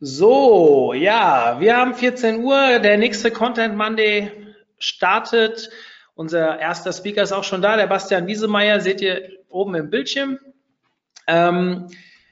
So, 0.00 0.92
ja, 0.94 1.56
wir 1.58 1.76
haben 1.76 1.92
14 1.92 2.44
Uhr, 2.44 2.78
der 2.78 2.98
nächste 2.98 3.32
Content 3.32 3.76
Monday 3.76 4.30
startet. 4.78 5.70
Unser 6.14 6.60
erster 6.60 6.92
Speaker 6.92 7.22
ist 7.22 7.32
auch 7.32 7.42
schon 7.42 7.62
da, 7.62 7.76
der 7.76 7.88
Bastian 7.88 8.28
Wiesemeyer, 8.28 8.80
seht 8.80 9.00
ihr 9.00 9.28
oben 9.48 9.74
im 9.74 9.90
Bildschirm. 9.90 10.38
Ähm, 11.26 11.88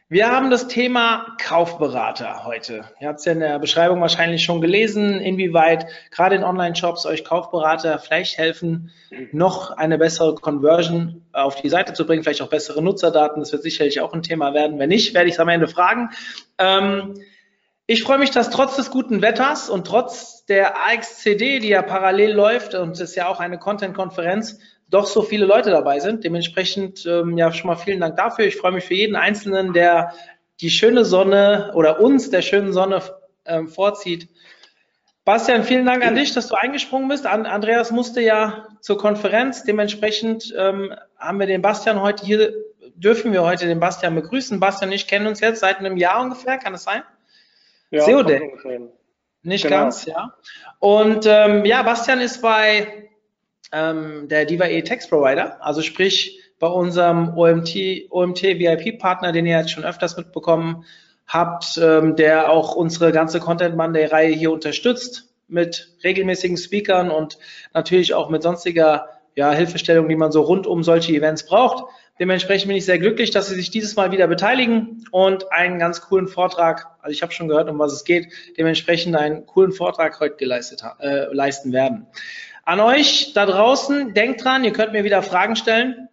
wir 0.08 0.30
haben 0.30 0.52
das 0.52 0.68
Thema 0.68 1.34
Kaufberater 1.40 2.44
heute. 2.44 2.84
Ihr 3.00 3.08
habt 3.08 3.18
es 3.18 3.24
ja 3.24 3.32
in 3.32 3.40
der 3.40 3.58
Beschreibung 3.58 4.00
wahrscheinlich 4.00 4.44
schon 4.44 4.60
gelesen, 4.60 5.20
inwieweit 5.20 5.88
gerade 6.12 6.36
in 6.36 6.44
Online-Shops 6.44 7.04
euch 7.04 7.24
Kaufberater 7.24 7.98
vielleicht 7.98 8.38
helfen, 8.38 8.92
noch 9.32 9.72
eine 9.72 9.98
bessere 9.98 10.36
Conversion 10.36 11.26
auf 11.32 11.60
die 11.60 11.68
Seite 11.68 11.94
zu 11.94 12.06
bringen, 12.06 12.22
vielleicht 12.22 12.42
auch 12.42 12.48
bessere 12.48 12.80
Nutzerdaten. 12.80 13.40
Das 13.40 13.50
wird 13.50 13.64
sicherlich 13.64 14.00
auch 14.00 14.12
ein 14.12 14.22
Thema 14.22 14.54
werden. 14.54 14.78
Wenn 14.78 14.90
nicht, 14.90 15.14
werde 15.14 15.26
ich 15.28 15.34
es 15.34 15.40
am 15.40 15.48
Ende 15.48 15.66
fragen. 15.66 16.10
Ähm, 16.58 17.14
ich 17.86 18.02
freue 18.02 18.18
mich, 18.18 18.32
dass 18.32 18.50
trotz 18.50 18.76
des 18.76 18.90
guten 18.90 19.22
Wetters 19.22 19.70
und 19.70 19.86
trotz 19.86 20.44
der 20.46 20.76
AXCD, 20.86 21.60
die 21.60 21.68
ja 21.68 21.82
parallel 21.82 22.32
läuft 22.32 22.74
und 22.74 22.92
es 22.92 23.00
ist 23.00 23.14
ja 23.14 23.28
auch 23.28 23.38
eine 23.38 23.58
Content-Konferenz, 23.58 24.58
doch 24.88 25.06
so 25.06 25.22
viele 25.22 25.46
Leute 25.46 25.70
dabei 25.70 26.00
sind. 26.00 26.24
Dementsprechend 26.24 27.06
ähm, 27.06 27.38
ja 27.38 27.52
schon 27.52 27.68
mal 27.68 27.76
vielen 27.76 28.00
Dank 28.00 28.16
dafür. 28.16 28.46
Ich 28.46 28.56
freue 28.56 28.72
mich 28.72 28.84
für 28.84 28.94
jeden 28.94 29.16
Einzelnen, 29.16 29.72
der 29.72 30.12
die 30.60 30.70
schöne 30.70 31.04
Sonne 31.04 31.72
oder 31.74 32.00
uns 32.00 32.30
der 32.30 32.42
schönen 32.42 32.72
Sonne 32.72 33.02
ähm, 33.44 33.68
vorzieht. 33.68 34.28
Bastian, 35.24 35.64
vielen 35.64 35.86
Dank 35.86 36.06
an 36.06 36.14
dich, 36.14 36.32
dass 36.34 36.48
du 36.48 36.54
eingesprungen 36.54 37.08
bist. 37.08 37.26
An, 37.26 37.46
Andreas 37.46 37.90
musste 37.90 38.20
ja 38.20 38.68
zur 38.80 38.96
Konferenz. 38.96 39.64
Dementsprechend 39.64 40.54
ähm, 40.56 40.94
haben 41.18 41.40
wir 41.40 41.46
den 41.46 41.62
Bastian 41.62 42.00
heute 42.00 42.24
hier, 42.24 42.52
dürfen 42.94 43.32
wir 43.32 43.42
heute 43.42 43.66
den 43.66 43.80
Bastian 43.80 44.14
begrüßen. 44.14 44.60
Bastian 44.60 44.90
und 44.90 44.94
ich 44.94 45.08
kennen 45.08 45.26
uns 45.26 45.40
jetzt 45.40 45.60
seit 45.60 45.78
einem 45.78 45.96
Jahr 45.96 46.22
ungefähr, 46.22 46.58
kann 46.58 46.74
es 46.74 46.84
sein? 46.84 47.02
Ja, 47.90 48.02
Seode. 48.02 48.38
kommt 48.38 48.50
ungefähr 48.50 48.72
hin. 48.72 48.88
Nicht 49.42 49.62
Genau. 49.62 49.76
ganz, 49.76 50.06
ja. 50.06 50.34
Und 50.80 51.24
ähm, 51.26 51.64
ja, 51.64 51.82
Bastian 51.82 52.20
ist 52.20 52.42
bei 52.42 53.08
ähm, 53.72 54.28
der 54.28 54.44
Diva 54.44 54.66
E 54.66 54.82
Text 54.82 55.08
Provider, 55.10 55.64
also 55.64 55.82
sprich 55.82 56.40
bei 56.58 56.66
unserem 56.66 57.36
OMT, 57.36 58.10
OMT 58.10 58.42
VIP 58.42 58.98
Partner, 58.98 59.32
den 59.32 59.46
ihr 59.46 59.58
jetzt 59.58 59.70
schon 59.70 59.84
öfters 59.84 60.16
mitbekommen 60.16 60.84
habt, 61.28 61.78
ähm, 61.78 62.16
der 62.16 62.50
auch 62.50 62.74
unsere 62.74 63.12
ganze 63.12 63.40
Content 63.40 63.76
Monday 63.76 64.06
Reihe 64.06 64.32
hier 64.34 64.52
unterstützt 64.52 65.34
mit 65.48 65.96
regelmäßigen 66.02 66.56
Speakern 66.56 67.10
und 67.10 67.38
natürlich 67.72 68.14
auch 68.14 68.30
mit 68.30 68.42
sonstiger 68.42 69.08
ja, 69.34 69.52
Hilfestellung, 69.52 70.08
die 70.08 70.16
man 70.16 70.32
so 70.32 70.40
rund 70.40 70.66
um 70.66 70.82
solche 70.82 71.12
Events 71.12 71.46
braucht. 71.46 71.84
Dementsprechend 72.18 72.68
bin 72.68 72.76
ich 72.76 72.86
sehr 72.86 72.98
glücklich, 72.98 73.30
dass 73.30 73.48
Sie 73.48 73.54
sich 73.54 73.70
dieses 73.70 73.94
Mal 73.96 74.10
wieder 74.10 74.26
beteiligen 74.26 75.04
und 75.10 75.52
einen 75.52 75.78
ganz 75.78 76.00
coolen 76.00 76.28
Vortrag, 76.28 76.86
also 77.00 77.12
ich 77.12 77.22
habe 77.22 77.32
schon 77.32 77.48
gehört, 77.48 77.68
um 77.68 77.78
was 77.78 77.92
es 77.92 78.04
geht, 78.04 78.32
dementsprechend 78.56 79.14
einen 79.16 79.44
coolen 79.44 79.72
Vortrag 79.72 80.18
heute 80.18 80.36
geleistet, 80.36 80.82
äh, 81.00 81.26
leisten 81.32 81.72
werden. 81.72 82.06
An 82.64 82.80
euch 82.80 83.32
da 83.34 83.44
draußen, 83.44 84.14
denkt 84.14 84.42
dran, 84.42 84.64
ihr 84.64 84.72
könnt 84.72 84.92
mir 84.92 85.04
wieder 85.04 85.22
Fragen 85.22 85.56
stellen. 85.56 86.08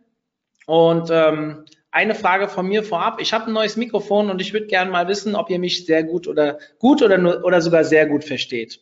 Und 0.66 1.09
ähm, 1.12 1.66
eine 1.94 2.16
Frage 2.16 2.47
von 2.47 2.68
mir 2.68 2.84
vorab. 2.84 3.22
Ich 3.22 3.34
habe 3.34 3.47
ein 3.47 3.53
neues 3.53 3.78
Mikrofon 3.78 4.30
und 4.30 4.42
ich 4.42 4.52
würde 4.52 4.68
gerne 4.68 4.90
mal 4.90 5.08
wissen, 5.08 5.36
ob 5.36 5.50
ihr 5.50 5.59
mich 5.59 5.86
sehr 5.86 6.03
gut 6.03 6.28
oder 6.28 6.58
gut 6.80 7.02
oder, 7.02 7.18
nur, 7.18 7.44
oder 7.46 7.62
sogar 7.62 7.84
sehr 7.84 8.08
gut 8.08 8.24
versteht. 8.24 8.81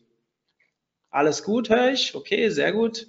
Alles 1.10 1.44
gut, 1.44 1.70
höre 1.70 1.92
ich? 1.92 2.16
Okay, 2.16 2.50
sehr 2.50 2.72
gut. 2.72 3.08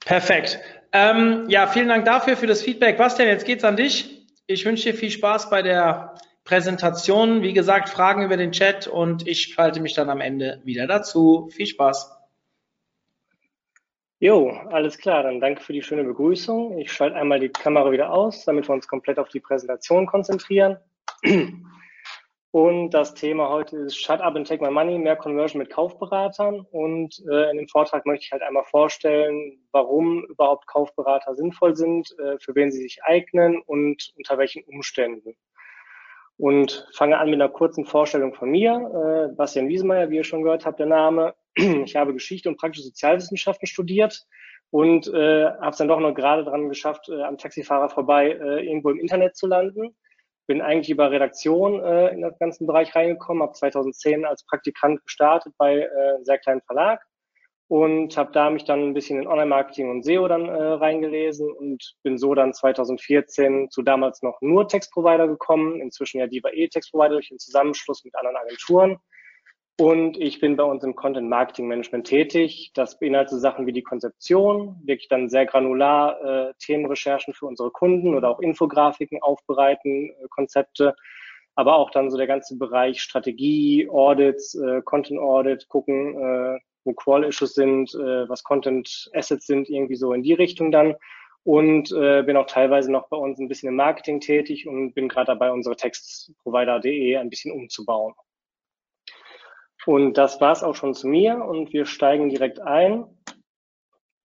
Perfekt. 0.00 0.58
Ähm, 0.96 1.46
ja, 1.48 1.66
vielen 1.66 1.88
Dank 1.88 2.04
dafür, 2.04 2.36
für 2.36 2.46
das 2.46 2.62
Feedback. 2.62 2.96
Bastian, 2.96 3.28
jetzt 3.28 3.44
geht's 3.44 3.64
an 3.64 3.76
dich. 3.76 4.24
Ich 4.46 4.64
wünsche 4.64 4.92
dir 4.92 4.96
viel 4.96 5.10
Spaß 5.10 5.50
bei 5.50 5.60
der 5.60 6.14
Präsentation. 6.44 7.42
Wie 7.42 7.52
gesagt, 7.52 7.88
Fragen 7.88 8.22
über 8.22 8.36
den 8.36 8.52
Chat 8.52 8.86
und 8.86 9.26
ich 9.26 9.42
schalte 9.42 9.80
mich 9.80 9.94
dann 9.94 10.08
am 10.08 10.20
Ende 10.20 10.62
wieder 10.62 10.86
dazu. 10.86 11.48
Viel 11.50 11.66
Spaß. 11.66 12.12
Jo, 14.20 14.50
alles 14.70 14.96
klar, 14.96 15.24
dann 15.24 15.40
danke 15.40 15.62
für 15.62 15.72
die 15.72 15.82
schöne 15.82 16.04
Begrüßung. 16.04 16.78
Ich 16.78 16.92
schalte 16.92 17.16
einmal 17.16 17.40
die 17.40 17.48
Kamera 17.48 17.90
wieder 17.90 18.12
aus, 18.12 18.44
damit 18.44 18.68
wir 18.68 18.72
uns 18.72 18.86
komplett 18.86 19.18
auf 19.18 19.28
die 19.30 19.40
Präsentation 19.40 20.06
konzentrieren. 20.06 20.78
Und 22.54 22.90
das 22.90 23.14
Thema 23.14 23.48
heute 23.48 23.78
ist 23.78 23.96
Shut 23.96 24.20
Up 24.20 24.36
and 24.36 24.46
Take 24.46 24.62
My 24.62 24.70
Money, 24.70 24.96
mehr 24.96 25.16
Conversion 25.16 25.58
mit 25.58 25.70
Kaufberatern. 25.70 26.60
Und 26.70 27.20
äh, 27.28 27.50
in 27.50 27.56
dem 27.56 27.66
Vortrag 27.66 28.06
möchte 28.06 28.26
ich 28.26 28.30
halt 28.30 28.42
einmal 28.42 28.62
vorstellen, 28.62 29.58
warum 29.72 30.24
überhaupt 30.26 30.68
Kaufberater 30.68 31.34
sinnvoll 31.34 31.74
sind, 31.74 32.16
äh, 32.20 32.38
für 32.38 32.54
wen 32.54 32.70
sie 32.70 32.80
sich 32.80 33.02
eignen 33.02 33.60
und 33.60 34.12
unter 34.16 34.38
welchen 34.38 34.62
Umständen. 34.66 35.34
Und 36.36 36.86
fange 36.94 37.18
an 37.18 37.28
mit 37.28 37.42
einer 37.42 37.50
kurzen 37.50 37.86
Vorstellung 37.86 38.34
von 38.34 38.50
mir. 38.50 39.30
Äh, 39.32 39.34
Bastian 39.34 39.66
Wiesemeyer, 39.66 40.10
wie 40.10 40.18
ihr 40.18 40.24
schon 40.24 40.44
gehört 40.44 40.64
habt, 40.64 40.78
der 40.78 40.86
Name. 40.86 41.34
Ich 41.56 41.96
habe 41.96 42.12
Geschichte 42.12 42.48
und 42.48 42.56
praktische 42.56 42.84
Sozialwissenschaften 42.84 43.66
studiert 43.66 44.28
und 44.70 45.08
äh, 45.08 45.46
habe 45.46 45.70
es 45.70 45.78
dann 45.78 45.88
doch 45.88 45.98
noch 45.98 46.14
gerade 46.14 46.44
dran 46.44 46.68
geschafft, 46.68 47.08
äh, 47.08 47.20
am 47.20 47.36
Taxifahrer 47.36 47.88
vorbei 47.88 48.28
äh, 48.30 48.64
irgendwo 48.64 48.90
im 48.90 49.00
Internet 49.00 49.34
zu 49.34 49.48
landen. 49.48 49.96
Bin 50.46 50.60
eigentlich 50.60 50.90
über 50.90 51.10
Redaktion 51.10 51.82
äh, 51.82 52.08
in 52.08 52.20
den 52.20 52.32
ganzen 52.38 52.66
Bereich 52.66 52.94
reingekommen, 52.94 53.42
habe 53.42 53.52
2010 53.52 54.24
als 54.24 54.44
Praktikant 54.44 55.02
gestartet 55.04 55.54
bei 55.58 55.78
äh, 55.78 56.14
einem 56.14 56.24
sehr 56.24 56.38
kleinen 56.38 56.60
Verlag 56.62 57.00
und 57.68 58.16
habe 58.16 58.30
da 58.32 58.50
mich 58.50 58.64
dann 58.64 58.80
ein 58.88 58.94
bisschen 58.94 59.20
in 59.20 59.26
Online-Marketing 59.26 59.90
und 59.90 60.04
SEO 60.04 60.28
dann 60.28 60.48
äh, 60.48 60.52
reingelesen 60.52 61.50
und 61.50 61.96
bin 62.02 62.18
so 62.18 62.34
dann 62.34 62.52
2014 62.52 63.70
zu 63.70 63.82
damals 63.82 64.22
noch 64.22 64.40
nur 64.42 64.68
Textprovider 64.68 65.26
gekommen, 65.26 65.80
inzwischen 65.80 66.20
ja 66.20 66.26
Diva 66.26 66.50
E 66.50 66.68
Textprovider 66.68 67.14
durch 67.14 67.28
den 67.28 67.38
Zusammenschluss 67.38 68.04
mit 68.04 68.14
anderen 68.14 68.36
Agenturen. 68.36 68.98
Und 69.76 70.16
ich 70.20 70.38
bin 70.38 70.54
bei 70.54 70.62
uns 70.62 70.84
im 70.84 70.94
Content 70.94 71.28
Marketing 71.28 71.66
Management 71.66 72.06
tätig. 72.06 72.70
Das 72.74 72.98
beinhaltet 73.00 73.30
so 73.30 73.38
Sachen 73.38 73.66
wie 73.66 73.72
die 73.72 73.82
Konzeption, 73.82 74.80
wirklich 74.84 75.08
dann 75.08 75.28
sehr 75.28 75.46
granular 75.46 76.22
äh, 76.22 76.54
Themenrecherchen 76.60 77.34
für 77.34 77.46
unsere 77.46 77.72
Kunden 77.72 78.14
oder 78.14 78.30
auch 78.30 78.38
Infografiken 78.38 79.20
aufbereiten, 79.20 80.10
äh, 80.10 80.28
Konzepte, 80.30 80.94
aber 81.56 81.74
auch 81.76 81.90
dann 81.90 82.08
so 82.08 82.16
der 82.16 82.28
ganze 82.28 82.56
Bereich 82.56 83.02
Strategie, 83.02 83.88
Audits, 83.90 84.54
äh, 84.54 84.80
Content 84.82 85.18
Audit, 85.18 85.68
gucken, 85.68 86.18
äh, 86.18 86.58
wo 86.84 86.92
Crawl-Issues 86.92 87.54
sind, 87.54 87.94
äh, 87.94 88.28
was 88.28 88.44
Content-Assets 88.44 89.46
sind, 89.46 89.68
irgendwie 89.68 89.96
so 89.96 90.12
in 90.12 90.22
die 90.22 90.34
Richtung 90.34 90.70
dann. 90.70 90.94
Und 91.42 91.92
äh, 91.92 92.22
bin 92.22 92.36
auch 92.36 92.46
teilweise 92.46 92.90
noch 92.92 93.08
bei 93.08 93.16
uns 93.16 93.38
ein 93.38 93.48
bisschen 93.48 93.68
im 93.68 93.76
Marketing 93.76 94.20
tätig 94.20 94.66
und 94.66 94.94
bin 94.94 95.08
gerade 95.08 95.26
dabei, 95.26 95.50
unsere 95.50 95.76
Textprovider.de 95.76 97.16
ein 97.16 97.28
bisschen 97.28 97.52
umzubauen. 97.52 98.14
Und 99.86 100.16
das 100.16 100.40
war's 100.40 100.62
auch 100.62 100.74
schon 100.74 100.94
zu 100.94 101.08
mir 101.08 101.44
und 101.44 101.72
wir 101.72 101.84
steigen 101.84 102.28
direkt 102.28 102.60
ein. 102.60 103.06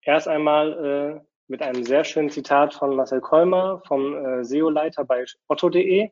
Erst 0.02 0.28
einmal 0.28 1.20
äh, 1.20 1.26
mit 1.46 1.62
einem 1.62 1.84
sehr 1.84 2.04
schönen 2.04 2.30
Zitat 2.30 2.74
von 2.74 2.96
Marcel 2.96 3.20
Kolmer 3.20 3.82
vom 3.86 4.14
äh, 4.14 4.44
SEO-Leiter 4.44 5.04
bei 5.04 5.24
otto.de. 5.48 6.10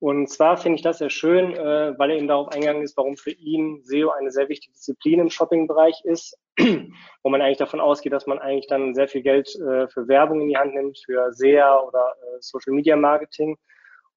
Und 0.00 0.28
zwar 0.28 0.56
finde 0.56 0.76
ich 0.76 0.82
das 0.82 0.98
sehr 0.98 1.08
schön, 1.08 1.54
äh, 1.54 1.98
weil 1.98 2.10
er 2.10 2.16
eben 2.16 2.28
darauf 2.28 2.48
eingegangen 2.48 2.82
ist, 2.82 2.96
warum 2.96 3.16
für 3.16 3.30
ihn 3.30 3.80
SEO 3.84 4.10
eine 4.10 4.30
sehr 4.30 4.48
wichtige 4.48 4.72
Disziplin 4.74 5.20
im 5.20 5.30
Shopping-Bereich 5.30 6.02
ist, 6.04 6.36
wo 7.22 7.30
man 7.30 7.40
eigentlich 7.40 7.58
davon 7.58 7.80
ausgeht, 7.80 8.12
dass 8.12 8.26
man 8.26 8.38
eigentlich 8.38 8.66
dann 8.66 8.94
sehr 8.94 9.08
viel 9.08 9.22
Geld 9.22 9.48
äh, 9.54 9.88
für 9.88 10.08
Werbung 10.08 10.42
in 10.42 10.48
die 10.48 10.58
Hand 10.58 10.74
nimmt, 10.74 10.98
für 11.06 11.32
SEA 11.32 11.78
oder 11.80 12.14
äh, 12.20 12.36
Social-Media-Marketing. 12.40 13.56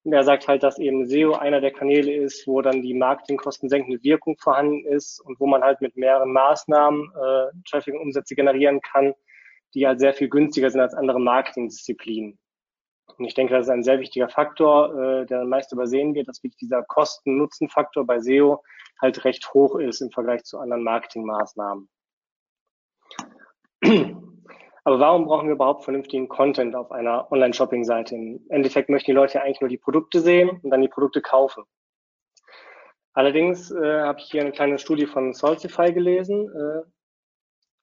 Und 0.07 0.13
er 0.13 0.24
sagt 0.24 0.48
halt, 0.48 0.63
dass 0.63 0.80
eben 0.80 1.06
SEO 1.06 1.33
einer 1.33 1.59
der 1.59 1.74
Kanäle 1.74 2.13
ist, 2.13 2.48
wo 2.48 2.62
dann 2.62 2.81
die 2.81 2.94
marketingkostensenkende 2.94 4.01
Wirkung 4.04 4.38
vorhanden 4.38 4.86
ist 4.86 5.19
und 5.19 5.38
wo 5.42 5.48
man 5.48 5.62
halt 5.62 5.81
mit 5.81 5.98
mehreren 5.98 6.31
Maßnahmen 6.31 7.12
äh, 7.13 7.48
Traffic 7.69 7.94
und 7.94 8.00
Umsätze 8.00 8.33
generieren 8.33 8.80
kann, 8.80 9.13
die 9.74 9.86
halt 9.86 10.00
sehr 10.00 10.13
viel 10.13 10.30
günstiger 10.30 10.69
sind 10.69 10.80
als 10.80 10.94
andere 10.94 11.19
Marketingdisziplinen. 11.19 12.39
Und 13.18 13.25
ich 13.25 13.33
denke, 13.33 13.54
das 13.54 13.65
ist 13.65 13.69
ein 13.69 13.83
sehr 13.83 14.00
wichtiger 14.00 14.30
Faktor, 14.30 14.98
äh, 14.98 15.25
der 15.25 15.44
meist 15.44 15.74
übersehen 15.74 16.15
wird, 16.15 16.30
dass 16.30 16.42
wirklich 16.42 16.56
dieser 16.56 16.83
Kosten-Nutzen-Faktor 16.83 18.07
bei 18.07 18.21
SEO 18.21 18.63
halt 19.01 19.25
recht 19.25 19.54
hoch 19.54 19.75
ist 19.75 20.00
im 20.00 20.12
Vergleich 20.12 20.45
zu 20.45 20.57
anderen 20.57 20.83
Marketingmaßnahmen. 20.83 21.89
Aber 24.88 25.01
warum 25.01 25.25
brauchen 25.25 25.48
wir 25.50 25.56
überhaupt 25.56 25.84
vernünftigen 25.84 26.30
Content 26.30 26.74
auf 26.74 26.94
einer 26.94 27.30
Online-Shopping-Seite? 27.30 28.16
Im 28.16 28.45
Endeffekt 28.48 28.88
möchten 28.88 29.12
die 29.12 29.16
Leute 29.16 29.34
ja 29.34 29.42
eigentlich 29.42 29.60
nur 29.60 29.69
die 29.69 29.78
Produkte 29.78 30.22
sehen 30.22 30.62
und 30.63 30.69
dann 30.69 30.81
die 30.81 30.88
Produkte 30.88 31.22
kaufen. 31.22 31.66
Allerdings 33.12 33.69
äh, 33.69 34.00
habe 34.00 34.22
ich 34.22 34.31
hier 34.31 34.39
eine 34.39 34.54
kleine 34.54 34.80
Studie 34.80 35.06
von 35.06 35.34
Salsify 35.34 35.92
gelesen. 35.92 36.50
Äh, 36.56 36.84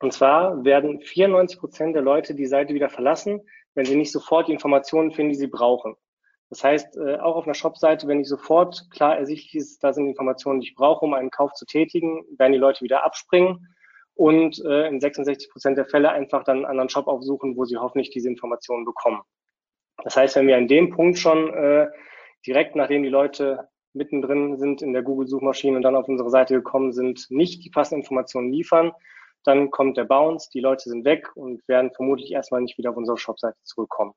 und 0.02 0.14
zwar 0.14 0.64
werden 0.64 1.02
94 1.02 1.58
Prozent 1.58 1.94
der 1.94 2.00
Leute 2.00 2.34
die 2.34 2.46
Seite 2.46 2.72
wieder 2.72 2.88
verlassen, 2.88 3.42
wenn 3.74 3.84
sie 3.84 3.96
nicht 3.96 4.10
sofort 4.10 4.48
die 4.48 4.54
Informationen 4.54 5.12
finden, 5.12 5.32
die 5.32 5.38
sie 5.38 5.46
brauchen. 5.46 5.96
Das 6.48 6.64
heißt, 6.64 6.96
äh, 6.96 7.18
auch 7.18 7.36
auf 7.36 7.44
einer 7.44 7.52
Shop-Seite, 7.52 8.08
wenn 8.08 8.16
nicht 8.16 8.30
sofort 8.30 8.88
klar 8.90 9.18
ersichtlich 9.18 9.56
ist, 9.56 9.84
da 9.84 9.92
sind 9.92 10.08
Informationen, 10.08 10.60
die 10.60 10.68
ich 10.68 10.74
brauche, 10.74 11.04
um 11.04 11.12
einen 11.12 11.28
Kauf 11.28 11.52
zu 11.52 11.66
tätigen, 11.66 12.24
werden 12.38 12.54
die 12.54 12.58
Leute 12.58 12.80
wieder 12.80 13.04
abspringen 13.04 13.73
und 14.14 14.64
äh, 14.64 14.88
in 14.88 15.00
66 15.00 15.50
Prozent 15.50 15.76
der 15.76 15.86
Fälle 15.86 16.10
einfach 16.10 16.44
dann 16.44 16.58
einen 16.58 16.66
anderen 16.66 16.88
Shop 16.88 17.06
aufsuchen, 17.06 17.56
wo 17.56 17.64
sie 17.64 17.76
hoffentlich 17.76 18.10
diese 18.10 18.28
Informationen 18.28 18.84
bekommen. 18.84 19.22
Das 20.02 20.16
heißt, 20.16 20.36
wenn 20.36 20.46
wir 20.46 20.56
an 20.56 20.68
dem 20.68 20.90
Punkt 20.90 21.18
schon 21.18 21.52
äh, 21.52 21.88
direkt 22.46 22.76
nachdem 22.76 23.02
die 23.02 23.08
Leute 23.08 23.68
mittendrin 23.92 24.58
sind 24.58 24.82
in 24.82 24.92
der 24.92 25.02
Google-Suchmaschine 25.02 25.76
und 25.76 25.82
dann 25.82 25.96
auf 25.96 26.08
unsere 26.08 26.30
Seite 26.30 26.54
gekommen 26.54 26.92
sind, 26.92 27.26
nicht 27.30 27.64
die 27.64 27.70
passenden 27.70 28.02
Informationen 28.02 28.52
liefern, 28.52 28.92
dann 29.44 29.70
kommt 29.70 29.96
der 29.96 30.04
Bounce, 30.04 30.50
die 30.52 30.60
Leute 30.60 30.88
sind 30.88 31.04
weg 31.04 31.30
und 31.36 31.66
werden 31.68 31.92
vermutlich 31.92 32.32
erstmal 32.32 32.62
nicht 32.62 32.78
wieder 32.78 32.90
auf 32.90 32.96
unsere 32.96 33.18
Shopseite 33.18 33.58
zurückkommen. 33.62 34.14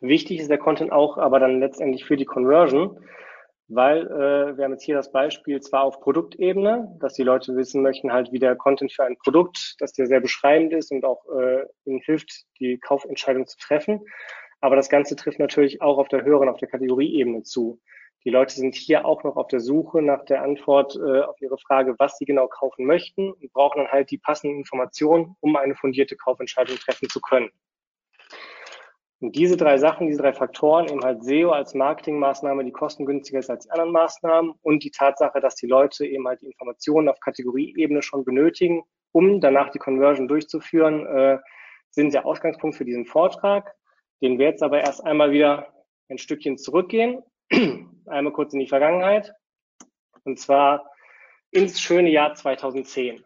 Wichtig 0.00 0.40
ist 0.40 0.50
der 0.50 0.58
Content 0.58 0.92
auch 0.92 1.16
aber 1.16 1.38
dann 1.38 1.60
letztendlich 1.60 2.04
für 2.04 2.16
die 2.16 2.24
Conversion, 2.24 2.98
weil 3.68 4.06
äh, 4.06 4.56
wir 4.56 4.64
haben 4.64 4.72
jetzt 4.72 4.84
hier 4.84 4.96
das 4.96 5.12
Beispiel 5.12 5.60
zwar 5.60 5.84
auf 5.84 6.00
Produktebene, 6.00 6.96
dass 7.00 7.14
die 7.14 7.22
Leute 7.22 7.56
wissen 7.56 7.82
möchten 7.82 8.12
halt, 8.12 8.32
wie 8.32 8.38
der 8.38 8.56
Content 8.56 8.92
für 8.92 9.04
ein 9.04 9.16
Produkt, 9.16 9.76
dass 9.78 9.92
der 9.92 10.06
sehr 10.06 10.20
beschreibend 10.20 10.72
ist 10.72 10.90
und 10.90 11.04
auch 11.04 11.24
äh, 11.34 11.64
ihnen 11.84 12.00
hilft, 12.00 12.44
die 12.60 12.78
Kaufentscheidung 12.78 13.46
zu 13.46 13.56
treffen. 13.58 14.00
Aber 14.60 14.76
das 14.76 14.88
Ganze 14.88 15.16
trifft 15.16 15.38
natürlich 15.38 15.82
auch 15.82 15.98
auf 15.98 16.08
der 16.08 16.24
höheren, 16.24 16.48
auf 16.48 16.58
der 16.58 16.68
Kategorieebene 16.68 17.42
zu. 17.42 17.80
Die 18.24 18.30
Leute 18.30 18.54
sind 18.54 18.76
hier 18.76 19.04
auch 19.04 19.24
noch 19.24 19.36
auf 19.36 19.48
der 19.48 19.58
Suche 19.58 20.00
nach 20.00 20.24
der 20.24 20.42
Antwort 20.42 20.94
äh, 20.96 21.22
auf 21.22 21.40
ihre 21.40 21.58
Frage, 21.58 21.96
was 21.98 22.18
sie 22.18 22.24
genau 22.24 22.46
kaufen 22.46 22.86
möchten 22.86 23.32
und 23.32 23.52
brauchen 23.52 23.78
dann 23.78 23.90
halt 23.90 24.10
die 24.10 24.18
passenden 24.18 24.58
Informationen, 24.58 25.34
um 25.40 25.56
eine 25.56 25.74
fundierte 25.74 26.16
Kaufentscheidung 26.16 26.76
treffen 26.76 27.08
zu 27.08 27.20
können. 27.20 27.50
Und 29.22 29.36
diese 29.36 29.56
drei 29.56 29.78
Sachen, 29.78 30.08
diese 30.08 30.20
drei 30.20 30.32
Faktoren, 30.32 30.88
eben 30.88 31.04
halt 31.04 31.22
SEO 31.22 31.50
als 31.52 31.74
Marketingmaßnahme, 31.74 32.64
die 32.64 32.72
kostengünstiger 32.72 33.38
ist 33.38 33.50
als 33.50 33.66
die 33.66 33.70
anderen 33.70 33.92
Maßnahmen 33.92 34.54
und 34.62 34.82
die 34.82 34.90
Tatsache, 34.90 35.40
dass 35.40 35.54
die 35.54 35.68
Leute 35.68 36.04
eben 36.04 36.26
halt 36.26 36.42
die 36.42 36.46
Informationen 36.46 37.08
auf 37.08 37.20
Kategorieebene 37.20 38.02
schon 38.02 38.24
benötigen, 38.24 38.82
um 39.12 39.40
danach 39.40 39.70
die 39.70 39.78
Conversion 39.78 40.26
durchzuführen, 40.26 41.06
äh, 41.06 41.38
sind 41.90 42.12
der 42.12 42.26
Ausgangspunkt 42.26 42.76
für 42.76 42.84
diesen 42.84 43.06
Vortrag, 43.06 43.76
den 44.22 44.40
wir 44.40 44.46
jetzt 44.46 44.62
aber 44.64 44.80
erst 44.80 45.06
einmal 45.06 45.30
wieder 45.30 45.72
ein 46.08 46.18
Stückchen 46.18 46.58
zurückgehen 46.58 47.22
einmal 48.06 48.32
kurz 48.32 48.52
in 48.54 48.58
die 48.58 48.66
Vergangenheit. 48.66 49.32
Und 50.24 50.40
zwar 50.40 50.90
ins 51.52 51.80
schöne 51.80 52.10
Jahr 52.10 52.34
2010. 52.34 53.22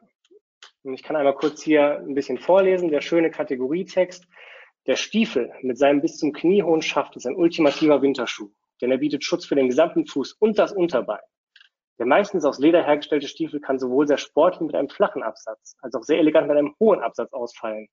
Und 0.82 0.92
ich 0.94 1.02
kann 1.02 1.16
einmal 1.16 1.34
kurz 1.34 1.62
hier 1.62 2.00
ein 2.00 2.14
bisschen 2.14 2.36
vorlesen. 2.36 2.90
Der 2.90 3.00
schöne 3.00 3.30
Kategorietext. 3.30 4.26
Der 4.86 4.96
Stiefel 4.96 5.52
mit 5.62 5.78
seinem 5.78 6.00
bis 6.00 6.16
zum 6.16 6.32
Knie 6.32 6.62
hohen 6.62 6.82
Schaft 6.82 7.16
ist 7.16 7.26
ein 7.26 7.34
ultimativer 7.34 8.02
Winterschuh, 8.02 8.50
denn 8.80 8.92
er 8.92 8.98
bietet 8.98 9.24
Schutz 9.24 9.44
für 9.44 9.56
den 9.56 9.68
gesamten 9.68 10.06
Fuß 10.06 10.34
und 10.34 10.58
das 10.58 10.72
Unterbein. 10.72 11.18
Der 11.98 12.06
meistens 12.06 12.44
aus 12.44 12.60
Leder 12.60 12.84
hergestellte 12.84 13.26
Stiefel 13.26 13.60
kann 13.60 13.80
sowohl 13.80 14.06
sehr 14.06 14.18
sportlich 14.18 14.60
mit 14.60 14.76
einem 14.76 14.88
flachen 14.88 15.24
Absatz 15.24 15.76
als 15.80 15.94
auch 15.94 16.02
sehr 16.02 16.18
elegant 16.18 16.46
mit 16.46 16.56
einem 16.56 16.74
hohen 16.78 17.00
Absatz 17.00 17.32
ausfallen. 17.32 17.88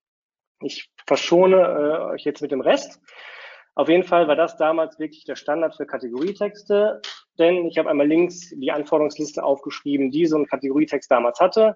Ich 0.61 0.91
verschone 1.07 1.57
äh, 1.57 2.13
euch 2.13 2.25
jetzt 2.25 2.41
mit 2.41 2.51
dem 2.51 2.61
Rest. 2.61 3.01
Auf 3.75 3.89
jeden 3.89 4.03
Fall 4.03 4.27
war 4.27 4.35
das 4.35 4.57
damals 4.57 4.99
wirklich 4.99 5.23
der 5.23 5.35
Standard 5.35 5.75
für 5.75 5.87
Kategorietexte, 5.87 7.01
denn 7.39 7.65
ich 7.65 7.79
habe 7.79 7.89
einmal 7.89 8.07
links 8.07 8.49
die 8.55 8.71
Anforderungsliste 8.71 9.43
aufgeschrieben, 9.43 10.11
die 10.11 10.27
so 10.27 10.37
ein 10.37 10.45
Kategorietext 10.45 11.09
damals 11.09 11.39
hatte. 11.39 11.75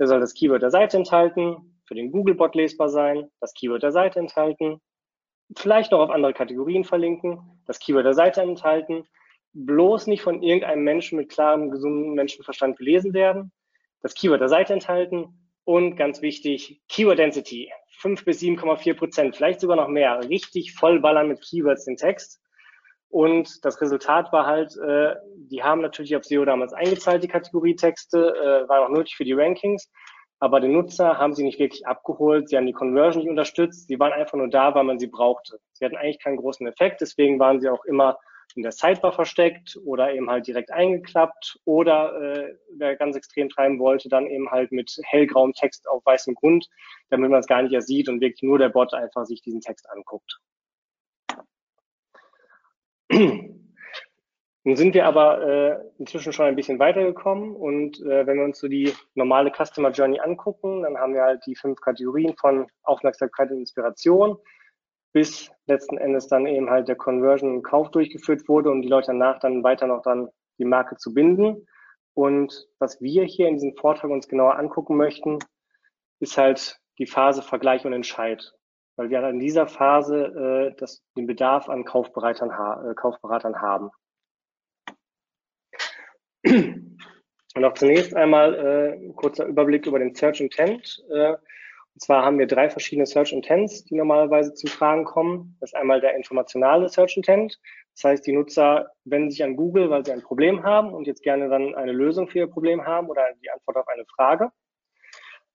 Der 0.00 0.08
soll 0.08 0.18
das 0.18 0.34
Keyword 0.34 0.62
der 0.62 0.70
Seite 0.70 0.96
enthalten, 0.96 1.78
für 1.86 1.94
den 1.94 2.10
Googlebot 2.10 2.56
lesbar 2.56 2.88
sein, 2.88 3.30
das 3.40 3.54
Keyword 3.54 3.82
der 3.82 3.92
Seite 3.92 4.18
enthalten, 4.18 4.80
vielleicht 5.56 5.92
noch 5.92 6.00
auf 6.00 6.10
andere 6.10 6.32
Kategorien 6.32 6.84
verlinken, 6.84 7.38
das 7.66 7.78
Keyword 7.78 8.06
der 8.06 8.14
Seite 8.14 8.40
enthalten, 8.40 9.04
bloß 9.52 10.08
nicht 10.08 10.22
von 10.22 10.42
irgendeinem 10.42 10.82
Menschen 10.82 11.18
mit 11.18 11.28
klarem, 11.28 11.70
gesundem 11.70 12.14
Menschenverstand 12.14 12.78
gelesen 12.78 13.14
werden, 13.14 13.52
das 14.00 14.14
Keyword 14.14 14.40
der 14.40 14.48
Seite 14.48 14.72
enthalten 14.72 15.50
und 15.64 15.94
ganz 15.96 16.22
wichtig, 16.22 16.82
Keyword 16.88 17.18
Density. 17.18 17.70
5 18.00 18.24
bis 18.24 18.40
7,4 18.40 18.94
Prozent, 18.94 19.36
vielleicht 19.36 19.60
sogar 19.60 19.76
noch 19.76 19.88
mehr, 19.88 20.26
richtig 20.28 20.72
vollballern 20.72 21.28
mit 21.28 21.42
Keywords 21.42 21.84
den 21.84 21.96
Text. 21.96 22.40
Und 23.10 23.64
das 23.64 23.80
Resultat 23.80 24.32
war 24.32 24.46
halt, 24.46 24.76
äh, 24.76 25.16
die 25.34 25.64
haben 25.64 25.80
natürlich 25.80 26.14
auf 26.14 26.24
SEO 26.24 26.44
damals 26.44 26.72
eingezahlt, 26.72 27.24
die 27.24 27.28
Kategorietexte, 27.28 28.18
äh, 28.18 28.68
war 28.68 28.86
auch 28.86 28.88
nötig 28.88 29.16
für 29.16 29.24
die 29.24 29.32
Rankings, 29.32 29.90
aber 30.38 30.60
den 30.60 30.72
Nutzer 30.72 31.18
haben 31.18 31.34
sie 31.34 31.42
nicht 31.42 31.58
wirklich 31.58 31.86
abgeholt, 31.86 32.48
sie 32.48 32.56
haben 32.56 32.66
die 32.66 32.72
Conversion 32.72 33.22
nicht 33.22 33.30
unterstützt, 33.30 33.88
sie 33.88 33.98
waren 33.98 34.12
einfach 34.12 34.38
nur 34.38 34.48
da, 34.48 34.74
weil 34.76 34.84
man 34.84 35.00
sie 35.00 35.08
brauchte. 35.08 35.58
Sie 35.72 35.84
hatten 35.84 35.96
eigentlich 35.96 36.22
keinen 36.22 36.36
großen 36.36 36.66
Effekt, 36.68 37.00
deswegen 37.00 37.40
waren 37.40 37.60
sie 37.60 37.68
auch 37.68 37.84
immer 37.84 38.16
in 38.54 38.62
der 38.62 38.72
Sidebar 38.72 39.12
versteckt 39.12 39.76
oder 39.84 40.14
eben 40.14 40.30
halt 40.30 40.46
direkt 40.46 40.70
eingeklappt 40.70 41.58
oder 41.64 42.14
äh, 42.20 42.54
wer 42.76 42.96
ganz 42.96 43.16
extrem 43.16 43.48
treiben 43.48 43.80
wollte, 43.80 44.08
dann 44.08 44.28
eben 44.28 44.50
halt 44.50 44.70
mit 44.70 44.96
hellgrauem 45.04 45.52
Text 45.52 45.88
auf 45.88 46.04
weißem 46.06 46.34
Grund, 46.34 46.68
damit 47.10 47.30
man 47.30 47.40
es 47.40 47.46
gar 47.46 47.62
nicht 47.62 47.72
erst 47.72 47.88
sieht 47.88 48.08
und 48.08 48.20
wirklich 48.20 48.42
nur 48.42 48.58
der 48.58 48.68
Bot 48.68 48.94
einfach 48.94 49.24
sich 49.24 49.42
diesen 49.42 49.60
Text 49.60 49.88
anguckt. 49.90 50.40
Nun 54.64 54.76
sind 54.76 54.94
wir 54.94 55.06
aber 55.06 55.42
äh, 55.42 55.78
inzwischen 55.98 56.32
schon 56.32 56.46
ein 56.46 56.56
bisschen 56.56 56.78
weitergekommen 56.78 57.56
und 57.56 58.00
äh, 58.00 58.26
wenn 58.26 58.36
wir 58.36 58.44
uns 58.44 58.58
so 58.58 58.68
die 58.68 58.92
normale 59.14 59.50
Customer 59.50 59.90
Journey 59.90 60.20
angucken, 60.20 60.82
dann 60.82 60.98
haben 60.98 61.14
wir 61.14 61.22
halt 61.22 61.44
die 61.46 61.56
fünf 61.56 61.80
Kategorien 61.80 62.36
von 62.36 62.66
Aufmerksamkeit 62.82 63.50
und 63.50 63.58
Inspiration 63.58 64.36
bis 65.12 65.50
letzten 65.66 65.98
Endes 65.98 66.28
dann 66.28 66.46
eben 66.46 66.70
halt 66.70 66.88
der 66.88 66.96
Conversion 66.96 67.56
und 67.56 67.62
Kauf 67.62 67.90
durchgeführt 67.90 68.48
wurde 68.48 68.70
und 68.70 68.82
die 68.82 68.88
Leute 68.88 69.08
danach 69.08 69.40
dann 69.40 69.64
weiter 69.64 69.86
noch 69.86 70.02
dann 70.02 70.28
die 70.58 70.64
Marke 70.64 70.96
zu 70.96 71.12
binden. 71.12 71.66
Und 72.14 72.68
was 72.78 73.00
wir 73.00 73.24
hier 73.24 73.48
in 73.48 73.54
diesem 73.54 73.74
Vortrag 73.76 74.10
uns 74.10 74.28
genauer 74.28 74.56
angucken 74.56 74.96
möchten, 74.96 75.38
ist 76.20 76.36
halt 76.36 76.78
die 76.98 77.06
Phase 77.06 77.42
Vergleich 77.42 77.84
und 77.86 77.92
Entscheid. 77.92 78.52
Weil 79.00 79.08
wir 79.08 79.26
in 79.30 79.38
dieser 79.38 79.66
Phase 79.66 80.26
äh, 80.74 80.76
das, 80.78 81.02
den 81.16 81.26
Bedarf 81.26 81.70
an 81.70 81.86
Kaufberatern, 81.86 82.58
ha 82.58 82.90
äh, 82.90 82.94
Kaufberatern 82.94 83.58
haben. 83.58 83.88
Und 86.44 87.64
auch 87.64 87.72
zunächst 87.72 88.14
einmal 88.14 88.54
äh, 88.54 88.92
ein 89.02 89.16
kurzer 89.16 89.46
Überblick 89.46 89.86
über 89.86 89.98
den 89.98 90.14
Search 90.14 90.42
Intent. 90.42 91.02
Äh, 91.10 91.30
und 91.30 92.02
zwar 92.02 92.26
haben 92.26 92.38
wir 92.38 92.46
drei 92.46 92.68
verschiedene 92.68 93.06
Search 93.06 93.32
Intents, 93.32 93.84
die 93.86 93.94
normalerweise 93.94 94.52
zum 94.52 94.68
Tragen 94.68 95.06
kommen. 95.06 95.56
Das 95.60 95.70
ist 95.70 95.76
einmal 95.76 96.02
der 96.02 96.14
informationale 96.14 96.90
Search 96.90 97.16
Intent. 97.16 97.58
Das 97.94 98.04
heißt, 98.04 98.26
die 98.26 98.32
Nutzer 98.32 98.90
wenden 99.04 99.30
sich 99.30 99.42
an 99.42 99.56
Google, 99.56 99.88
weil 99.88 100.04
sie 100.04 100.12
ein 100.12 100.20
Problem 100.20 100.62
haben 100.62 100.92
und 100.92 101.06
jetzt 101.06 101.22
gerne 101.22 101.48
dann 101.48 101.74
eine 101.74 101.92
Lösung 101.92 102.28
für 102.28 102.40
ihr 102.40 102.48
Problem 102.48 102.84
haben 102.84 103.08
oder 103.08 103.22
die 103.42 103.50
Antwort 103.50 103.78
auf 103.78 103.88
eine 103.88 104.04
Frage. 104.14 104.50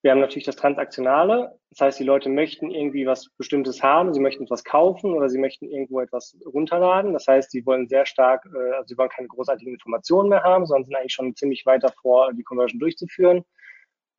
Wir 0.05 0.11
haben 0.11 0.19
natürlich 0.19 0.45
das 0.45 0.55
Transaktionale. 0.55 1.57
Das 1.71 1.81
heißt, 1.81 1.99
die 1.99 2.03
Leute 2.03 2.29
möchten 2.29 2.69
irgendwie 2.69 3.07
was 3.07 3.27
Bestimmtes 3.39 3.81
haben, 3.81 4.13
sie 4.13 4.19
möchten 4.19 4.43
etwas 4.43 4.63
kaufen 4.63 5.15
oder 5.15 5.29
sie 5.29 5.39
möchten 5.39 5.65
irgendwo 5.65 5.99
etwas 5.99 6.37
runterladen. 6.45 7.11
Das 7.11 7.25
heißt, 7.25 7.49
sie 7.49 7.65
wollen 7.65 7.87
sehr 7.87 8.05
stark, 8.05 8.45
äh, 8.53 8.73
also 8.75 8.85
sie 8.85 8.99
wollen 8.99 9.09
keine 9.09 9.27
großartigen 9.27 9.73
Informationen 9.73 10.29
mehr 10.29 10.43
haben, 10.43 10.67
sondern 10.67 10.85
sind 10.85 10.95
eigentlich 10.95 11.13
schon 11.13 11.35
ziemlich 11.35 11.65
weit 11.65 11.83
davor, 11.83 12.33
die 12.33 12.43
Conversion 12.43 12.79
durchzuführen 12.79 13.45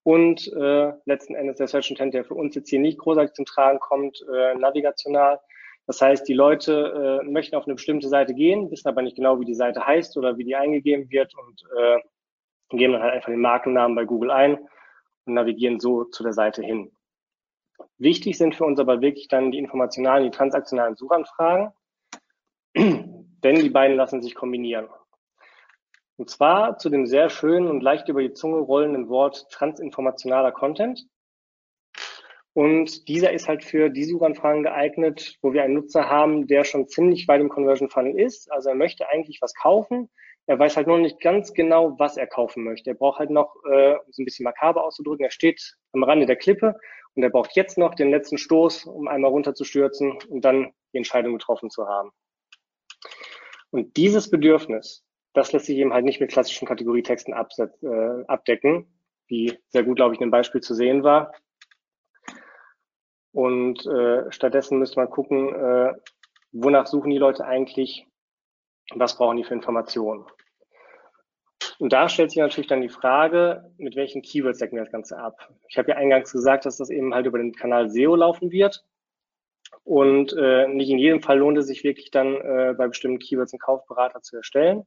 und 0.02 0.52
äh, 0.54 0.90
letzten 1.04 1.36
Endes 1.36 1.58
der 1.58 1.68
Search 1.68 1.88
Intent, 1.90 2.14
der 2.14 2.24
für 2.24 2.34
uns 2.34 2.56
jetzt 2.56 2.68
hier 2.68 2.80
nicht 2.80 2.98
großartig 2.98 3.34
zum 3.34 3.44
Tragen 3.44 3.78
kommt, 3.78 4.18
äh, 4.34 4.56
navigational. 4.56 5.38
Das 5.86 6.02
heißt, 6.02 6.26
die 6.26 6.34
Leute 6.34 7.20
äh, 7.22 7.30
möchten 7.30 7.54
auf 7.54 7.66
eine 7.66 7.76
bestimmte 7.76 8.08
Seite 8.08 8.34
gehen, 8.34 8.72
wissen 8.72 8.88
aber 8.88 9.02
nicht 9.02 9.14
genau, 9.14 9.38
wie 9.38 9.44
die 9.44 9.54
Seite 9.54 9.86
heißt 9.86 10.16
oder 10.16 10.36
wie 10.36 10.42
die 10.42 10.56
eingegeben 10.56 11.08
wird 11.10 11.32
und 11.36 11.62
äh, 11.78 12.76
geben 12.76 12.94
dann 12.94 13.02
halt 13.02 13.14
einfach 13.14 13.30
den 13.30 13.40
Markennamen 13.40 13.94
bei 13.94 14.04
Google 14.04 14.32
ein 14.32 14.58
und 15.26 15.35
navigieren 15.35 15.80
so 15.80 16.04
zu 16.04 16.23
der 16.23 16.33
Seite 16.33 16.62
hin. 16.62 16.92
Wichtig 17.99 18.38
sind 18.38 18.54
für 18.54 18.64
uns 18.64 18.78
aber 18.78 19.00
wirklich 19.00 19.28
dann 19.28 19.50
die 19.50 19.59
informationalen, 19.59 20.25
die 20.25 20.37
transaktionalen 20.37 20.97
Suchanfragen, 20.97 21.73
denn 22.76 23.54
die 23.54 23.71
beiden 23.71 23.97
lassen 23.97 24.23
sich 24.23 24.35
kombinieren. 24.35 24.88
Und 26.16 26.30
zwar 26.30 26.78
zu 26.78 26.88
dem 26.88 27.06
sehr 27.06 27.28
schönen 27.28 27.68
und 27.68 27.83
leicht 27.83 28.09
über 28.09 28.23
die 28.23 28.33
Zunge 28.33 28.59
rollenden 28.59 29.09
Wort 29.09 29.50
transinformationaler 29.50 30.52
Content. 30.52 31.06
Und 32.54 33.09
dieser 33.09 33.33
ist 33.33 33.49
halt 33.49 33.64
für 33.64 33.90
die 33.90 34.04
Suchanfragen 34.04 34.62
geeignet, 34.62 35.37
wo 35.42 35.52
wir 35.52 35.62
einen 35.62 35.75
Nutzer 35.75 36.09
haben, 36.09 36.47
der 36.47 36.64
schon 36.64 36.88
ziemlich 36.88 37.28
weit 37.28 37.42
im 37.42 37.50
Conversion 37.50 37.90
Funnel 37.90 38.18
ist. 38.18 38.50
Also 38.50 38.71
er 38.71 38.75
möchte 38.75 39.09
eigentlich 39.11 39.42
was 39.42 39.52
kaufen. 39.52 40.09
Er 40.46 40.58
weiß 40.58 40.76
halt 40.76 40.86
nur 40.86 40.98
nicht 40.98 41.20
ganz 41.20 41.52
genau, 41.52 41.98
was 41.98 42.16
er 42.16 42.26
kaufen 42.26 42.62
möchte. 42.62 42.90
Er 42.90 42.96
braucht 42.96 43.18
halt 43.18 43.30
noch, 43.30 43.54
äh, 43.68 43.94
um 43.94 44.10
es 44.10 44.18
ein 44.18 44.24
bisschen 44.24 44.44
makaber 44.44 44.84
auszudrücken, 44.84 45.24
er 45.24 45.30
steht 45.30 45.76
am 45.92 46.04
Rande 46.04 46.26
der 46.26 46.36
Klippe 46.36 46.78
und 47.14 47.22
er 47.22 47.30
braucht 47.30 47.56
jetzt 47.56 47.78
noch 47.78 47.94
den 47.94 48.10
letzten 48.10 48.38
Stoß, 48.38 48.84
um 48.84 49.08
einmal 49.08 49.30
runterzustürzen 49.30 50.18
und 50.28 50.44
dann 50.44 50.72
die 50.92 50.98
Entscheidung 50.98 51.32
getroffen 51.32 51.70
zu 51.70 51.86
haben. 51.88 52.10
Und 53.70 53.96
dieses 53.96 54.30
Bedürfnis, 54.30 55.04
das 55.34 55.52
lässt 55.52 55.66
sich 55.66 55.78
eben 55.78 55.92
halt 55.92 56.04
nicht 56.04 56.20
mit 56.20 56.30
klassischen 56.30 56.68
Kategorietexten 56.68 57.34
äh, 57.34 58.24
abdecken, 58.26 58.86
wie 59.28 59.58
sehr 59.68 59.82
gut, 59.82 59.96
glaube 59.96 60.14
ich, 60.14 60.20
in 60.20 60.28
dem 60.28 60.30
Beispiel 60.30 60.60
zu 60.60 60.74
sehen 60.74 61.02
war. 61.02 61.32
Und 63.32 63.84
äh, 63.86 64.30
stattdessen 64.32 64.78
müsste 64.78 64.98
man 64.98 65.10
gucken, 65.10 65.54
äh, 65.54 65.92
wonach 66.52 66.86
suchen 66.86 67.10
die 67.10 67.18
Leute 67.18 67.44
eigentlich, 67.44 68.06
was 68.94 69.16
brauchen 69.16 69.36
die 69.36 69.44
für 69.44 69.54
Informationen. 69.54 70.24
Und 71.78 71.92
da 71.92 72.08
stellt 72.08 72.30
sich 72.30 72.40
natürlich 72.40 72.68
dann 72.68 72.80
die 72.80 72.88
Frage, 72.88 73.70
mit 73.76 73.96
welchen 73.96 74.22
Keywords 74.22 74.58
decken 74.58 74.76
wir 74.76 74.84
das 74.84 74.92
Ganze 74.92 75.18
ab. 75.18 75.52
Ich 75.68 75.76
habe 75.76 75.90
ja 75.90 75.96
eingangs 75.96 76.32
gesagt, 76.32 76.64
dass 76.64 76.78
das 76.78 76.90
eben 76.90 77.14
halt 77.14 77.26
über 77.26 77.38
den 77.38 77.52
Kanal 77.52 77.90
SEO 77.90 78.16
laufen 78.16 78.50
wird. 78.50 78.84
Und 79.84 80.32
äh, 80.32 80.68
nicht 80.68 80.90
in 80.90 80.98
jedem 80.98 81.20
Fall 81.20 81.38
lohnt 81.38 81.58
es 81.58 81.66
sich 81.66 81.84
wirklich 81.84 82.10
dann 82.10 82.34
äh, 82.36 82.74
bei 82.76 82.88
bestimmten 82.88 83.18
Keywords 83.18 83.52
einen 83.52 83.60
Kaufberater 83.60 84.22
zu 84.22 84.36
erstellen. 84.36 84.86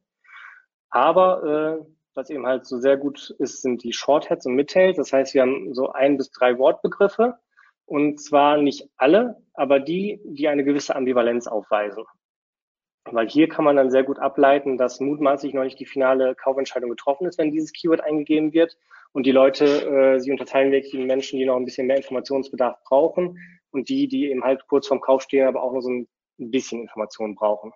Aber 0.90 1.80
äh, 1.80 1.86
was 2.16 2.30
eben 2.30 2.46
halt 2.46 2.66
so 2.66 2.80
sehr 2.80 2.98
gut 2.98 3.36
ist, 3.40 3.62
sind 3.62 3.84
die 3.84 3.94
Shortheads 3.94 4.46
und 4.46 4.56
Midtails. 4.56 4.98
Das 4.98 5.14
heißt, 5.14 5.34
wir 5.34 5.44
haben 5.44 5.74
so 5.74 5.92
ein 5.92 6.18
bis 6.18 6.32
drei 6.32 6.58
Wortbegriffe 6.58 7.38
und 7.86 8.20
zwar 8.22 8.58
nicht 8.58 8.90
alle, 8.98 9.38
aber 9.54 9.80
die, 9.80 10.20
die 10.24 10.48
eine 10.48 10.64
gewisse 10.64 10.96
Ambivalenz 10.96 11.48
aufweisen. 11.48 12.04
Weil 13.12 13.28
hier 13.28 13.48
kann 13.50 13.66
man 13.66 13.76
dann 13.76 13.92
sehr 13.92 14.04
gut 14.04 14.20
ableiten, 14.20 14.78
dass 14.78 15.00
mutmaßlich 15.00 15.54
noch 15.54 15.64
nicht 15.64 15.80
die 15.80 15.86
finale 15.86 16.36
Kaufentscheidung 16.36 16.90
getroffen 16.90 17.28
ist, 17.28 17.38
wenn 17.38 17.52
dieses 17.52 17.74
Keyword 17.74 18.02
eingegeben 18.02 18.54
wird. 18.54 18.78
Und 19.12 19.26
die 19.26 19.32
Leute, 19.32 19.66
äh, 19.66 20.20
sie 20.20 20.32
unterteilen 20.32 20.72
wirklich 20.72 20.94
in 20.94 21.08
Menschen, 21.08 21.40
die 21.40 21.46
noch 21.46 21.56
ein 21.56 21.66
bisschen 21.66 21.88
mehr 21.88 21.98
Informationsbedarf 21.98 22.78
brauchen 22.84 23.38
und 23.72 23.90
die, 23.90 24.08
die 24.08 24.30
eben 24.30 24.44
halt 24.44 24.68
kurz 24.68 24.88
vorm 24.88 25.02
Kauf 25.02 25.24
stehen, 25.24 25.48
aber 25.48 25.64
auch 25.64 25.72
nur 25.72 25.82
so 25.82 25.90
ein 25.90 26.08
bisschen 26.38 26.82
Information 26.82 27.36
brauchen. 27.36 27.74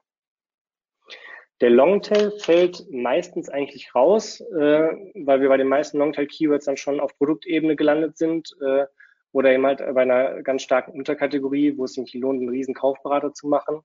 Der 1.62 1.70
Longtail 1.70 2.32
fällt 2.40 2.86
meistens 2.92 3.50
eigentlich 3.50 3.96
raus, 3.96 4.42
äh, 4.42 4.90
weil 5.16 5.42
wir 5.42 5.50
bei 5.50 5.58
den 5.58 5.68
meisten 5.68 5.98
Longtail-Keywords 5.98 6.66
dann 6.66 6.78
schon 6.78 7.00
auf 7.00 7.18
Produktebene 7.18 7.76
gelandet 7.76 8.18
sind. 8.18 8.56
Äh, 8.62 8.86
oder 9.34 9.52
eben 9.52 9.66
halt 9.66 9.80
bei 9.80 10.04
einer 10.04 10.44
ganz 10.44 10.62
starken 10.62 10.92
Unterkategorie, 10.92 11.78
wo 11.78 11.86
es 11.86 11.94
sich 11.94 12.14
lohnt, 12.14 12.40
einen 12.40 12.50
riesen 12.50 12.76
Kaufberater 12.76 13.34
zu 13.34 13.48
machen. 13.48 13.82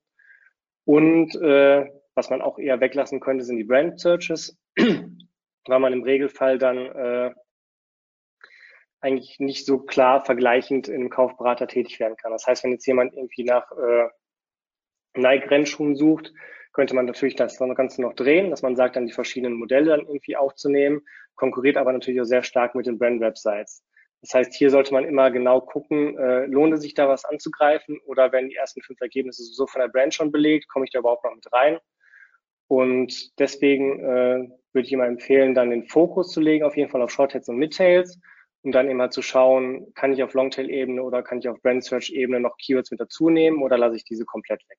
Und 0.88 1.35
äh, 1.35 1.85
was 2.14 2.30
man 2.30 2.40
auch 2.40 2.59
eher 2.59 2.80
weglassen 2.80 3.21
könnte, 3.21 3.45
sind 3.45 3.59
die 3.59 3.64
Brand 3.64 4.00
Searches, 4.00 4.59
weil 4.78 5.80
man 5.80 5.92
im 5.92 6.02
Regelfall 6.02 6.57
dann 6.57 6.78
äh, 6.78 7.35
eigentlich 9.02 9.38
nicht 9.38 9.66
so 9.66 9.80
klar 9.80 10.25
vergleichend 10.25 10.88
im 10.88 11.11
Kaufberater 11.11 11.66
tätig 11.66 12.00
werden 12.00 12.16
kann. 12.16 12.33
Das 12.33 12.47
heißt, 12.47 12.64
wenn 12.64 12.73
jetzt 12.73 12.87
jemand 12.87 13.12
irgendwie 13.12 13.45
nach 13.45 13.71
äh, 13.73 14.09
Nike-Rennschuhen 15.14 15.95
sucht, 15.95 16.33
könnte 16.73 16.95
man 16.95 17.04
natürlich 17.04 17.37
das 17.37 17.59
Ganze 17.59 18.00
noch 18.00 18.14
drehen, 18.14 18.49
dass 18.49 18.62
man 18.62 18.75
sagt, 18.75 18.97
dann 18.97 19.07
die 19.07 19.12
verschiedenen 19.12 19.59
Modelle 19.59 19.90
dann 19.90 20.07
irgendwie 20.07 20.38
aufzunehmen, 20.38 21.02
konkurriert 21.35 21.76
aber 21.76 21.92
natürlich 21.92 22.23
auch 22.23 22.25
sehr 22.25 22.42
stark 22.42 22.75
mit 22.75 22.87
den 22.87 22.99
Brand-Websites. 22.99 23.85
Das 24.21 24.35
heißt, 24.35 24.55
hier 24.55 24.71
sollte 24.71 24.93
man 24.93 25.05
immer 25.05 25.31
genau 25.31 25.61
gucken, 25.61 26.19
äh, 26.19 26.47
lohnt 26.47 26.75
es 26.75 26.83
sich 26.83 26.95
da 26.95 27.09
was 27.09 27.25
anzugreifen 27.25 28.01
oder 28.05 28.33
wenn 28.33 28.49
die 28.49 28.57
ersten 28.57 28.83
fünf 28.83 29.01
Ergebnisse 29.01 29.45
so 29.45 29.67
von 29.67 29.81
der 29.81 29.89
Brand 29.89 30.13
schon 30.13 30.33
belegt, 30.33 30.69
komme 30.69 30.85
ich 30.85 30.91
da 30.91 30.99
überhaupt 30.99 31.25
noch 31.25 31.35
mit 31.35 31.53
rein? 31.53 31.79
Und 32.67 33.39
deswegen 33.39 34.01
äh, 34.01 34.49
würde 34.73 34.87
ich 34.87 34.93
immer 34.93 35.07
empfehlen, 35.07 35.55
dann 35.55 35.71
den 35.71 35.87
Fokus 35.87 36.33
zu 36.33 36.41
legen, 36.41 36.65
auf 36.65 36.77
jeden 36.77 36.91
Fall 36.91 37.03
auf 37.03 37.11
Shortheads 37.11 37.49
und 37.49 37.57
Midtails 37.57 38.21
und 38.63 38.73
dann 38.73 38.91
immer 38.91 39.11
zu 39.11 39.23
schauen, 39.23 39.93
kann 39.95 40.13
ich 40.13 40.23
auf 40.23 40.35
Longtail-Ebene 40.35 41.03
oder 41.03 41.23
kann 41.23 41.39
ich 41.39 41.49
auf 41.49 41.63
Brand 41.63 41.85
Search-Ebene 41.85 42.41
noch 42.41 42.57
Keywords 42.59 42.91
mit 42.91 43.01
dazu 43.01 43.31
nehmen 43.31 43.63
oder 43.63 43.79
lasse 43.79 43.97
ich 43.97 44.05
diese 44.05 44.25
komplett 44.25 44.63
weg? 44.69 44.79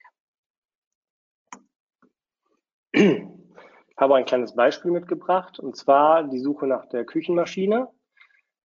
Ich 2.92 4.02
habe 4.02 4.16
ein 4.16 4.26
kleines 4.26 4.56
Beispiel 4.56 4.92
mitgebracht 4.92 5.60
und 5.60 5.76
zwar 5.76 6.24
die 6.24 6.40
Suche 6.40 6.68
nach 6.68 6.88
der 6.88 7.06
Küchenmaschine. 7.06 7.90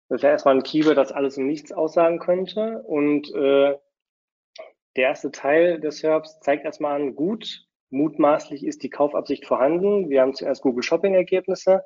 Das 0.08 0.22
wäre 0.22 0.32
erstmal 0.32 0.56
ein 0.56 0.62
Keyword, 0.62 0.96
das 0.96 1.12
alles 1.12 1.36
und 1.36 1.46
nichts 1.46 1.72
aussagen 1.72 2.18
könnte. 2.18 2.82
Und 2.82 3.32
äh, 3.34 3.76
der 4.96 5.08
erste 5.08 5.30
Teil 5.30 5.80
des 5.80 5.98
SERPs 5.98 6.40
zeigt 6.40 6.64
erstmal 6.64 7.00
an, 7.00 7.14
gut, 7.14 7.66
mutmaßlich 7.90 8.64
ist 8.64 8.82
die 8.82 8.90
Kaufabsicht 8.90 9.46
vorhanden. 9.46 10.08
Wir 10.08 10.22
haben 10.22 10.34
zuerst 10.34 10.62
Google 10.62 10.82
Shopping 10.82 11.14
Ergebnisse. 11.14 11.84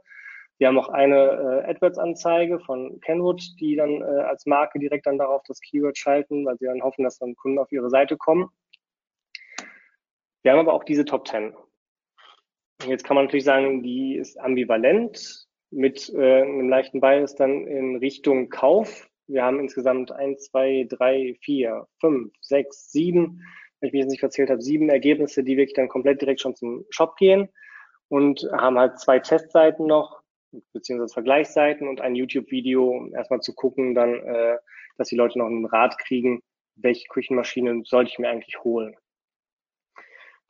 Wir 0.59 0.69
haben 0.69 0.79
auch 0.79 0.91
eine 0.91 1.65
äh, 1.67 1.71
AdWords-Anzeige 1.71 2.61
von 2.61 3.01
Kenwood, 3.01 3.43
die 3.59 3.75
dann 3.75 4.01
äh, 4.01 4.23
als 4.23 4.47
Marke 4.47 4.79
direkt 4.79 5.07
dann 5.07 5.19
darauf 5.19 5.43
das 5.49 5.61
Keyword 5.61 5.99
schalten, 5.99 6.47
weil 6.47 6.57
sie 6.59 6.67
dann 6.67 6.83
hoffen, 6.83 7.03
dass 7.03 7.19
dann 7.19 7.35
Kunden 7.35 7.59
auf 7.59 7.73
ihre 7.73 7.91
Seite 7.91 8.17
kommen. 8.17 8.49
Wir 10.43 10.53
haben 10.53 10.61
aber 10.61 10.75
auch 10.75 10.85
diese 10.85 11.05
Top 11.05 11.27
10. 11.27 11.57
Jetzt 12.87 13.05
kann 13.05 13.17
man 13.17 13.27
natürlich 13.27 13.45
sagen, 13.45 13.83
die 13.83 14.17
ist 14.17 14.39
ambivalent 14.39 15.49
mit 15.73 16.13
äh, 16.15 16.43
einem 16.43 16.69
leichten 16.69 17.01
Bias 17.01 17.35
dann 17.35 17.67
in 17.67 17.97
Richtung 17.97 18.49
Kauf. 18.51 19.09
Wir 19.27 19.43
haben 19.43 19.61
insgesamt 19.61 20.13
eins, 20.13 20.45
zwei, 20.45 20.87
drei, 20.89 21.37
vier, 21.41 21.87
fünf, 22.01 22.33
sechs, 22.41 22.91
sieben, 22.93 23.41
wenn 23.81 23.89
ich 23.89 23.93
mich 23.93 24.03
jetzt 24.03 24.11
nicht 24.11 24.21
verzählt 24.21 24.51
habe, 24.51 24.63
sieben 24.63 24.89
Ergebnisse, 24.91 25.43
die 25.43 25.57
wirklich 25.57 25.75
dann 25.75 25.89
komplett 25.89 26.21
direkt 26.21 26.41
schon 26.41 26.55
zum 26.55 26.85
Shop 26.91 27.17
gehen 27.17 27.49
und 28.09 28.47
haben 28.53 28.79
halt 28.79 28.99
zwei 29.01 29.19
Testseiten 29.19 29.87
noch, 29.87 30.23
beziehungsweise 30.73 31.15
Vergleichsseiten 31.15 31.89
und 31.89 32.01
ein 32.01 32.15
YouTube-Video, 32.15 32.89
um 32.89 33.15
erstmal 33.15 33.41
zu 33.41 33.55
gucken, 33.55 33.95
dann, 33.95 34.15
äh, 34.15 34.59
dass 34.99 35.09
die 35.09 35.17
Leute 35.17 35.39
noch 35.39 35.47
einen 35.47 35.65
Rat 35.65 35.99
kriegen, 35.99 36.43
welche 36.77 37.09
Küchenmaschine 37.09 37.83
sollte 37.85 38.11
ich 38.11 38.19
mir 38.19 38.29
eigentlich 38.29 38.63
holen. 38.63 38.95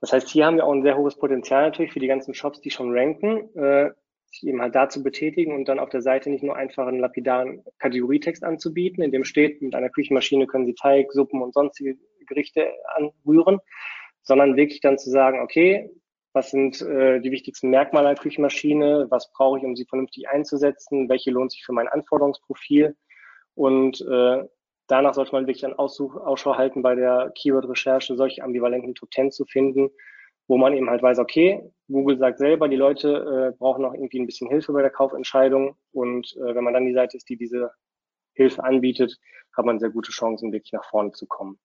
Das 0.01 0.13
heißt, 0.13 0.29
hier 0.29 0.47
haben 0.47 0.57
wir 0.57 0.67
auch 0.67 0.73
ein 0.73 0.83
sehr 0.83 0.97
hohes 0.97 1.17
Potenzial 1.17 1.63
natürlich 1.63 1.93
für 1.93 2.01
die 2.01 2.09
ganzen 2.09 2.35
Shops, 2.35 2.61
die 2.61 2.71
schon 2.71 2.93
ranken, 2.93 3.57
äh, 3.57 3.93
sich 4.33 4.47
eben 4.47 4.63
halt 4.63 4.75
dazu 4.75 5.03
betätigen 5.03 5.55
und 5.55 5.69
dann 5.69 5.79
auf 5.79 5.91
der 5.91 6.03
Seite 6.03 6.31
nicht 6.31 6.43
nur 6.43 6.57
einfach 6.57 6.87
einen 6.87 7.01
lapidaren 7.01 7.63
Kategorietext 7.79 8.43
anzubieten, 8.43 9.03
in 9.03 9.13
dem 9.13 9.25
steht, 9.25 9.63
mit 9.63 9.75
einer 9.75 9.91
Küchenmaschine 9.91 10.47
können 10.47 10.67
Sie 10.67 10.75
Teig, 10.75 11.13
Suppen 11.13 11.43
und 11.43 11.55
sonstige 11.55 11.97
Gerichte 12.27 12.73
anrühren, 12.97 13.59
sondern 14.23 14.57
wirklich 14.57 14.81
dann 14.81 14.99
zu 14.99 15.11
sagen, 15.11 15.41
okay, 15.41 15.91
was 16.33 16.51
sind 16.51 16.81
äh, 16.81 17.21
die 17.21 17.31
wichtigsten 17.31 17.69
Merkmale 17.69 18.09
einer 18.09 18.19
Küchenmaschine, 18.19 19.07
was 19.11 19.31
brauche 19.33 19.59
ich, 19.59 19.65
um 19.65 19.77
sie 19.77 19.85
vernünftig 19.85 20.29
einzusetzen, 20.29 21.09
welche 21.09 21.31
lohnt 21.31 21.53
sich 21.53 21.65
für 21.65 21.73
mein 21.73 21.89
Anforderungsprofil? 21.89 22.97
Und 23.55 24.01
äh, 24.01 24.43
danach 24.87 25.13
sollte 25.13 25.33
man 25.33 25.47
wirklich 25.47 25.61
dann 25.61 25.75
Ausschau 25.75 26.57
halten 26.57 26.81
bei 26.81 26.95
der 26.95 27.33
Keyword-Recherche, 27.35 28.17
solche 28.17 28.43
ambivalenten 28.43 28.95
Top 28.95 29.13
10 29.13 29.31
zu 29.31 29.45
finden, 29.45 29.91
wo 30.49 30.57
man 30.59 30.75
eben 30.75 30.91
halt 30.91 31.03
weiß, 31.03 31.19
okay, 31.19 31.63
Google 31.89 32.19
sagt 32.19 32.39
selber, 32.39 32.69
die 32.69 32.77
Leute 32.77 33.53
äh, 33.53 33.59
brauchen 33.59 33.83
noch 33.83 33.95
irgendwie 33.95 34.21
ein 34.21 34.27
bisschen 34.27 34.49
Hilfe 34.49 34.73
bei 34.73 34.83
der 34.83 34.91
Kaufentscheidung 34.91 35.77
und 35.93 36.35
äh, 36.37 36.55
wenn 36.55 36.65
man 36.65 36.75
dann 36.75 36.87
die 36.87 36.95
Seite 36.95 37.17
ist, 37.17 37.29
die 37.29 37.37
diese 37.37 37.71
Hilfe 38.35 38.65
anbietet, 38.65 39.19
hat 39.57 39.67
man 39.67 39.79
sehr 39.79 39.91
gute 39.91 40.11
Chancen, 40.11 40.53
wirklich 40.53 40.73
nach 40.73 40.85
vorne 40.89 41.13
zu 41.13 41.27
kommen. 41.27 41.59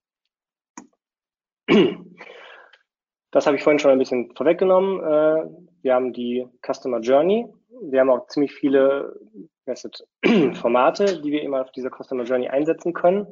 Das 3.31 3.45
habe 3.45 3.57
ich 3.57 3.63
vorhin 3.63 3.79
schon 3.79 3.91
ein 3.91 3.99
bisschen 3.99 4.33
vorweggenommen. 4.35 4.99
Äh, 4.99 5.49
wir 5.81 5.93
haben 5.93 6.13
die 6.13 6.47
Customer 6.65 6.99
Journey. 6.99 7.47
Wir 7.83 7.99
haben 7.99 8.09
auch 8.09 8.27
ziemlich 8.27 8.53
viele 8.53 9.19
Formate, 10.53 11.21
die 11.21 11.31
wir 11.31 11.41
immer 11.41 11.61
auf 11.61 11.71
dieser 11.71 11.89
Customer 11.89 12.23
Journey 12.23 12.47
einsetzen 12.47 12.93
können. 12.93 13.27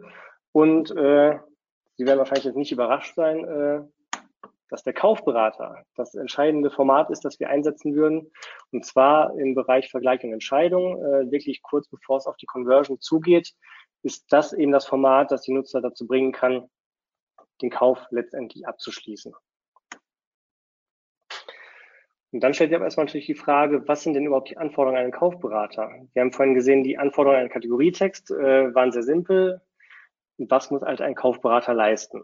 Und 0.52 0.92
äh, 0.92 1.40
Sie 1.98 2.06
werden 2.06 2.20
wahrscheinlich 2.20 2.46
jetzt 2.46 2.58
nicht 2.58 2.74
überrascht 2.74 3.16
sein, 3.16 3.46
äh, 3.46 3.82
dass 4.70 4.84
der 4.84 4.94
Kaufberater 4.94 5.84
das 5.96 6.16
entscheidende 6.16 6.72
Format 6.72 7.10
ist, 7.10 7.26
das 7.26 7.40
wir 7.40 7.50
einsetzen 7.50 7.96
würden. 7.96 8.32
Und 8.72 8.86
zwar 8.86 9.38
im 9.38 9.56
Bereich 9.56 9.90
Vergleich 9.90 10.24
und 10.24 10.34
Entscheidung, 10.34 11.04
äh, 11.04 11.32
wirklich 11.32 11.62
kurz 11.62 11.88
bevor 11.88 12.18
es 12.18 12.28
auf 12.28 12.38
die 12.38 12.48
Conversion 12.48 13.00
zugeht, 13.00 13.54
ist 14.04 14.26
das 14.32 14.54
eben 14.54 14.72
das 14.72 14.86
Format, 14.86 15.32
das 15.32 15.42
die 15.42 15.54
Nutzer 15.54 15.82
dazu 15.82 16.08
bringen 16.08 16.32
kann, 16.32 16.70
den 17.62 17.70
Kauf 17.70 18.06
letztendlich 18.10 18.68
abzuschließen. 18.68 19.34
Und 22.32 22.42
dann 22.42 22.54
stellt 22.54 22.70
sich 22.70 22.76
aber 22.76 22.84
erstmal 22.84 23.06
natürlich 23.06 23.28
die 23.28 23.36
Frage, 23.36 23.88
was 23.88 24.04
sind 24.04 24.14
denn 24.14 24.26
überhaupt 24.26 24.50
die 24.50 24.58
Anforderungen 24.58 24.98
an 24.98 25.04
einen 25.04 25.14
Kaufberater? 25.14 25.90
Wir 26.14 26.22
haben 26.22 26.34
vorhin 26.34 26.54
gesehen, 26.54 26.84
die 26.84 26.98
Anforderungen 26.98 27.38
an 27.38 27.42
einen 27.44 27.54
Kategorietext 27.54 28.30
äh, 28.32 28.76
waren 28.76 28.92
sehr 28.92 29.04
simpel. 29.04 29.62
Was 30.38 30.70
muss 30.70 30.82
halt 30.82 31.00
ein 31.00 31.16
Kaufberater 31.16 31.74
leisten? 31.74 32.24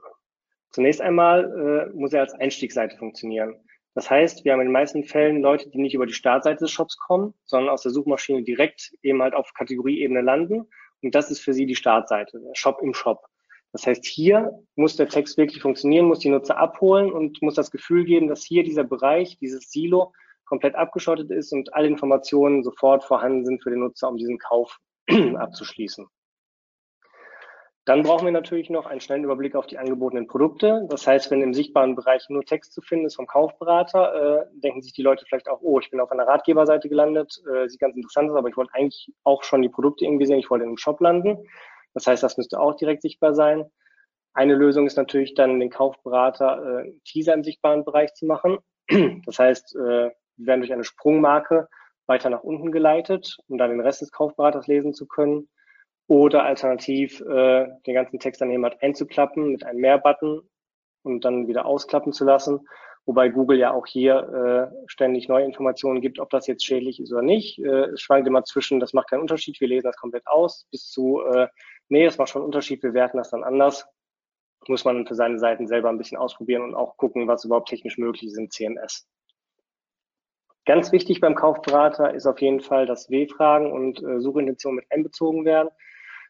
Zunächst 0.72 1.02
einmal 1.02 1.90
äh, 1.92 1.96
muss 1.96 2.14
er 2.14 2.22
als 2.22 2.34
Einstiegsseite 2.34 2.98
funktionieren. 2.98 3.56
Das 3.94 4.10
heißt, 4.10 4.46
wir 4.46 4.54
haben 4.54 4.62
in 4.62 4.68
den 4.68 4.74
meisten 4.74 5.04
Fällen 5.04 5.42
Leute, 5.42 5.70
die 5.70 5.80
nicht 5.80 5.94
über 5.94 6.06
die 6.06 6.14
Startseite 6.14 6.64
des 6.64 6.72
Shops 6.72 6.98
kommen, 6.98 7.34
sondern 7.46 7.70
aus 7.70 7.84
der 7.84 7.92
Suchmaschine 7.92 8.44
direkt 8.44 8.94
eben 9.02 9.22
halt 9.22 9.34
auf 9.34 9.54
Kategorieebene 9.54 10.22
landen. 10.22 10.70
Und 11.02 11.14
das 11.14 11.30
ist 11.30 11.40
für 11.40 11.54
sie 11.54 11.66
die 11.66 11.76
Startseite, 11.76 12.40
der 12.40 12.56
Shop 12.56 12.80
im 12.82 12.94
Shop. 12.94 13.26
Das 13.74 13.86
heißt, 13.88 14.06
hier 14.06 14.52
muss 14.76 14.96
der 14.96 15.08
Text 15.08 15.38
wirklich 15.38 15.62
funktionieren, 15.62 16.06
muss 16.06 16.20
die 16.20 16.30
Nutzer 16.30 16.58
abholen 16.58 17.12
und 17.12 17.42
muss 17.42 17.56
das 17.56 17.72
Gefühl 17.72 18.06
geben, 18.06 18.28
dass 18.28 18.44
hier 18.44 18.64
dieser 18.64 18.84
Bereich, 18.84 19.38
dieses 19.40 19.72
Silo 19.72 20.14
komplett 20.46 20.76
abgeschottet 20.76 21.32
ist 21.32 21.54
und 21.54 21.74
alle 21.74 21.88
Informationen 21.88 22.64
sofort 22.64 23.04
vorhanden 23.04 23.46
sind 23.46 23.64
für 23.64 23.70
den 23.70 23.80
Nutzer, 23.80 24.10
um 24.10 24.18
diesen 24.18 24.38
Kauf 24.38 24.80
abzuschließen. 25.36 26.08
Dann 27.92 28.04
brauchen 28.04 28.24
wir 28.24 28.32
natürlich 28.32 28.70
noch 28.70 28.86
einen 28.86 29.02
schnellen 29.02 29.26
Überblick 29.26 29.54
auf 29.54 29.68
die 29.68 29.78
angebotenen 29.78 30.26
Produkte. 30.26 30.88
Das 30.90 31.06
heißt, 31.06 31.30
wenn 31.30 31.42
im 31.42 31.54
sichtbaren 31.54 31.94
Bereich 31.94 32.24
nur 32.30 32.46
Text 32.46 32.72
zu 32.72 32.82
finden 32.82 33.06
ist 33.06 33.18
vom 33.18 33.28
Kaufberater, 33.28 34.44
äh, 34.44 34.46
denken 34.54 34.82
sich 34.82 34.94
die 34.94 35.02
Leute 35.02 35.26
vielleicht 35.28 35.50
auch, 35.50 35.60
oh, 35.60 35.78
ich 35.78 35.92
bin 35.92 36.00
auf 36.00 36.10
einer 36.10 36.26
Ratgeberseite 36.26 36.88
gelandet, 36.88 37.44
äh, 37.54 37.68
sieht 37.68 37.82
ganz 37.82 37.98
interessant 37.98 38.32
aus, 38.32 38.38
aber 38.38 38.48
ich 38.48 38.56
wollte 38.56 38.74
eigentlich 38.76 39.12
auch 39.26 39.44
schon 39.44 39.62
die 39.62 39.68
Produkte 39.68 40.06
irgendwie 40.06 40.26
sehen, 40.26 40.40
ich 40.40 40.50
wollte 40.50 40.64
in 40.64 40.70
einem 40.70 40.78
Shop 40.78 41.02
landen. 41.02 41.46
Das 41.94 42.08
heißt, 42.08 42.24
das 42.24 42.38
müsste 42.38 42.62
auch 42.62 42.76
direkt 42.76 43.02
sichtbar 43.02 43.36
sein. 43.36 43.66
Eine 44.34 44.56
Lösung 44.56 44.88
ist 44.88 44.96
natürlich 44.96 45.34
dann, 45.34 45.60
den 45.60 45.70
Kaufberater 45.70 46.86
äh, 46.86 46.94
Teaser 47.04 47.34
im 47.34 47.44
sichtbaren 47.44 47.84
Bereich 47.84 48.14
zu 48.14 48.26
machen. 48.26 48.60
Das 49.26 49.38
heißt, 49.38 49.76
äh, 49.76 50.12
wir 50.12 50.14
werden 50.38 50.62
durch 50.62 50.72
eine 50.72 50.86
Sprungmarke 50.86 51.68
weiter 52.08 52.30
nach 52.30 52.44
unten 52.44 52.72
geleitet, 52.72 53.36
um 53.48 53.58
dann 53.58 53.72
den 53.72 53.82
Rest 53.82 54.00
des 54.00 54.14
Kaufberaters 54.14 54.68
lesen 54.68 54.94
zu 54.94 55.08
können. 55.08 55.50
Oder 56.12 56.44
alternativ 56.44 57.22
äh, 57.22 57.70
den 57.88 57.94
ganzen 57.94 58.20
Text 58.20 58.42
dann 58.42 58.52
eben 58.52 58.66
halt 58.66 58.84
einzuklappen 58.84 59.50
mit 59.54 59.64
einem 59.64 59.80
Mehr-Button 59.80 60.42
und 61.04 61.24
dann 61.24 61.48
wieder 61.48 61.66
ausklappen 61.66 62.12
zu 62.12 62.26
lassen. 62.26 62.68
Wobei 63.06 63.30
Google 63.30 63.58
ja 63.58 63.72
auch 63.72 63.88
hier 63.88 64.74
äh, 64.76 64.88
ständig 64.88 65.30
neue 65.30 65.46
Informationen 65.46 66.02
gibt, 66.02 66.20
ob 66.20 66.30
das 66.30 66.48
jetzt 66.48 66.66
schädlich 66.66 67.00
ist 67.00 67.14
oder 67.14 67.22
nicht. 67.22 67.60
Äh, 67.60 67.92
es 67.92 68.02
schwankt 68.02 68.28
immer 68.28 68.44
zwischen, 68.44 68.82
das 68.82 68.92
macht 68.92 69.10
keinen 69.10 69.22
Unterschied, 69.22 69.62
wir 69.62 69.70
lesen 69.70 69.86
das 69.86 69.96
komplett 69.96 70.28
aus, 70.28 70.68
bis 70.70 70.90
zu, 70.90 71.22
äh, 71.22 71.48
nee, 71.88 72.04
das 72.04 72.18
macht 72.18 72.28
schon 72.28 72.42
einen 72.42 72.48
Unterschied, 72.48 72.84
wir 72.84 72.94
werten 72.94 73.16
das 73.16 73.30
dann 73.30 73.46
anders. 73.46 73.88
Muss 74.68 74.84
man 74.84 75.08
für 75.08 75.16
seine 75.16 75.40
Seiten 75.40 75.66
selber 75.66 75.88
ein 75.88 75.98
bisschen 75.98 76.18
ausprobieren 76.18 76.64
und 76.64 76.76
auch 76.76 76.98
gucken, 76.98 77.30
was 77.30 77.46
überhaupt 77.46 77.70
technisch 77.70 77.98
möglich 77.98 78.26
ist 78.26 78.38
im 78.38 78.52
CMS. 78.52 79.08
Ganz 80.66 80.92
wichtig 80.92 81.22
beim 81.22 81.36
Kaufberater 81.36 82.14
ist 82.14 82.26
auf 82.26 82.42
jeden 82.42 82.60
Fall, 82.60 82.86
dass 82.86 83.10
W-Fragen 83.10 83.72
und 83.72 84.04
äh, 84.04 84.20
Suchintentionen 84.20 84.76
mit 84.76 84.92
einbezogen 84.92 85.46
werden. 85.46 85.70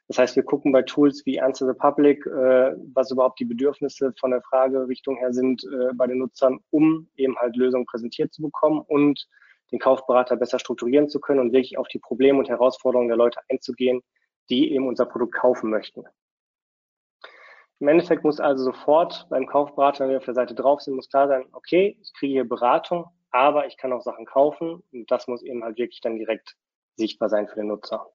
Das 0.08 0.18
heißt, 0.18 0.36
wir 0.36 0.44
gucken 0.44 0.72
bei 0.72 0.82
Tools 0.82 1.26
wie 1.26 1.40
Answer 1.40 1.68
the 1.68 1.78
Public, 1.78 2.26
äh, 2.26 2.76
was 2.94 3.12
überhaupt 3.12 3.40
die 3.40 3.46
Bedürfnisse 3.46 4.14
von 4.20 4.32
der 4.32 4.42
Fragerichtung 4.42 5.18
her 5.18 5.34
sind 5.34 5.64
äh, 5.64 5.94
bei 5.94 6.08
den 6.08 6.18
Nutzern, 6.18 6.60
um 6.70 7.08
eben 7.16 7.38
halt 7.38 7.56
Lösungen 7.56 7.86
präsentiert 7.86 8.34
zu 8.34 8.42
bekommen 8.42 8.82
und 8.88 9.28
den 9.72 9.80
Kaufberater 9.80 10.36
besser 10.36 10.60
strukturieren 10.60 11.08
zu 11.08 11.20
können 11.20 11.40
und 11.40 11.54
wirklich 11.54 11.78
auf 11.78 11.88
die 11.88 12.00
Probleme 12.00 12.40
und 12.40 12.50
Herausforderungen 12.50 13.08
der 13.08 13.18
Leute 13.18 13.40
einzugehen, 13.50 14.02
die 14.50 14.74
eben 14.74 14.88
unser 14.88 15.06
Produkt 15.06 15.36
kaufen 15.36 15.70
möchten. 15.70 16.04
Im 17.80 17.88
Endeffekt 17.88 18.24
muss 18.24 18.40
also 18.40 18.64
sofort 18.64 19.28
beim 19.30 19.48
Kaufberater, 19.48 20.04
wenn 20.04 20.12
wir 20.12 20.18
auf 20.18 20.26
der 20.26 20.36
Seite 20.36 20.54
drauf 20.54 20.82
sind, 20.82 20.96
muss 20.96 21.10
klar 21.10 21.28
sein, 21.28 21.46
okay, 21.54 21.98
ich 22.00 22.14
kriege 22.14 22.34
hier 22.34 22.48
Beratung, 22.48 23.08
aber 23.32 23.66
ich 23.66 23.78
kann 23.78 23.92
auch 23.94 24.02
Sachen 24.02 24.26
kaufen 24.26 24.84
und 24.92 25.10
das 25.10 25.28
muss 25.28 25.42
eben 25.42 25.64
halt 25.64 25.78
wirklich 25.78 26.02
dann 26.02 26.18
direkt 26.18 26.56
sichtbar 26.96 27.30
sein 27.30 27.48
für 27.48 27.56
den 27.56 27.68
Nutzer. 27.68 28.08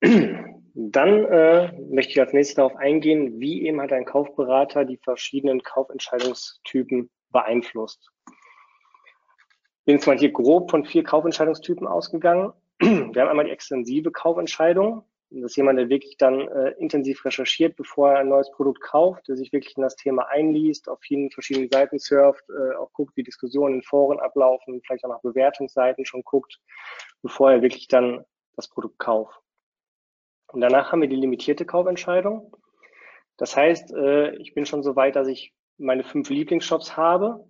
Dann 0.00 1.24
äh, 1.24 1.72
möchte 1.88 2.12
ich 2.12 2.20
als 2.20 2.34
nächstes 2.34 2.56
darauf 2.56 2.76
eingehen, 2.76 3.40
wie 3.40 3.66
eben 3.66 3.80
halt 3.80 3.92
ein 3.92 4.04
Kaufberater 4.04 4.84
die 4.84 4.98
verschiedenen 4.98 5.62
Kaufentscheidungstypen 5.62 7.08
beeinflusst. 7.30 8.10
Ich 8.26 9.84
bin 9.86 9.94
jetzt 9.96 10.06
mal 10.06 10.18
hier 10.18 10.32
grob 10.32 10.70
von 10.70 10.84
vier 10.84 11.02
Kaufentscheidungstypen 11.02 11.86
ausgegangen. 11.86 12.52
Wir 12.80 13.22
haben 13.22 13.28
einmal 13.28 13.46
die 13.46 13.52
extensive 13.52 14.10
Kaufentscheidung. 14.10 15.04
Das 15.30 15.52
ist 15.52 15.56
jemand, 15.56 15.78
der 15.78 15.88
wirklich 15.88 16.18
dann 16.18 16.46
äh, 16.46 16.72
intensiv 16.78 17.24
recherchiert, 17.24 17.76
bevor 17.76 18.12
er 18.12 18.18
ein 18.18 18.28
neues 18.28 18.50
Produkt 18.50 18.82
kauft, 18.82 19.28
der 19.28 19.36
sich 19.36 19.52
wirklich 19.52 19.76
in 19.76 19.82
das 19.82 19.96
Thema 19.96 20.28
einliest, 20.28 20.88
auf 20.88 21.00
vielen 21.00 21.30
verschiedenen 21.30 21.70
Seiten 21.70 21.98
surft, 21.98 22.44
äh, 22.50 22.76
auch 22.76 22.92
guckt, 22.92 23.16
wie 23.16 23.22
Diskussionen 23.22 23.76
in 23.76 23.82
Foren 23.82 24.20
ablaufen, 24.20 24.82
vielleicht 24.84 25.04
auch 25.04 25.08
nach 25.08 25.22
Bewertungsseiten 25.22 26.04
schon 26.04 26.22
guckt, 26.22 26.60
bevor 27.22 27.50
er 27.50 27.62
wirklich 27.62 27.88
dann 27.88 28.24
das 28.56 28.68
Produkt 28.68 28.98
kauft. 28.98 29.40
Und 30.48 30.60
danach 30.60 30.92
haben 30.92 31.00
wir 31.00 31.08
die 31.08 31.16
limitierte 31.16 31.64
Kaufentscheidung. 31.64 32.54
Das 33.36 33.56
heißt, 33.56 33.92
äh, 33.94 34.36
ich 34.36 34.54
bin 34.54 34.66
schon 34.66 34.82
so 34.82 34.96
weit, 34.96 35.16
dass 35.16 35.28
ich 35.28 35.52
meine 35.78 36.04
fünf 36.04 36.30
Lieblingsshops 36.30 36.96
habe 36.96 37.44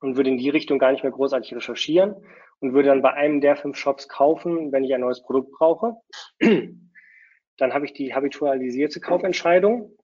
und 0.00 0.16
würde 0.16 0.30
in 0.30 0.38
die 0.38 0.50
Richtung 0.50 0.78
gar 0.78 0.92
nicht 0.92 1.02
mehr 1.02 1.12
großartig 1.12 1.54
recherchieren 1.54 2.16
und 2.60 2.74
würde 2.74 2.88
dann 2.88 3.02
bei 3.02 3.12
einem 3.12 3.40
der 3.40 3.56
fünf 3.56 3.76
Shops 3.76 4.08
kaufen, 4.08 4.72
wenn 4.72 4.84
ich 4.84 4.94
ein 4.94 5.00
neues 5.00 5.22
Produkt 5.22 5.52
brauche. 5.52 5.94
Dann 6.40 7.72
habe 7.72 7.84
ich 7.84 7.92
die 7.92 8.14
habitualisierte 8.14 9.00
Kaufentscheidung. 9.00 9.96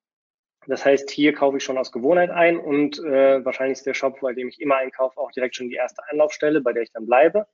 Das 0.66 0.84
heißt, 0.84 1.10
hier 1.10 1.32
kaufe 1.32 1.56
ich 1.56 1.64
schon 1.64 1.78
aus 1.78 1.90
Gewohnheit 1.90 2.30
ein 2.30 2.58
und 2.58 2.98
äh, 2.98 3.44
wahrscheinlich 3.44 3.78
ist 3.78 3.86
der 3.86 3.94
Shop, 3.94 4.20
bei 4.20 4.34
dem 4.34 4.48
ich 4.48 4.60
immer 4.60 4.76
einkaufe, 4.76 5.18
auch 5.18 5.32
direkt 5.32 5.56
schon 5.56 5.68
die 5.68 5.74
erste 5.74 6.02
Anlaufstelle, 6.10 6.60
bei 6.60 6.72
der 6.72 6.82
ich 6.82 6.92
dann 6.92 7.06
bleibe. 7.06 7.46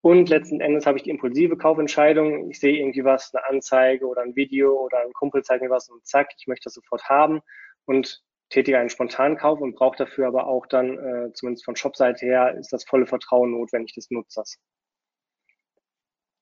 Und 0.00 0.28
letzten 0.28 0.60
Endes 0.60 0.86
habe 0.86 0.96
ich 0.96 1.02
die 1.02 1.10
impulsive 1.10 1.56
Kaufentscheidung. 1.56 2.50
Ich 2.50 2.60
sehe 2.60 2.78
irgendwie 2.78 3.04
was, 3.04 3.34
eine 3.34 3.44
Anzeige 3.46 4.06
oder 4.06 4.22
ein 4.22 4.36
Video 4.36 4.78
oder 4.78 5.00
ein 5.00 5.12
Kumpel 5.12 5.42
zeigt 5.42 5.62
mir 5.62 5.70
was 5.70 5.88
und 5.88 6.06
zack, 6.06 6.28
ich 6.38 6.46
möchte 6.46 6.64
das 6.64 6.74
sofort 6.74 7.08
haben 7.08 7.40
und 7.84 8.22
tätige 8.48 8.78
einen 8.78 8.90
spontanen 8.90 9.36
Kauf 9.36 9.60
und 9.60 9.74
brauche 9.74 9.96
dafür 9.98 10.28
aber 10.28 10.46
auch 10.46 10.66
dann, 10.66 10.98
äh, 10.98 11.32
zumindest 11.32 11.64
von 11.64 11.74
Shopseite 11.76 12.24
her, 12.24 12.54
ist 12.56 12.72
das 12.72 12.84
volle 12.84 13.06
Vertrauen 13.06 13.50
notwendig 13.50 13.94
des 13.94 14.10
Nutzers. 14.10 14.58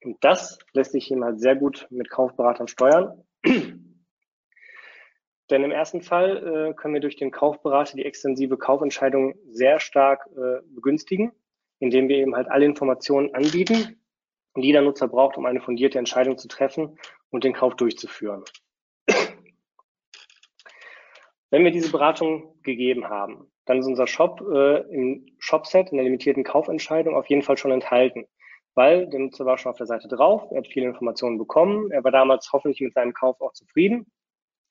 Und 0.05 0.23
das 0.23 0.59
lässt 0.73 0.93
sich 0.93 1.11
eben 1.11 1.25
halt 1.25 1.41
sehr 1.41 1.57
gut 1.57 1.87
mit 1.91 2.11
Kaufberatern 2.11 2.69
steuern. 2.69 3.25
Denn 5.51 5.63
im 5.63 5.71
ersten 5.71 6.03
Fall 6.03 6.37
äh, 6.71 6.75
können 6.75 6.95
wir 6.95 7.01
durch 7.01 7.17
den 7.17 7.31
Kaufberater 7.31 7.97
die 7.97 8.05
extensive 8.05 8.59
Kaufentscheidung 8.59 9.35
sehr 9.51 9.81
stark 9.81 10.29
äh, 10.37 10.61
begünstigen 10.75 11.33
indem 11.79 12.09
wir 12.09 12.17
eben 12.17 12.35
halt 12.35 12.49
alle 12.49 12.65
Informationen 12.65 13.35
anbieten, 13.35 14.01
die 14.57 14.73
der 14.73 14.83
Nutzer 14.83 15.09
braucht, 15.09 15.37
um 15.37 15.47
eine 15.47 15.61
fundierte 15.61 15.99
Entscheidung 15.99 16.39
zu 16.39 16.49
treffen 16.49 16.99
und 17.31 17.45
den 17.45 17.53
Kauf 17.53 17.77
durchzuführen. 17.77 18.45
Wenn 21.51 21.65
wir 21.65 21.71
diese 21.71 21.93
Beratung 21.93 22.55
gegeben 22.63 23.09
haben, 23.09 23.51
dann 23.67 23.79
ist 23.79 23.87
unser 23.87 24.07
Shop 24.07 24.41
äh, 24.41 24.81
im 24.93 25.27
Shopset, 25.39 25.91
in 25.91 25.97
der 25.97 26.05
limitierten 26.05 26.45
Kaufentscheidung 26.45 27.15
auf 27.15 27.27
jeden 27.27 27.43
Fall 27.43 27.57
schon 27.57 27.71
enthalten, 27.71 28.27
weil 28.75 29.09
der 29.09 29.21
Nutzer 29.21 29.47
war 29.47 29.59
schon 29.59 29.71
auf 29.71 29.79
der 29.79 29.87
Seite 29.87 30.09
drauf, 30.09 30.51
er 30.51 30.59
hat 30.59 30.67
viele 30.67 30.87
Informationen 30.87 31.39
bekommen, 31.39 31.91
er 31.91 32.05
war 32.05 32.11
damals 32.11 32.53
hoffentlich 32.53 32.81
mit 32.81 32.95
seinem 32.95 33.13
Kauf 33.13 33.41
auch 33.41 33.53
zufrieden. 33.53 34.07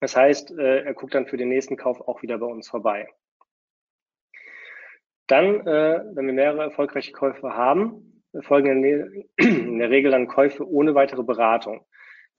Das 0.02 0.16
heißt, 0.16 0.52
äh, 0.52 0.84
er 0.84 0.94
guckt 0.94 1.16
dann 1.16 1.28
für 1.28 1.38
den 1.38 1.50
nächsten 1.50 1.78
Kauf 1.78 2.02
auch 2.02 2.22
wieder 2.22 2.38
bei 2.38 2.46
uns 2.46 2.68
vorbei. 2.68 3.08
Dann, 5.28 5.66
äh, 5.66 6.04
wenn 6.14 6.28
wir 6.28 6.34
mehrere 6.34 6.64
erfolgreiche 6.64 7.12
Käufe 7.12 7.54
haben, 7.56 8.24
folgen 8.42 8.84
in 9.38 9.80
der 9.80 9.90
Regel 9.90 10.12
dann 10.12 10.28
Käufe 10.28 10.68
ohne 10.68 10.94
weitere 10.96 11.24
Beratung. 11.24 11.86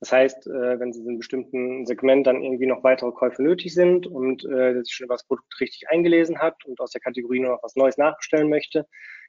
Das 0.01 0.13
heißt, 0.13 0.47
äh, 0.47 0.79
wenn 0.79 0.93
Sie 0.93 1.01
in 1.01 1.09
einem 1.09 1.19
bestimmten 1.19 1.87
Segment 1.87 2.27
dann 2.27 2.43
irgendwie 2.43 2.67
noch 2.67 2.85
weitere 2.85 3.13
Käufe 3.13 3.43
nötig 3.43 3.73
sind 3.73 4.07
und 4.07 4.45
äh, 4.45 4.83
sich 4.83 4.95
schon 4.95 5.07
über 5.07 5.15
das 5.15 5.27
Produkt 5.27 5.59
richtig 5.61 5.89
eingelesen 5.89 6.39
hat 6.39 6.65
und 6.67 6.81
aus 6.81 6.91
der 6.91 7.01
Kategorie 7.01 7.41
nur 7.41 7.53
noch 7.53 7.63
was 7.63 7.77
Neues 7.77 7.97
nachbestellen 7.97 8.51
möchte, 8.51 8.87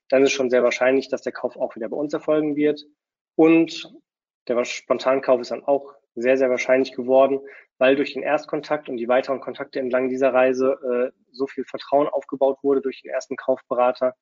dann 0.10 0.24
ist 0.24 0.34
schon 0.34 0.50
sehr 0.50 0.63
wahrscheinlich, 0.63 1.10
dass 1.10 1.22
der 1.22 1.32
Kauf 1.32 1.56
auch 1.56 1.76
wieder 1.76 1.89
bei 1.89 1.98
uns 1.98 2.13
erfolgen 2.13 2.56
wird. 2.56 2.84
Und 3.36 3.93
der 4.48 4.63
Spontankauf 4.65 5.39
ist 5.41 5.52
dann 5.52 5.63
auch 5.63 5.93
sehr, 6.17 6.38
sehr 6.38 6.49
wahrscheinlich 6.49 6.93
geworden, 6.93 7.39
weil 7.77 7.95
durch 7.95 8.13
den 8.13 8.23
Erstkontakt 8.23 8.89
und 8.89 8.97
die 8.97 9.08
weiteren 9.08 9.39
Kontakte 9.39 9.80
entlang 9.80 10.10
dieser 10.10 10.34
Reise 10.34 10.77
äh, 10.84 11.12
so 11.32 11.45
viel 11.47 11.63
Vertrauen 11.63 12.08
aufgebaut 12.08 12.58
wurde 12.63 12.82
durch 12.82 13.01
den 13.03 13.12
ersten 13.12 13.36
Kaufberater, 13.36 14.15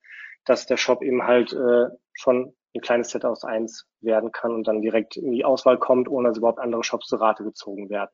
dass 0.43 0.65
der 0.65 0.77
Shop 0.77 1.01
eben 1.01 1.23
halt 1.23 1.53
äh, 1.53 1.85
schon 2.13 2.53
ein 2.75 2.81
kleines 2.81 3.09
Set 3.11 3.23
aus 3.23 3.45
eins 3.45 3.87
werden 4.01 4.31
kann 4.31 4.53
und 4.53 4.67
dann 4.67 4.81
direkt 4.81 5.15
in 5.15 5.31
die 5.31 5.45
Auswahl 5.45 5.79
kommt, 5.79 6.09
ohne 6.09 6.27
dass 6.27 6.37
überhaupt 6.37 6.59
andere 6.59 6.83
Shops 6.83 7.07
zur 7.07 7.21
Rate 7.21 7.43
gezogen 7.43 7.89
werden. 7.89 8.11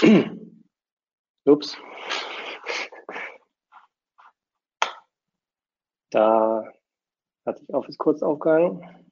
Ups. 1.44 1.76
Da 6.10 6.64
hat 7.44 7.58
sich 7.58 7.74
Office 7.74 7.98
kurz 7.98 8.22
aufgehangen. 8.22 9.04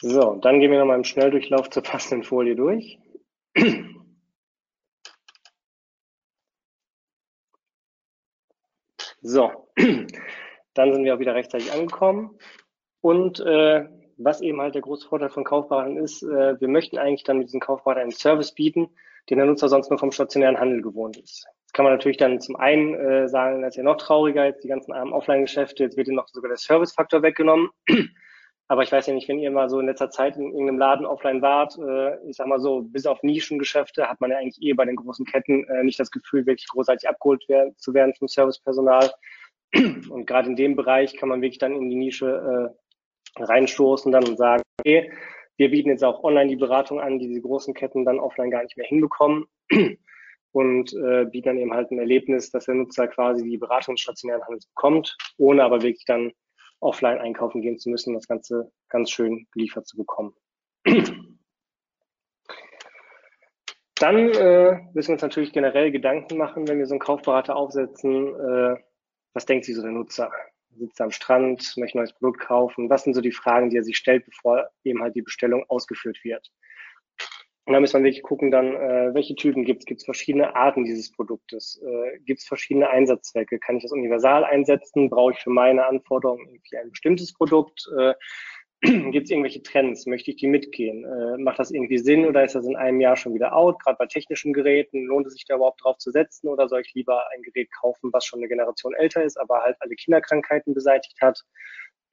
So, 0.00 0.36
dann 0.36 0.60
gehen 0.60 0.70
wir 0.70 0.78
nochmal 0.78 0.96
im 0.96 1.04
Schnelldurchlauf 1.04 1.70
zur 1.70 1.82
passenden 1.82 2.22
Folie 2.24 2.54
durch. 2.54 2.98
So, 9.20 9.50
dann 10.74 10.92
sind 10.92 11.04
wir 11.04 11.14
auch 11.14 11.18
wieder 11.18 11.34
rechtzeitig 11.34 11.72
angekommen. 11.72 12.38
Und 13.00 13.40
äh, 13.40 13.88
was 14.16 14.40
eben 14.40 14.60
halt 14.60 14.74
der 14.74 14.82
große 14.82 15.08
Vorteil 15.08 15.30
von 15.30 15.44
Kaufberatern 15.44 15.96
ist, 15.96 16.22
äh, 16.22 16.60
wir 16.60 16.68
möchten 16.68 16.98
eigentlich 16.98 17.24
dann 17.24 17.38
mit 17.38 17.48
diesem 17.48 17.60
Kaufberater 17.60 18.00
einen 18.00 18.12
Service 18.12 18.54
bieten, 18.54 18.88
den 19.28 19.38
der 19.38 19.46
Nutzer 19.46 19.68
sonst 19.68 19.90
nur 19.90 19.98
vom 19.98 20.12
stationären 20.12 20.58
Handel 20.58 20.82
gewohnt 20.82 21.16
ist. 21.16 21.46
Jetzt 21.62 21.74
kann 21.74 21.84
man 21.84 21.94
natürlich 21.94 22.16
dann 22.16 22.40
zum 22.40 22.56
einen 22.56 22.94
äh, 22.94 23.28
sagen, 23.28 23.62
das 23.62 23.70
ist 23.70 23.76
ja 23.76 23.82
noch 23.82 23.96
trauriger, 23.96 24.44
jetzt 24.44 24.62
die 24.62 24.68
ganzen 24.68 24.92
armen 24.92 25.12
Offline-Geschäfte, 25.12 25.82
jetzt 25.82 25.96
wird 25.96 26.06
ihnen 26.06 26.16
noch 26.16 26.28
sogar 26.28 26.48
der 26.48 26.56
Service-Faktor 26.56 27.22
weggenommen. 27.22 27.70
Aber 28.70 28.82
ich 28.82 28.92
weiß 28.92 29.06
ja 29.06 29.14
nicht, 29.14 29.28
wenn 29.28 29.38
ihr 29.38 29.50
mal 29.50 29.70
so 29.70 29.80
in 29.80 29.86
letzter 29.86 30.10
Zeit 30.10 30.36
in 30.36 30.52
irgendeinem 30.52 30.78
Laden 30.78 31.06
offline 31.06 31.40
wart, 31.40 31.78
äh, 31.78 32.28
ich 32.28 32.36
sag 32.36 32.46
mal 32.46 32.60
so, 32.60 32.82
bis 32.82 33.06
auf 33.06 33.22
Nischengeschäfte 33.22 34.08
hat 34.08 34.20
man 34.20 34.30
ja 34.30 34.36
eigentlich 34.36 34.60
eh 34.60 34.74
bei 34.74 34.84
den 34.84 34.96
großen 34.96 35.24
Ketten 35.24 35.64
äh, 35.68 35.82
nicht 35.82 35.98
das 35.98 36.10
Gefühl, 36.10 36.44
wirklich 36.46 36.68
großartig 36.68 37.08
abgeholt 37.08 37.48
werden, 37.48 37.74
zu 37.78 37.94
werden 37.94 38.14
vom 38.14 38.28
Servicepersonal. 38.28 39.10
Und 39.74 40.26
gerade 40.26 40.50
in 40.50 40.56
dem 40.56 40.76
Bereich 40.76 41.16
kann 41.16 41.30
man 41.30 41.40
wirklich 41.40 41.58
dann 41.58 41.74
in 41.74 41.88
die 41.88 41.96
Nische 41.96 42.74
äh, 43.38 43.42
reinstoßen 43.42 44.12
dann 44.12 44.24
und 44.24 44.36
sagen, 44.36 44.62
okay, 44.80 45.10
wir 45.56 45.70
bieten 45.70 45.90
jetzt 45.90 46.04
auch 46.04 46.22
online 46.22 46.48
die 46.48 46.56
Beratung 46.56 47.00
an, 47.00 47.18
die 47.18 47.28
diese 47.28 47.42
großen 47.42 47.74
Ketten 47.74 48.04
dann 48.04 48.20
offline 48.20 48.50
gar 48.50 48.62
nicht 48.62 48.76
mehr 48.76 48.86
hinbekommen 48.86 49.46
und 50.52 50.92
äh, 50.92 51.24
bieten 51.24 51.48
dann 51.48 51.58
eben 51.58 51.72
halt 51.72 51.90
ein 51.90 51.98
Erlebnis, 51.98 52.50
dass 52.50 52.66
der 52.66 52.74
Nutzer 52.74 53.08
quasi 53.08 53.44
die 53.44 53.58
Beratung 53.58 53.96
stationären 53.96 54.42
Handels 54.44 54.66
bekommt, 54.66 55.16
ohne 55.36 55.64
aber 55.64 55.82
wirklich 55.82 56.04
dann 56.06 56.32
offline 56.80 57.18
einkaufen 57.18 57.60
gehen 57.60 57.78
zu 57.78 57.90
müssen, 57.90 58.14
das 58.14 58.28
Ganze 58.28 58.70
ganz 58.88 59.10
schön 59.10 59.46
geliefert 59.52 59.86
zu 59.86 59.96
bekommen. 59.96 60.34
Dann 63.96 64.16
äh, 64.16 64.80
müssen 64.94 65.08
wir 65.08 65.14
uns 65.14 65.22
natürlich 65.22 65.52
generell 65.52 65.90
Gedanken 65.90 66.38
machen, 66.38 66.68
wenn 66.68 66.78
wir 66.78 66.86
so 66.86 66.94
einen 66.94 67.00
Kaufberater 67.00 67.56
aufsetzen, 67.56 68.28
äh, 68.28 68.76
was 69.34 69.46
denkt 69.46 69.64
sich 69.64 69.74
so 69.74 69.82
der 69.82 69.90
Nutzer? 69.90 70.30
Sitzt 70.76 71.00
er 71.00 71.04
am 71.04 71.10
Strand, 71.10 71.74
möchte 71.76 71.98
ein 71.98 72.02
neues 72.02 72.12
Produkt 72.12 72.40
kaufen? 72.40 72.88
Was 72.88 73.02
sind 73.02 73.14
so 73.14 73.20
die 73.20 73.32
Fragen, 73.32 73.70
die 73.70 73.76
er 73.76 73.82
sich 73.82 73.96
stellt, 73.96 74.24
bevor 74.24 74.68
eben 74.84 75.02
halt 75.02 75.16
die 75.16 75.22
Bestellung 75.22 75.64
ausgeführt 75.68 76.18
wird? 76.22 76.50
Und 77.68 77.74
da 77.74 77.80
muss 77.80 77.92
man 77.92 78.02
wirklich 78.02 78.22
gucken, 78.22 78.50
dann, 78.50 78.74
äh, 78.74 79.12
welche 79.12 79.34
Typen 79.34 79.62
gibt 79.62 79.82
es? 79.82 79.84
Gibt 79.84 80.00
es 80.00 80.06
verschiedene 80.06 80.56
Arten 80.56 80.84
dieses 80.84 81.12
Produktes? 81.12 81.78
Äh, 81.84 82.18
gibt 82.20 82.40
es 82.40 82.46
verschiedene 82.46 82.88
Einsatzzwecke? 82.88 83.58
Kann 83.58 83.76
ich 83.76 83.82
das 83.82 83.92
universal 83.92 84.42
einsetzen? 84.42 85.10
Brauche 85.10 85.32
ich 85.32 85.38
für 85.38 85.50
meine 85.50 85.84
Anforderungen 85.84 86.48
irgendwie 86.48 86.78
ein 86.78 86.88
bestimmtes 86.88 87.34
Produkt? 87.34 87.86
Äh, 87.98 88.14
gibt 89.12 89.26
es 89.26 89.30
irgendwelche 89.30 89.62
Trends? 89.62 90.06
Möchte 90.06 90.30
ich 90.30 90.38
die 90.38 90.46
mitgehen? 90.46 91.04
Äh, 91.04 91.36
macht 91.36 91.58
das 91.58 91.70
irgendwie 91.70 91.98
Sinn 91.98 92.24
oder 92.24 92.42
ist 92.42 92.54
das 92.54 92.64
in 92.64 92.74
einem 92.74 93.02
Jahr 93.02 93.16
schon 93.16 93.34
wieder 93.34 93.54
out? 93.54 93.78
Gerade 93.84 93.98
bei 93.98 94.06
technischen 94.06 94.54
Geräten, 94.54 95.04
lohnt 95.04 95.26
es 95.26 95.34
sich 95.34 95.44
da 95.44 95.56
überhaupt 95.56 95.84
drauf 95.84 95.98
zu 95.98 96.10
setzen 96.10 96.48
oder 96.48 96.70
soll 96.70 96.80
ich 96.80 96.94
lieber 96.94 97.28
ein 97.34 97.42
Gerät 97.42 97.68
kaufen, 97.78 98.08
was 98.14 98.24
schon 98.24 98.40
eine 98.40 98.48
Generation 98.48 98.94
älter 98.94 99.22
ist, 99.22 99.38
aber 99.38 99.60
halt 99.60 99.76
alle 99.80 99.94
Kinderkrankheiten 99.94 100.72
beseitigt 100.72 101.20
hat? 101.20 101.44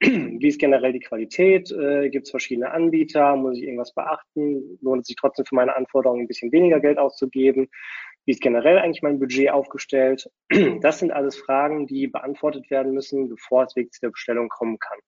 Wie 0.00 0.48
ist 0.48 0.60
generell 0.60 0.92
die 0.92 1.00
Qualität? 1.00 1.70
Äh, 1.72 2.10
Gibt 2.10 2.26
es 2.26 2.30
verschiedene 2.30 2.70
Anbieter? 2.70 3.34
Muss 3.36 3.56
ich 3.56 3.64
irgendwas 3.64 3.94
beachten? 3.94 4.78
Lohnt 4.82 5.02
es 5.02 5.06
sich 5.06 5.16
trotzdem 5.16 5.46
für 5.46 5.54
meine 5.54 5.74
Anforderungen 5.74 6.22
ein 6.22 6.28
bisschen 6.28 6.52
weniger 6.52 6.80
Geld 6.80 6.98
auszugeben? 6.98 7.68
Wie 8.26 8.32
ist 8.32 8.42
generell 8.42 8.78
eigentlich 8.78 9.02
mein 9.02 9.18
Budget 9.18 9.50
aufgestellt? 9.50 10.28
Das 10.82 10.98
sind 10.98 11.12
alles 11.12 11.36
Fragen, 11.38 11.86
die 11.86 12.08
beantwortet 12.08 12.70
werden 12.70 12.92
müssen, 12.92 13.28
bevor 13.28 13.64
es 13.64 13.74
wirklich 13.74 13.92
zu 13.92 14.00
der 14.02 14.10
Bestellung 14.10 14.48
kommen 14.48 14.78
kann. 14.78 14.98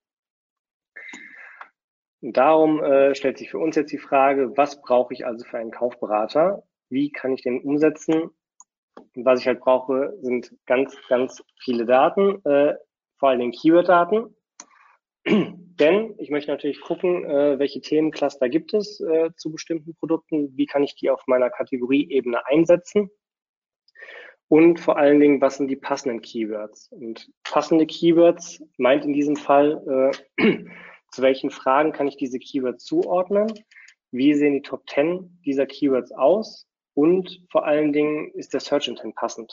Und 2.21 2.37
darum 2.37 2.83
äh, 2.83 3.15
stellt 3.15 3.39
sich 3.39 3.51
für 3.51 3.59
uns 3.59 3.77
jetzt 3.77 3.93
die 3.93 3.99
Frage, 3.99 4.57
was 4.57 4.81
brauche 4.81 5.13
ich 5.13 5.27
also 5.27 5.45
für 5.45 5.59
einen 5.59 5.71
Kaufberater? 5.71 6.65
Wie 6.89 7.13
kann 7.13 7.33
ich 7.33 7.43
den 7.43 7.61
umsetzen? 7.61 8.31
Und 9.15 9.25
was 9.25 9.41
ich 9.41 9.47
halt 9.47 9.61
brauche, 9.61 10.17
sind 10.23 10.55
ganz, 10.67 10.97
ganz 11.09 11.43
viele 11.61 11.85
Daten, 11.85 12.45
äh, 12.45 12.75
vor 13.19 13.29
allen 13.29 13.41
Dingen 13.41 13.53
Keyword-Daten. 13.53 14.35
Denn 15.29 16.15
ich 16.19 16.31
möchte 16.31 16.51
natürlich 16.51 16.81
gucken, 16.81 17.25
äh, 17.25 17.59
welche 17.59 17.81
Themencluster 17.81 18.49
gibt 18.49 18.75
es 18.75 19.01
äh, 19.01 19.31
zu 19.37 19.53
bestimmten 19.53 19.95
Produkten, 19.95 20.57
wie 20.57 20.67
kann 20.67 20.83
ich 20.83 20.97
die 20.97 21.11
auf 21.11 21.23
meiner 21.27 21.51
Kategorieebene 21.51 22.45
einsetzen 22.47 23.11
und 24.49 24.81
vor 24.81 24.97
allen 24.97 25.21
Dingen, 25.21 25.41
was 25.41 25.59
sind 25.59 25.69
die 25.69 25.77
passenden 25.77 26.23
Keywords. 26.23 26.91
Und 26.91 27.31
passende 27.45 27.87
Keywords 27.87 28.63
meint 28.79 29.05
in 29.05 29.13
diesem 29.13 29.37
Fall, 29.37 30.13
äh, 30.39 30.55
zu 31.13 31.23
welchen 31.23 31.51
Fragen 31.51 31.93
kann 31.93 32.09
ich 32.09 32.17
diese 32.17 32.39
Keywords 32.39 32.85
zuordnen, 32.85 33.53
wie 34.11 34.35
sehen 34.35 34.55
die 34.55 34.63
Top 34.63 34.89
10 34.89 35.41
dieser 35.45 35.67
Keywords 35.67 36.13
aus 36.13 36.67
und 36.95 37.43
vor 37.51 37.67
allen 37.67 37.93
Dingen 37.93 38.33
ist 38.33 38.55
der 38.55 38.61
Search 38.61 38.89
Intent 38.89 39.15
passend. 39.15 39.53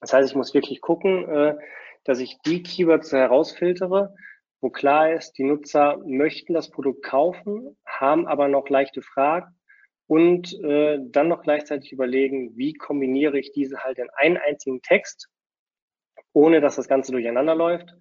Das 0.00 0.12
heißt, 0.12 0.30
ich 0.30 0.36
muss 0.36 0.54
wirklich 0.54 0.80
gucken, 0.80 1.28
äh, 1.28 1.56
dass 2.04 2.20
ich 2.20 2.38
die 2.46 2.62
Keywords 2.62 3.10
herausfiltere, 3.10 4.14
wo 4.60 4.70
klar 4.70 5.12
ist, 5.12 5.32
die 5.38 5.44
Nutzer 5.44 5.98
möchten 6.04 6.54
das 6.54 6.70
Produkt 6.70 7.02
kaufen, 7.02 7.76
haben 7.86 8.26
aber 8.26 8.48
noch 8.48 8.68
leichte 8.68 9.02
Fragen 9.02 9.54
und 10.06 10.52
äh, 10.62 10.98
dann 11.00 11.28
noch 11.28 11.42
gleichzeitig 11.42 11.92
überlegen, 11.92 12.56
wie 12.56 12.72
kombiniere 12.72 13.38
ich 13.38 13.52
diese 13.52 13.84
halt 13.84 13.98
in 13.98 14.08
einen 14.14 14.36
einzigen 14.36 14.80
Text, 14.82 15.28
ohne 16.32 16.60
dass 16.60 16.76
das 16.76 16.88
Ganze 16.88 17.12
durcheinander 17.12 17.54
läuft 17.54 17.94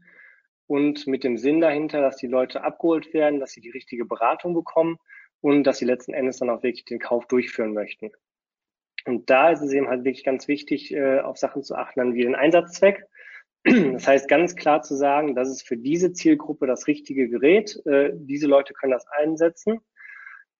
und 0.67 1.07
mit 1.07 1.23
dem 1.23 1.37
Sinn 1.37 1.61
dahinter, 1.61 2.01
dass 2.01 2.17
die 2.17 2.27
Leute 2.27 2.63
abgeholt 2.63 3.13
werden, 3.13 3.39
dass 3.39 3.51
sie 3.51 3.61
die 3.61 3.71
richtige 3.71 4.05
Beratung 4.05 4.53
bekommen 4.53 4.97
und 5.41 5.63
dass 5.63 5.77
sie 5.77 5.85
letzten 5.85 6.13
Endes 6.13 6.37
dann 6.37 6.49
auch 6.49 6.63
wirklich 6.63 6.85
den 6.85 6.99
Kauf 6.99 7.27
durchführen 7.27 7.73
möchten. 7.73 8.11
Und 9.05 9.29
da 9.29 9.51
ist 9.51 9.61
es 9.61 9.71
eben 9.71 9.87
halt 9.87 10.03
wirklich 10.03 10.23
ganz 10.23 10.47
wichtig, 10.47 10.91
äh, 10.91 11.19
auf 11.19 11.37
Sachen 11.37 11.63
zu 11.63 11.75
achten, 11.75 12.15
wie 12.15 12.23
den 12.23 12.35
Einsatzzweck. 12.35 13.05
Das 13.65 14.07
heißt, 14.07 14.27
ganz 14.27 14.55
klar 14.55 14.83
zu 14.83 14.95
sagen, 14.95 15.33
das 15.33 15.49
ist 15.49 15.67
für 15.67 15.75
diese 15.75 16.13
Zielgruppe 16.13 16.67
das 16.67 16.85
richtige 16.85 17.27
Gerät. 17.27 17.75
Äh, 17.85 18.11
diese 18.13 18.45
Leute 18.45 18.73
können 18.73 18.91
das 18.91 19.07
einsetzen. 19.07 19.79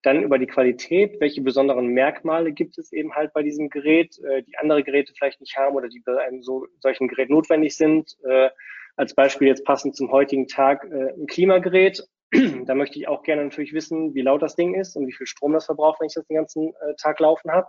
Dann 0.02 0.24
über 0.24 0.40
die 0.40 0.48
Qualität, 0.48 1.20
welche 1.20 1.42
besonderen 1.42 1.88
Merkmale 1.88 2.52
gibt 2.52 2.80
es 2.80 2.92
eben 2.92 3.14
halt 3.14 3.32
bei 3.34 3.44
diesem 3.44 3.70
Gerät, 3.70 4.18
äh, 4.24 4.42
die 4.42 4.58
andere 4.58 4.84
Geräte 4.84 5.14
vielleicht 5.16 5.40
nicht 5.40 5.56
haben 5.56 5.76
oder 5.76 5.88
die 5.88 6.00
bei 6.00 6.18
einem 6.18 6.42
so, 6.42 6.66
solchen 6.80 7.08
Gerät 7.08 7.30
notwendig 7.30 7.78
sind. 7.78 8.16
Äh, 8.28 8.50
als 8.96 9.14
Beispiel 9.14 9.50
jetzt 9.50 9.66
passend 9.66 9.96
zum 9.96 10.10
heutigen 10.10 10.48
Tag 10.48 10.86
ein 10.86 11.28
Klimagerät. 11.28 12.02
da 12.66 12.76
möchte 12.76 12.98
ich 12.98 13.10
auch 13.10 13.24
gerne 13.24 13.44
natürlich 13.44 13.74
wissen, 13.74 14.16
wie 14.16 14.22
laut 14.22 14.42
das 14.42 14.56
Ding 14.56 14.74
ist 14.74 14.96
und 14.96 15.06
wie 15.06 15.14
viel 15.14 15.28
Strom 15.28 15.52
das 15.52 15.66
verbraucht, 15.66 16.00
wenn 16.00 16.08
ich 16.08 16.14
das 16.14 16.26
den 16.28 16.38
ganzen 16.38 16.74
Tag 16.98 17.20
laufen 17.20 17.52
habe. 17.52 17.68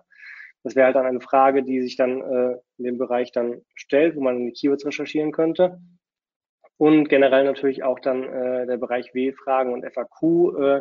Das 0.67 0.75
wäre 0.75 0.87
halt 0.87 0.97
dann 0.97 1.07
eine 1.07 1.21
Frage, 1.21 1.63
die 1.63 1.81
sich 1.81 1.95
dann 1.95 2.21
äh, 2.23 2.57
in 2.79 2.85
dem 2.85 2.99
Bereich 2.99 3.31
dann 3.31 3.63
stellt, 3.77 4.17
wo 4.17 4.21
man 4.21 4.47
die 4.47 4.51
Keywords 4.51 4.85
recherchieren 4.85 5.31
könnte. 5.31 5.79
Und 6.77 7.09
generell 7.09 7.45
natürlich 7.45 7.85
auch 7.85 8.01
dann 8.01 8.25
äh, 8.25 8.67
der 8.67 8.77
Bereich 8.77 9.15
W-Fragen 9.15 9.73
und 9.73 9.87
FAQ, 9.87 10.59
äh, 10.59 10.81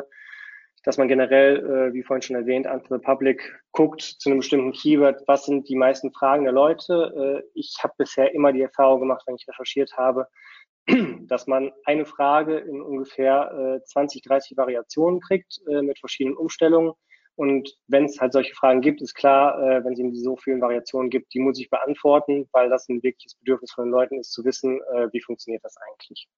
dass 0.82 0.98
man 0.98 1.06
generell, 1.06 1.58
äh, 1.58 1.94
wie 1.94 2.02
vorhin 2.02 2.22
schon 2.22 2.34
erwähnt, 2.34 2.66
Answer 2.66 2.96
the 2.96 3.04
Public 3.04 3.62
guckt 3.70 4.02
zu 4.02 4.28
einem 4.28 4.38
bestimmten 4.38 4.72
Keyword, 4.72 5.22
was 5.28 5.44
sind 5.44 5.68
die 5.68 5.76
meisten 5.76 6.12
Fragen 6.12 6.42
der 6.42 6.52
Leute. 6.52 7.44
Äh, 7.44 7.48
ich 7.54 7.76
habe 7.80 7.94
bisher 7.96 8.34
immer 8.34 8.52
die 8.52 8.62
Erfahrung 8.62 8.98
gemacht, 8.98 9.22
wenn 9.26 9.36
ich 9.36 9.46
recherchiert 9.46 9.96
habe, 9.96 10.26
dass 11.28 11.46
man 11.46 11.70
eine 11.84 12.06
Frage 12.06 12.58
in 12.58 12.82
ungefähr 12.82 13.76
äh, 13.76 13.84
20, 13.84 14.22
30 14.22 14.56
Variationen 14.56 15.20
kriegt 15.20 15.60
äh, 15.68 15.80
mit 15.80 16.00
verschiedenen 16.00 16.36
Umstellungen 16.36 16.94
und 17.36 17.76
wenn 17.86 18.06
es 18.06 18.20
halt 18.20 18.32
solche 18.32 18.54
Fragen 18.54 18.80
gibt, 18.80 19.02
ist 19.02 19.14
klar, 19.14 19.58
äh, 19.62 19.84
wenn 19.84 19.92
es 19.92 19.98
eben 19.98 20.14
so 20.14 20.36
vielen 20.36 20.60
Variationen 20.60 21.10
gibt, 21.10 21.32
die 21.34 21.40
muss 21.40 21.60
ich 21.60 21.70
beantworten, 21.70 22.48
weil 22.52 22.70
das 22.70 22.88
ein 22.88 23.02
wirkliches 23.02 23.34
Bedürfnis 23.36 23.72
von 23.72 23.84
den 23.84 23.92
Leuten 23.92 24.18
ist, 24.18 24.32
zu 24.32 24.44
wissen, 24.44 24.80
äh, 24.94 25.08
wie 25.12 25.20
funktioniert 25.20 25.62
das 25.62 25.76
eigentlich. 25.76 26.28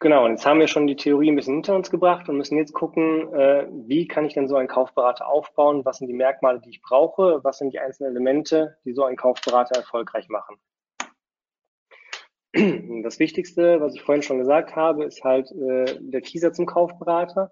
Genau, 0.00 0.24
und 0.24 0.32
jetzt 0.32 0.44
haben 0.44 0.60
wir 0.60 0.68
schon 0.68 0.86
die 0.86 0.96
Theorie 0.96 1.30
ein 1.30 1.36
bisschen 1.36 1.54
hinter 1.54 1.76
uns 1.76 1.90
gebracht 1.90 2.28
und 2.28 2.36
müssen 2.36 2.58
jetzt 2.58 2.74
gucken, 2.74 3.32
äh, 3.32 3.66
wie 3.86 4.06
kann 4.06 4.26
ich 4.26 4.34
denn 4.34 4.48
so 4.48 4.56
einen 4.56 4.68
Kaufberater 4.68 5.26
aufbauen? 5.26 5.84
Was 5.84 5.98
sind 5.98 6.08
die 6.08 6.14
Merkmale, 6.14 6.60
die 6.60 6.70
ich 6.70 6.82
brauche? 6.82 7.42
Was 7.42 7.58
sind 7.58 7.72
die 7.72 7.78
einzelnen 7.78 8.10
Elemente, 8.10 8.76
die 8.84 8.92
so 8.92 9.04
einen 9.04 9.16
Kaufberater 9.16 9.76
erfolgreich 9.76 10.28
machen? 10.28 10.56
Das 13.02 13.18
Wichtigste, 13.18 13.80
was 13.80 13.94
ich 13.94 14.02
vorhin 14.02 14.22
schon 14.22 14.38
gesagt 14.38 14.76
habe, 14.76 15.04
ist 15.04 15.24
halt 15.24 15.50
äh, 15.52 15.98
der 16.00 16.22
Teaser 16.22 16.52
zum 16.52 16.66
Kaufberater. 16.66 17.50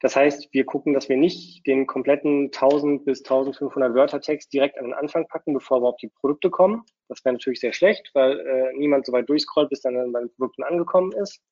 Das 0.00 0.16
heißt, 0.16 0.48
wir 0.52 0.64
gucken, 0.64 0.94
dass 0.94 1.10
wir 1.10 1.18
nicht 1.18 1.66
den 1.66 1.86
kompletten 1.86 2.46
1000 2.46 3.04
bis 3.04 3.20
1500 3.20 3.94
Wörter 3.94 4.20
Text 4.20 4.52
direkt 4.52 4.78
an 4.78 4.86
den 4.86 4.94
Anfang 4.94 5.28
packen, 5.28 5.52
bevor 5.52 5.78
überhaupt 5.78 6.02
die 6.02 6.08
Produkte 6.08 6.50
kommen. 6.50 6.84
Das 7.08 7.22
wäre 7.24 7.34
natürlich 7.34 7.60
sehr 7.60 7.74
schlecht, 7.74 8.10
weil 8.14 8.40
äh, 8.40 8.72
niemand 8.76 9.04
so 9.04 9.12
weit 9.12 9.28
durchscrollt, 9.28 9.68
bis 9.68 9.82
dann 9.82 10.12
bei 10.12 10.20
den 10.20 10.30
Produkten 10.34 10.62
angekommen 10.62 11.12
ist. 11.12 11.42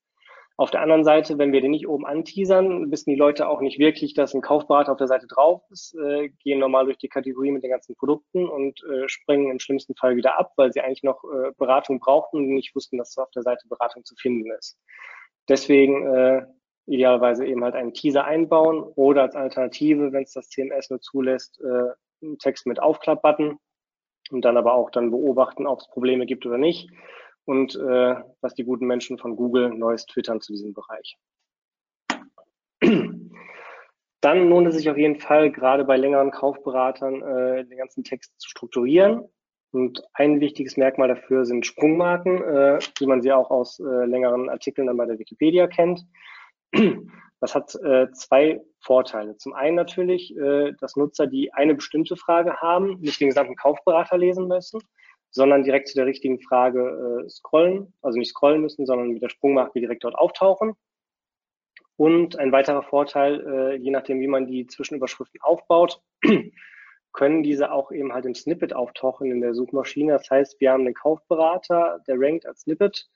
Auf 0.57 0.73
der 0.73 0.81
anderen 0.81 1.05
Seite, 1.05 1.39
wenn 1.39 1.53
wir 1.53 1.61
den 1.61 1.71
nicht 1.71 1.87
oben 1.87 2.05
anteasern, 2.05 2.91
wissen 2.91 3.11
die 3.11 3.17
Leute 3.17 3.49
auch 3.49 3.61
nicht 3.61 3.79
wirklich, 3.79 4.15
dass 4.15 4.35
ein 4.35 4.41
Kaufberater 4.41 4.91
auf 4.91 4.99
der 4.99 5.07
Seite 5.07 5.29
drauf 5.29 5.63
ist, 5.71 5.95
äh, 5.95 6.31
gehen 6.43 6.59
normal 6.59 6.87
durch 6.87 6.99
die 6.99 7.09
Kategorie 7.09 7.53
mit 7.53 7.63
den 7.63 7.71
ganzen 7.71 7.95
Produkten 7.95 8.49
und 8.49 8.83
äh, 8.83 9.09
springen 9.09 9.53
im 9.53 9.61
schlimmsten 9.61 9.95
Fall 9.95 10.17
wieder 10.17 10.37
ab, 10.37 10.55
weil 10.57 10.73
sie 10.73 10.81
eigentlich 10.81 11.05
noch 11.05 11.23
äh, 11.23 11.53
Beratung 11.59 12.01
brauchten 12.01 12.39
und 12.39 12.49
nicht 12.49 12.75
wussten, 12.75 12.99
dass 12.99 13.17
auf 13.19 13.31
der 13.31 13.45
Seite 13.45 13.69
Beratung 13.69 14.05
zu 14.05 14.17
finden 14.17 14.51
ist. 14.51 14.77
Deswegen 15.49 16.07
äh, 16.07 16.43
idealerweise 16.89 17.47
eben 17.47 17.63
halt 17.65 17.75
einen 17.75 17.95
Teaser 17.95 18.25
einbauen 18.25 18.83
oder 18.83 19.23
als 19.23 19.37
Alternative, 19.37 20.13
wenn 20.13 20.25
es 20.25 20.33
das 20.33 20.49
CMS 20.49 20.91
nur 20.91 21.01
zulässt, 21.01 21.61
äh, 21.61 21.93
einen 22.23 22.39
Text 22.39 22.67
mit 22.67 22.81
Aufklapp-Button 22.81 23.59
und 24.31 24.45
dann 24.45 24.57
aber 24.57 24.75
auch 24.75 24.91
dann 24.91 25.11
beobachten, 25.11 25.67
ob 25.67 25.81
es 25.81 25.89
Probleme 25.89 26.27
gibt 26.27 26.47
oder 26.47 26.59
nicht 26.59 26.91
und 27.45 27.77
äh, 27.77 28.17
was 28.41 28.55
die 28.55 28.65
guten 28.65 28.87
Menschen 28.87 29.19
von 29.19 29.37
Google 29.37 29.71
Neues 29.71 30.07
twittern 30.07 30.41
zu 30.41 30.53
diesem 30.53 30.75
Bereich. 30.75 31.17
Dann 34.21 34.49
lohnt 34.49 34.67
es 34.67 34.75
sich 34.75 34.91
auf 34.91 34.97
jeden 34.97 35.21
Fall, 35.21 35.53
gerade 35.53 35.85
bei 35.85 35.97
längeren 35.97 36.31
Kaufberatern, 36.31 37.23
äh, 37.23 37.65
den 37.65 37.79
ganzen 37.79 38.03
Text 38.03 38.39
zu 38.41 38.49
strukturieren. 38.49 39.25
Und 39.71 40.03
ein 40.15 40.41
wichtiges 40.41 40.77
Merkmal 40.77 41.09
dafür 41.09 41.45
sind 41.45 41.67
Sprungmarken, 41.67 42.43
äh, 42.43 42.79
wie 42.99 43.07
man 43.07 43.23
sie 43.23 43.33
auch 43.33 43.51
aus 43.51 43.79
äh, 43.79 44.07
längeren 44.07 44.49
Artikeln 44.49 44.87
dann 44.87 44.97
bei 44.97 45.07
der 45.07 45.19
Wikipedia 45.19 45.67
kennt. 45.69 46.05
Das 47.41 47.55
hat 47.55 47.75
äh, 47.77 48.11
zwei 48.13 48.61
Vorteile. 48.81 49.37
Zum 49.37 49.53
einen 49.53 49.77
natürlich, 49.77 50.37
äh, 50.37 50.73
dass 50.81 50.97
Nutzer, 50.97 51.27
die 51.27 51.53
eine 51.53 51.75
bestimmte 51.75 52.17
Frage 52.17 52.57
haben, 52.57 52.99
nicht 53.01 53.21
den 53.21 53.29
gesamten 53.29 53.55
Kaufberater 53.55 54.19
lesen 54.19 54.49
müssen, 54.49 54.81
sondern 55.31 55.63
direkt 55.63 55.89
zu 55.89 55.95
der 55.97 56.07
richtigen 56.07 56.41
Frage 56.41 57.25
äh, 57.25 57.29
scrollen, 57.29 57.93
also 58.03 58.19
nicht 58.19 58.31
scrollen 58.31 58.61
müssen, 58.61 58.87
sondern 58.87 59.11
mit 59.11 59.23
der 59.23 59.29
Sprungmarke 59.29 59.79
direkt 59.79 60.05
dort 60.05 60.17
auftauchen. 60.17 60.75
Und 61.97 62.39
ein 62.39 62.53
weiterer 62.53 62.83
Vorteil, 62.83 63.41
äh, 63.47 63.77
je 63.77 63.91
nachdem, 63.91 64.21
wie 64.21 64.29
man 64.29 64.47
die 64.47 64.67
Zwischenüberschriften 64.67 65.41
aufbaut, 65.41 66.01
können 67.13 67.43
diese 67.43 67.73
auch 67.73 67.91
eben 67.91 68.13
halt 68.13 68.27
im 68.27 68.35
Snippet 68.35 68.75
auftauchen 68.75 69.31
in 69.31 69.41
der 69.41 69.55
Suchmaschine. 69.55 70.13
Das 70.13 70.31
heißt, 70.31 70.61
wir 70.61 70.73
haben 70.73 70.87
einen 70.87 70.95
Kaufberater, 70.95 72.01
der 72.07 72.17
rankt 72.19 72.47
als 72.47 72.61
Snippet 72.61 73.09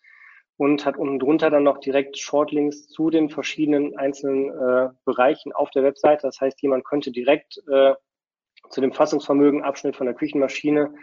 und 0.63 0.87
hat 0.87 0.97
unten 0.97 1.19
drunter 1.19 1.51
dann 1.51 1.65
noch 1.65 1.79
direkt 1.79 2.17
Shortlinks 2.17 2.87
zu 2.87 3.11
den 3.11 3.31
verschiedenen 3.31 3.99
einzelnen 3.99 4.49
äh, 4.51 4.91
Bereichen 5.05 5.53
auf 5.53 5.71
der 5.71 5.83
Webseite. 5.83 6.23
Das 6.23 6.41
heißt, 6.41 6.63
jemand 6.63 6.85
könnte 6.85 7.11
direkt 7.11 7.61
äh, 7.69 7.95
zu 8.71 8.81
dem 8.81 8.93
Fassungsvermögen 8.93 9.65
Abschnitt 9.65 9.97
von 9.97 10.07
der 10.07 10.15
Küchenmaschine 10.15 10.95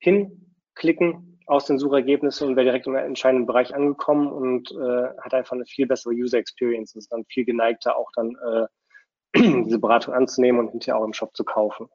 hinklicken 0.00 1.40
aus 1.46 1.66
den 1.66 1.78
Suchergebnissen 1.78 2.48
und 2.48 2.56
wäre 2.56 2.64
direkt 2.64 2.88
im 2.88 2.96
entscheidenden 2.96 3.46
Bereich 3.46 3.76
angekommen 3.76 4.26
und 4.26 4.72
äh, 4.72 5.08
hat 5.22 5.34
einfach 5.34 5.52
eine 5.52 5.66
viel 5.66 5.86
bessere 5.86 6.12
User 6.12 6.38
Experience, 6.38 6.96
ist 6.96 7.12
dann 7.12 7.24
viel 7.26 7.44
geneigter 7.44 7.96
auch 7.96 8.10
dann 8.16 8.36
äh, 8.44 8.66
diese 9.66 9.78
Beratung 9.78 10.14
anzunehmen 10.14 10.58
und 10.58 10.72
hinterher 10.72 10.98
auch 10.98 11.04
im 11.04 11.12
Shop 11.12 11.30
zu 11.36 11.44
kaufen. 11.44 11.88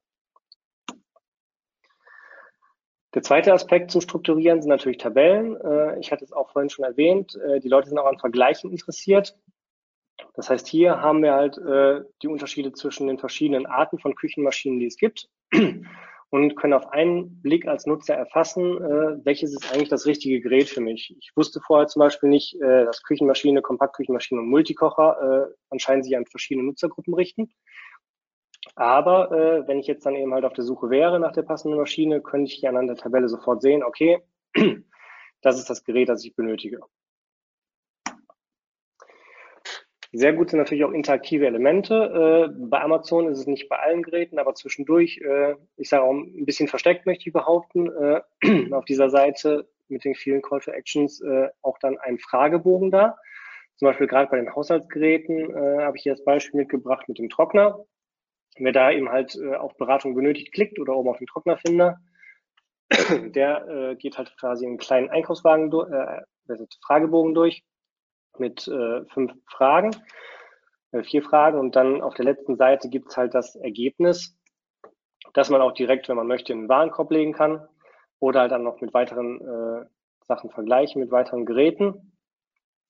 Der 3.13 3.23
zweite 3.23 3.53
Aspekt 3.53 3.91
zum 3.91 4.01
Strukturieren 4.01 4.61
sind 4.61 4.69
natürlich 4.69 4.97
Tabellen. 4.97 5.59
Äh, 5.59 5.99
ich 5.99 6.11
hatte 6.11 6.23
es 6.23 6.31
auch 6.31 6.51
vorhin 6.51 6.69
schon 6.69 6.85
erwähnt, 6.85 7.35
äh, 7.35 7.59
die 7.59 7.67
Leute 7.67 7.89
sind 7.89 7.97
auch 7.97 8.05
an 8.05 8.19
Vergleichen 8.19 8.71
interessiert. 8.71 9.37
Das 10.33 10.49
heißt, 10.49 10.67
hier 10.67 11.01
haben 11.01 11.21
wir 11.21 11.33
halt 11.33 11.57
äh, 11.57 12.05
die 12.21 12.27
Unterschiede 12.27 12.71
zwischen 12.71 13.07
den 13.07 13.17
verschiedenen 13.17 13.65
Arten 13.65 13.99
von 13.99 14.15
Küchenmaschinen, 14.15 14.79
die 14.79 14.85
es 14.85 14.95
gibt 14.95 15.27
und 16.29 16.55
können 16.55 16.73
auf 16.73 16.87
einen 16.89 17.41
Blick 17.41 17.67
als 17.67 17.85
Nutzer 17.85 18.15
erfassen, 18.15 18.79
welches 19.25 19.51
ist 19.51 19.73
eigentlich 19.73 19.89
das 19.89 20.05
richtige 20.05 20.39
Gerät 20.39 20.69
für 20.69 20.79
mich. 20.79 21.13
Ich 21.19 21.31
wusste 21.35 21.59
vorher 21.59 21.87
zum 21.87 21.99
Beispiel 21.99 22.29
nicht, 22.29 22.55
dass 22.61 23.03
Küchenmaschine, 23.03 23.61
Kompaktküchenmaschine 23.61 24.39
und 24.39 24.47
Multikocher 24.47 25.49
anscheinend 25.69 26.05
sich 26.05 26.15
an 26.15 26.25
verschiedene 26.25 26.65
Nutzergruppen 26.65 27.13
richten. 27.13 27.51
Aber 28.75 29.31
äh, 29.31 29.67
wenn 29.67 29.79
ich 29.79 29.87
jetzt 29.87 30.05
dann 30.05 30.15
eben 30.15 30.33
halt 30.33 30.45
auf 30.45 30.53
der 30.53 30.63
Suche 30.63 30.89
wäre 30.89 31.19
nach 31.19 31.31
der 31.31 31.41
passenden 31.43 31.77
Maschine, 31.77 32.21
könnte 32.21 32.51
ich 32.51 32.59
hier 32.59 32.69
anhand 32.69 32.89
der 32.89 32.97
Tabelle 32.97 33.27
sofort 33.27 33.61
sehen, 33.61 33.83
okay, 33.83 34.19
das 35.41 35.57
ist 35.57 35.69
das 35.69 35.83
Gerät, 35.83 36.09
das 36.09 36.23
ich 36.23 36.35
benötige. 36.35 36.79
Sehr 40.13 40.33
gut 40.33 40.49
sind 40.49 40.59
natürlich 40.59 40.83
auch 40.83 40.91
interaktive 40.91 41.47
Elemente. 41.47 42.49
Äh, 42.51 42.53
bei 42.67 42.81
Amazon 42.81 43.29
ist 43.29 43.39
es 43.39 43.47
nicht 43.47 43.69
bei 43.69 43.79
allen 43.79 44.03
Geräten, 44.03 44.39
aber 44.39 44.53
zwischendurch, 44.55 45.19
äh, 45.19 45.55
ich 45.77 45.87
sage 45.87 46.03
auch 46.03 46.11
ein 46.11 46.45
bisschen 46.45 46.67
versteckt, 46.67 47.05
möchte 47.05 47.27
ich 47.27 47.33
behaupten, 47.33 47.87
äh, 47.87 48.21
auf 48.73 48.83
dieser 48.83 49.09
Seite 49.09 49.69
mit 49.87 50.03
den 50.03 50.13
vielen 50.15 50.41
Call 50.41 50.59
to 50.59 50.71
Actions 50.71 51.21
äh, 51.21 51.47
auch 51.61 51.77
dann 51.79 51.97
ein 51.97 52.19
Fragebogen 52.19 52.91
da. 52.91 53.17
Zum 53.77 53.87
Beispiel 53.87 54.07
gerade 54.07 54.29
bei 54.29 54.37
den 54.37 54.53
Haushaltsgeräten 54.53 55.49
äh, 55.55 55.83
habe 55.83 55.95
ich 55.95 56.03
hier 56.03 56.13
das 56.13 56.23
Beispiel 56.25 56.59
mitgebracht 56.59 57.07
mit 57.07 57.17
dem 57.17 57.29
Trockner. 57.29 57.85
Wer 58.57 58.71
da 58.71 58.91
eben 58.91 59.09
halt 59.09 59.35
äh, 59.35 59.55
auf 59.55 59.75
Beratung 59.77 60.15
benötigt, 60.15 60.53
klickt 60.53 60.79
oder 60.79 60.95
oben 60.95 61.09
auf 61.09 61.17
den 61.17 61.27
Trocknerfinder, 61.27 61.99
der 62.89 63.67
äh, 63.67 63.95
geht 63.95 64.17
halt 64.17 64.35
quasi 64.37 64.65
einen 64.65 64.77
kleinen 64.77 65.09
Einkaufswagen, 65.09 65.71
äh, 65.91 66.21
Fragebogen 66.85 67.33
durch 67.33 67.63
mit 68.37 68.67
äh, 68.67 69.05
fünf 69.05 69.33
Fragen, 69.47 69.91
äh, 70.91 71.03
vier 71.03 71.23
Fragen 71.23 71.59
und 71.59 71.75
dann 71.75 72.01
auf 72.01 72.13
der 72.15 72.25
letzten 72.25 72.57
Seite 72.57 72.89
gibt's 72.89 73.17
halt 73.17 73.33
das 73.33 73.55
Ergebnis, 73.55 74.37
dass 75.33 75.49
man 75.49 75.61
auch 75.61 75.73
direkt, 75.73 76.09
wenn 76.09 76.17
man 76.17 76.27
möchte, 76.27 76.51
in 76.53 76.61
den 76.61 76.69
Warenkorb 76.69 77.11
legen 77.11 77.33
kann 77.33 77.67
oder 78.19 78.41
halt 78.41 78.51
dann 78.51 78.63
noch 78.63 78.81
mit 78.81 78.93
weiteren 78.93 79.39
äh, 79.41 79.85
Sachen 80.27 80.49
vergleichen, 80.49 81.01
mit 81.01 81.11
weiteren 81.11 81.45
Geräten. 81.45 82.13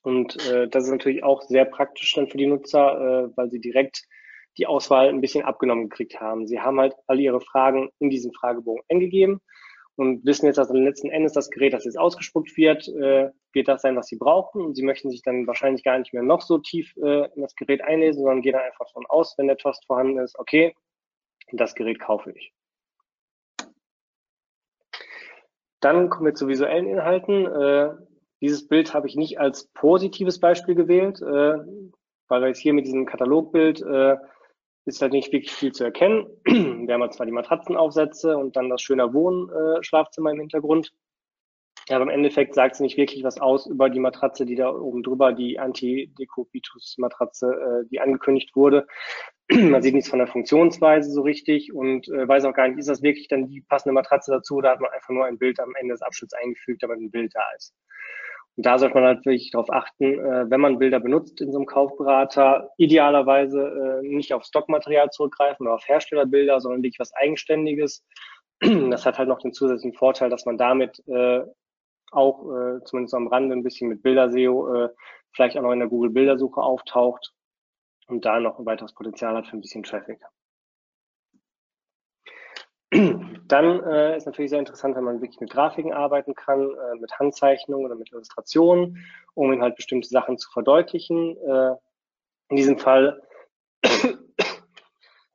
Und 0.04 0.44
äh, 0.50 0.68
das 0.68 0.86
ist 0.86 0.92
natürlich 0.92 1.24
auch 1.24 1.44
sehr 1.44 1.66
praktisch 1.66 2.14
dann 2.16 2.28
für 2.28 2.38
die 2.38 2.48
Nutzer, 2.48 3.26
äh, 3.26 3.38
weil 3.38 3.50
sie 3.52 3.62
direkt 3.62 4.08
die 4.58 4.68
Auswahl 4.68 5.10
ein 5.10 5.22
bisschen 5.22 5.44
abgenommen 5.44 5.90
gekriegt 5.90 6.20
haben. 6.20 6.48
Sie 6.48 6.60
haben 6.60 6.80
halt 6.80 6.94
alle 7.08 7.22
ihre 7.22 7.42
Fragen 7.42 7.90
in 8.00 8.10
diesem 8.10 8.34
Fragebogen 8.34 8.84
eingegeben 8.90 9.42
und 9.96 10.26
wissen 10.26 10.46
jetzt, 10.46 10.58
dass 10.58 10.70
letzten 10.70 11.10
Endes 11.10 11.34
das 11.34 11.50
Gerät, 11.50 11.74
das 11.74 11.86
jetzt 11.86 12.00
ausgespuckt 12.00 12.56
wird, 12.58 12.88
äh, 12.88 13.30
wird 13.54 13.68
das 13.68 13.82
sein, 13.82 13.96
was 13.96 14.08
sie 14.08 14.18
brauchen. 14.18 14.62
Und 14.62 14.76
sie 14.76 14.84
möchten 14.84 15.10
sich 15.10 15.22
dann 15.22 15.48
wahrscheinlich 15.48 15.84
gar 15.84 16.00
nicht 16.00 16.14
mehr 16.14 16.24
noch 16.24 16.42
so 16.42 16.58
tief 16.58 16.96
äh, 16.98 17.30
in 17.36 17.42
das 17.42 17.56
Gerät 17.56 17.82
einlesen, 17.82 18.24
sondern 18.24 18.42
gehen 18.42 18.56
einfach 18.56 18.86
davon 18.88 19.06
aus, 19.08 19.38
wenn 19.38 19.48
der 19.48 19.58
Tost 19.58 19.86
vorhanden 19.86 20.20
ist, 20.20 20.40
okay, 20.40 20.76
das 21.52 21.76
Gerät 21.76 22.00
kaufe 22.00 22.32
ich. 22.32 22.54
Dann 25.82 26.10
kommen 26.10 26.28
wir 26.28 26.36
zu 26.36 26.48
visuellen 26.48 26.88
Inhalten. 26.88 27.46
Äh, 27.46 27.90
dieses 28.42 28.68
Bild 28.68 28.94
habe 28.94 29.08
ich 29.08 29.16
nicht 29.16 29.40
als 29.40 29.68
positives 29.74 30.40
Beispiel 30.40 30.76
gewählt, 30.76 31.22
äh, 31.22 31.58
weil 32.28 32.42
wir 32.42 32.48
jetzt 32.48 32.60
hier 32.60 32.74
mit 32.74 32.86
diesem 32.86 33.06
Katalogbild 33.06 33.82
äh, 33.82 34.18
ist 34.86 35.02
halt 35.02 35.14
nicht 35.14 35.32
wirklich 35.32 35.52
viel 35.52 35.72
zu 35.72 35.84
erkennen. 35.84 36.28
Wir 36.46 36.94
haben 36.94 37.02
halt 37.02 37.14
zwar 37.14 37.26
die 37.26 37.32
Matratzenaufsätze 37.32 38.38
und 38.38 38.56
dann 38.56 38.70
das 38.70 38.82
schöne 38.82 39.14
Wohnschlafzimmer 39.14 40.32
im 40.32 40.40
Hintergrund. 40.40 40.92
Aber 41.90 42.04
im 42.04 42.10
Endeffekt 42.10 42.54
sagt 42.54 42.76
es 42.76 42.80
nicht 42.80 42.98
wirklich 42.98 43.24
was 43.24 43.40
aus 43.40 43.66
über 43.66 43.90
die 43.90 44.00
Matratze, 44.00 44.46
die 44.46 44.56
da 44.56 44.70
oben 44.70 45.04
drüber, 45.04 45.34
die 45.34 45.60
Anti-Decubitus-Matratze, 45.60 47.48
äh, 47.48 47.90
die 47.90 48.00
angekündigt 48.00 48.56
wurde. 48.56 48.88
Man 49.52 49.82
sieht 49.82 49.94
nichts 49.94 50.10
von 50.10 50.20
der 50.20 50.28
Funktionsweise 50.28 51.12
so 51.12 51.22
richtig 51.22 51.74
und 51.74 52.08
äh, 52.08 52.28
weiß 52.28 52.46
auch 52.46 52.54
gar 52.54 52.68
nicht, 52.68 52.78
ist 52.78 52.90
das 52.90 53.02
wirklich 53.02 53.28
dann 53.28 53.48
die 53.48 53.62
passende 53.62 53.94
Matratze 53.94 54.32
dazu 54.32 54.58
oder 54.58 54.70
hat 54.72 54.80
man 54.80 54.92
einfach 54.92 55.10
nur 55.10 55.26
ein 55.26 55.40
Bild 55.40 55.60
am 55.60 55.74
Ende 55.80 55.94
des 55.94 56.02
Abschnitts 56.02 56.34
eingefügt, 56.34 56.84
damit 56.84 57.00
ein 57.00 57.12
Bild 57.12 57.34
da 57.34 57.44
ist. 57.58 57.74
Und 58.58 58.66
da 58.66 58.78
sollte 58.78 58.96
man 58.96 59.16
natürlich 59.16 59.52
darauf 59.52 59.72
achten, 59.72 60.20
äh, 60.20 60.50
wenn 60.50 60.62
man 60.62 60.78
Bilder 60.78 61.00
benutzt 61.00 61.40
in 61.42 61.52
so 61.52 61.58
einem 61.58 61.66
Kaufberater, 61.66 62.70
idealerweise 62.78 64.02
äh, 64.04 64.08
nicht 64.08 64.34
auf 64.34 64.44
Stockmaterial 64.44 65.10
zurückgreifen 65.10 65.66
oder 65.66 65.76
auf 65.76 65.88
Herstellerbilder, 65.88 66.60
sondern 66.60 66.84
wirklich 66.84 67.00
was 67.00 67.14
Eigenständiges. 67.14 68.06
Das 68.92 69.08
hat 69.08 69.18
halt 69.18 69.30
noch 69.30 69.40
den 69.40 69.54
zusätzlichen 69.54 69.98
Vorteil, 69.98 70.30
dass 70.30 70.46
man 70.46 70.58
damit 70.58 71.02
äh, 71.08 71.42
auch 72.12 72.44
äh, 72.52 72.84
zumindest 72.84 73.16
am 73.16 73.28
Rande 73.28 73.56
ein 73.56 73.64
bisschen 73.64 73.90
mit 73.90 74.04
Bilderseo 74.04 74.72
äh, 74.74 74.90
vielleicht 75.34 75.58
auch 75.58 75.64
noch 75.64 75.72
in 75.72 75.80
der 75.80 75.88
Google 75.88 76.12
Bildersuche 76.12 76.62
auftaucht 76.62 77.34
und 78.08 78.26
da 78.26 78.40
noch 78.40 78.60
ein 78.60 78.66
weiteres 78.66 78.94
Potenzial 78.94 79.36
hat 79.36 79.48
für 79.48 79.58
ein 79.58 79.62
bisschen 79.62 79.82
Traffic. 79.84 80.20
Dann 83.52 83.84
äh, 83.84 84.16
ist 84.16 84.26
natürlich 84.26 84.50
sehr 84.50 84.60
interessant, 84.60 84.96
wenn 84.96 85.04
man 85.04 85.20
wirklich 85.20 85.42
mit 85.42 85.50
Grafiken 85.52 85.92
arbeiten 85.92 86.36
kann, 86.36 86.62
äh, 86.62 87.00
mit 87.00 87.12
Handzeichnungen 87.20 87.86
oder 87.86 87.96
mit 87.96 88.10
Illustrationen, 88.10 89.06
um 89.34 89.52
ihm 89.52 89.62
halt 89.62 89.76
bestimmte 89.76 90.08
Sachen 90.08 90.38
zu 90.38 90.50
verdeutlichen. 90.52 91.36
Äh, 91.36 91.76
in 92.48 92.56
diesem 92.56 92.78
Fall 92.78 93.22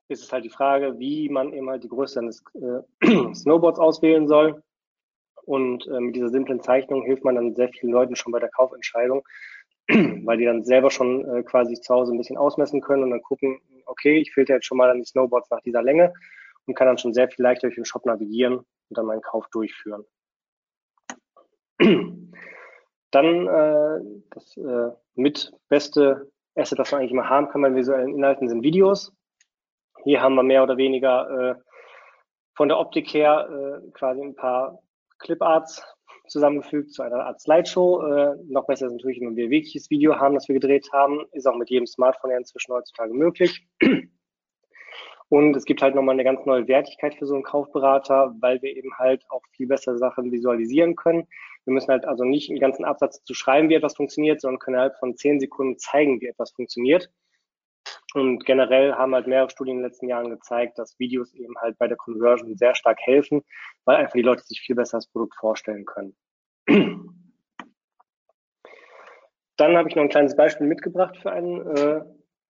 ist 0.09 0.23
es 0.23 0.33
halt 0.33 0.47
die 0.47 0.51
Frage, 0.51 0.99
wie 0.99 1.29
man 1.29 1.53
eben 1.53 1.69
halt 1.69 1.85
die 1.85 1.91
Größe 1.91 2.21
eines 2.21 2.43
äh, 2.55 3.35
Snowboards 3.35 3.79
auswählen 3.79 4.27
soll. 4.29 4.63
Und 5.45 5.87
äh, 5.87 6.01
mit 6.01 6.17
dieser 6.17 6.31
simplen 6.31 6.63
Zeichnung 6.63 7.03
hilft 7.03 7.23
man 7.23 7.35
dann 7.35 7.55
sehr 7.55 7.69
vielen 7.69 7.93
Leuten 7.93 8.17
schon 8.17 8.33
bei 8.33 8.41
der 8.41 8.49
Kaufentscheidung, 8.49 9.25
weil 9.89 10.39
die 10.39 10.47
dann 10.47 10.65
selber 10.65 10.91
schon 10.91 11.29
äh, 11.29 11.43
quasi 11.43 11.75
zu 11.75 11.95
Hause 11.95 12.15
ein 12.15 12.19
bisschen 12.19 12.39
ausmessen 12.39 12.81
können 12.81 13.03
und 13.03 13.11
dann 13.11 13.23
gucken, 13.23 13.61
okay, 13.85 14.17
ich 14.17 14.33
filter 14.33 14.55
jetzt 14.55 14.65
schon 14.65 14.79
mal 14.79 14.89
an 14.89 15.01
die 15.01 15.05
Snowboards 15.05 15.51
nach 15.51 15.61
dieser 15.61 15.83
Länge 15.83 16.15
und 16.67 16.75
kann 16.75 16.87
dann 16.87 16.99
schon 16.99 17.15
sehr 17.15 17.29
viel 17.29 17.43
leichter 17.43 17.69
durch 17.69 17.77
den 17.77 17.85
Shop 17.85 18.05
navigieren 18.07 18.59
und 18.59 18.67
dann 18.91 19.07
meinen 19.07 19.23
Kauf 19.23 19.47
durchführen. 19.51 20.05
Dann 23.13 23.47
äh, 23.47 24.01
das 24.31 24.57
äh, 24.57 24.91
mit 25.15 25.53
beste 25.69 26.31
Asset, 26.55 26.79
das 26.79 26.91
man 26.91 27.01
eigentlich 27.01 27.13
immer 27.13 27.29
haben 27.29 27.49
kann 27.49 27.63
bei 27.63 27.75
visuellen 27.75 28.15
Inhalten, 28.15 28.49
sind 28.49 28.63
Videos. 28.63 29.13
Hier 30.05 30.21
haben 30.21 30.35
wir 30.35 30.43
mehr 30.43 30.63
oder 30.63 30.77
weniger 30.77 31.31
äh, 31.31 31.55
von 32.55 32.69
der 32.69 32.79
Optik 32.79 33.13
her 33.13 33.49
äh, 33.49 33.91
quasi 33.93 34.23
ein 34.23 34.35
paar 34.35 34.81
Cliparts 35.19 35.83
zusammengefügt 36.29 36.93
zu 36.93 37.03
einer 37.03 37.27
Art 37.27 37.41
Slideshow. 37.41 38.03
Äh, 38.03 38.37
noch 38.49 38.67
besser 38.67 38.87
ist 38.87 38.93
natürlich, 38.93 39.21
wenn 39.21 39.37
wir 39.37 39.51
wirkliches 39.51 39.91
Video 39.91 40.19
haben, 40.19 40.35
das 40.35 40.49
wir 40.49 40.55
gedreht 40.55 40.89
haben. 40.93 41.25
Ist 41.33 41.47
auch 41.47 41.57
mit 41.57 41.71
jedem 41.71 41.87
Smartphone 41.87 42.33
ja 42.33 42.39
inzwischen 42.39 42.73
heutzutage 42.75 43.15
möglich. 43.15 43.67
Und 45.29 45.57
es 45.57 45.65
gibt 45.65 45.83
halt 45.83 45.95
nochmal 45.95 46.15
eine 46.15 46.25
ganz 46.25 46.47
neue 46.47 46.69
Wertigkeit 46.69 47.17
für 47.17 47.27
so 47.27 47.35
einen 47.35 47.43
Kaufberater, 47.43 48.35
weil 48.41 48.63
wir 48.63 48.77
eben 48.77 48.97
halt 48.97 49.25
auch 49.29 49.43
viel 49.53 49.67
besser 49.67 49.99
Sachen 49.99 50.31
visualisieren 50.31 50.95
können. 50.95 51.27
Wir 51.65 51.73
müssen 51.75 51.89
halt 51.89 52.05
also 52.05 52.23
nicht 52.25 52.49
einen 52.49 52.61
ganzen 52.61 52.85
Absatz 52.85 53.25
zu 53.25 53.35
schreiben, 53.35 53.69
wie 53.69 53.75
etwas 53.75 53.97
funktioniert, 53.97 54.41
sondern 54.41 54.61
können 54.61 54.79
halt 54.79 54.95
von 54.99 55.17
zehn 55.17 55.41
Sekunden 55.41 55.79
zeigen, 55.79 56.21
wie 56.21 56.29
etwas 56.29 56.53
funktioniert. 56.53 57.11
Und 58.15 58.47
generell 58.47 58.95
haben 58.95 59.15
halt 59.15 59.27
mehrere 59.27 59.51
Studien 59.51 59.77
in 59.77 59.83
den 59.83 59.91
letzten 59.91 60.09
Jahren 60.09 60.31
gezeigt, 60.31 60.79
dass 60.79 60.99
Videos 60.99 61.35
eben 61.35 61.55
halt 61.59 61.77
bei 61.79 61.89
der 61.89 61.97
Conversion 61.97 62.57
sehr 62.57 62.75
stark 62.75 62.99
helfen, 63.01 63.43
weil 63.85 63.97
einfach 63.97 64.15
die 64.15 64.23
Leute 64.23 64.43
sich 64.45 64.61
viel 64.61 64.77
besser 64.77 64.99
das 64.99 65.09
Produkt 65.09 65.35
vorstellen 65.37 65.85
können. 65.85 66.17
Dann 69.57 69.77
habe 69.77 69.89
ich 69.89 69.97
noch 69.97 70.03
ein 70.03 70.09
kleines 70.09 70.37
Beispiel 70.37 70.67
mitgebracht 70.67 71.17
für 71.17 71.33
einen 71.33 71.67
äh, 71.77 72.03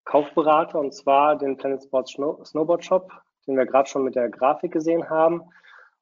Kaufberater 0.06 0.78
und 0.78 0.94
zwar 0.94 1.36
den 1.36 1.56
Planet 1.56 1.82
Sports 1.82 2.12
Snowboard 2.12 2.84
Shop, 2.84 3.12
den 3.46 3.56
wir 3.56 3.66
gerade 3.66 3.88
schon 3.88 4.04
mit 4.04 4.14
der 4.14 4.30
Grafik 4.30 4.72
gesehen 4.72 5.10
haben. 5.10 5.42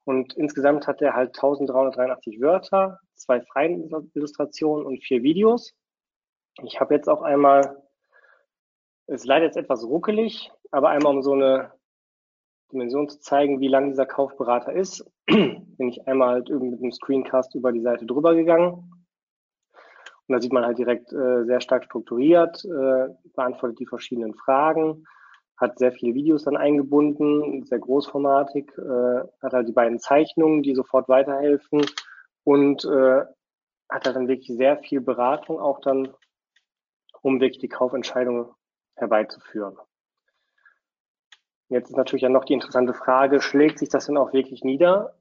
Und 0.05 0.35
insgesamt 0.35 0.87
hat 0.87 1.01
er 1.01 1.15
halt 1.15 1.31
1383 1.31 2.41
Wörter, 2.41 3.01
zwei 3.15 3.41
freien 3.41 3.91
Illustrationen 4.15 4.87
und 4.87 5.03
vier 5.03 5.23
Videos. 5.23 5.75
Ich 6.63 6.79
habe 6.79 6.95
jetzt 6.95 7.09
auch 7.09 7.23
einmal, 7.23 7.83
ist 9.07 9.25
leider 9.25 9.47
jetzt 9.47 9.57
etwas 9.57 9.83
ruckelig, 9.85 10.53
aber 10.71 10.91
einmal 10.91 11.15
um 11.17 11.23
so 11.23 11.33
eine 11.33 11.73
Dimension 12.73 13.09
zu 13.09 13.21
zeigen, 13.21 13.61
wie 13.61 13.69
lang 13.69 13.89
dieser 13.89 14.07
Kaufberater 14.07 14.73
ist, 14.73 15.11
bin 15.27 15.89
ich 15.89 16.07
einmal 16.07 16.35
halt 16.35 16.51
irgendwie 16.51 16.73
mit 16.73 16.83
einem 16.83 16.93
Screencast 16.93 17.55
über 17.55 17.73
die 17.73 17.81
Seite 17.81 18.05
drüber 18.05 18.35
gegangen. 18.35 18.94
Und 20.27 20.35
da 20.35 20.41
sieht 20.41 20.53
man 20.53 20.65
halt 20.65 20.79
direkt 20.79 21.13
äh, 21.13 21.45
sehr 21.45 21.61
stark 21.61 21.85
strukturiert, 21.85 22.65
äh, 22.65 23.09
beantwortet 23.35 23.79
die 23.79 23.87
verschiedenen 23.87 24.35
Fragen, 24.35 25.05
hat 25.59 25.79
sehr 25.79 25.93
viele 25.93 26.15
Videos 26.15 26.45
dann 26.45 26.57
eingebunden, 26.57 27.65
sehr 27.65 27.79
großformatig, 27.79 28.71
äh, 28.79 29.21
hat 29.43 29.53
halt 29.53 29.69
die 29.69 29.73
beiden 29.73 29.99
Zeichnungen, 29.99 30.63
die 30.63 30.75
sofort 30.75 31.09
weiterhelfen 31.09 31.85
und 32.45 32.85
äh, 32.85 33.25
hat 33.91 34.07
halt 34.07 34.17
dann 34.17 34.29
wirklich 34.29 34.57
sehr 34.57 34.79
viel 34.79 35.01
Beratung 35.01 35.61
auch 35.61 35.81
dann, 35.81 36.13
um 37.23 37.41
wirklich 37.41 37.61
die 37.61 37.69
Kaufentscheidung 37.69 38.55
herbeizuführen. 38.97 39.77
Jetzt 41.69 41.91
ist 41.91 41.97
natürlich 41.97 42.23
ja 42.23 42.29
noch 42.29 42.45
die 42.45 42.53
interessante 42.55 42.95
Frage, 42.95 43.41
schlägt 43.41 43.79
sich 43.79 43.89
das 43.89 44.07
denn 44.07 44.17
auch 44.17 44.33
wirklich 44.33 44.65
nieder? 44.65 45.17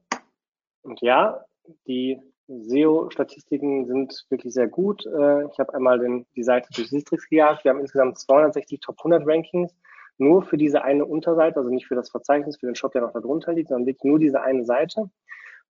Und 0.82 1.00
ja, 1.00 1.44
die 1.86 2.20
SEO-Statistiken 2.48 3.86
sind 3.86 4.24
wirklich 4.28 4.52
sehr 4.52 4.68
gut. 4.68 5.04
Äh, 5.06 5.46
ich 5.46 5.58
habe 5.58 5.74
einmal 5.74 5.98
den, 5.98 6.26
die 6.36 6.44
Seite 6.44 6.68
durch 6.74 6.90
Sistrix 6.90 7.28
gejagt. 7.28 7.64
Wir 7.64 7.70
haben 7.70 7.80
insgesamt 7.80 8.18
260 8.18 8.80
Top 8.80 8.98
100 8.98 9.26
Rankings 9.26 9.74
nur 10.18 10.42
für 10.42 10.56
diese 10.56 10.82
eine 10.82 11.04
Unterseite, 11.04 11.56
also 11.56 11.70
nicht 11.70 11.86
für 11.86 11.94
das 11.94 12.10
Verzeichnis, 12.10 12.58
für 12.58 12.66
den 12.66 12.76
Shop, 12.76 12.92
der 12.92 13.02
noch 13.02 13.12
darunter 13.12 13.52
liegt, 13.52 13.68
sondern 13.68 13.86
wirklich 13.86 14.04
nur 14.04 14.18
diese 14.18 14.40
eine 14.42 14.64
Seite. 14.64 15.10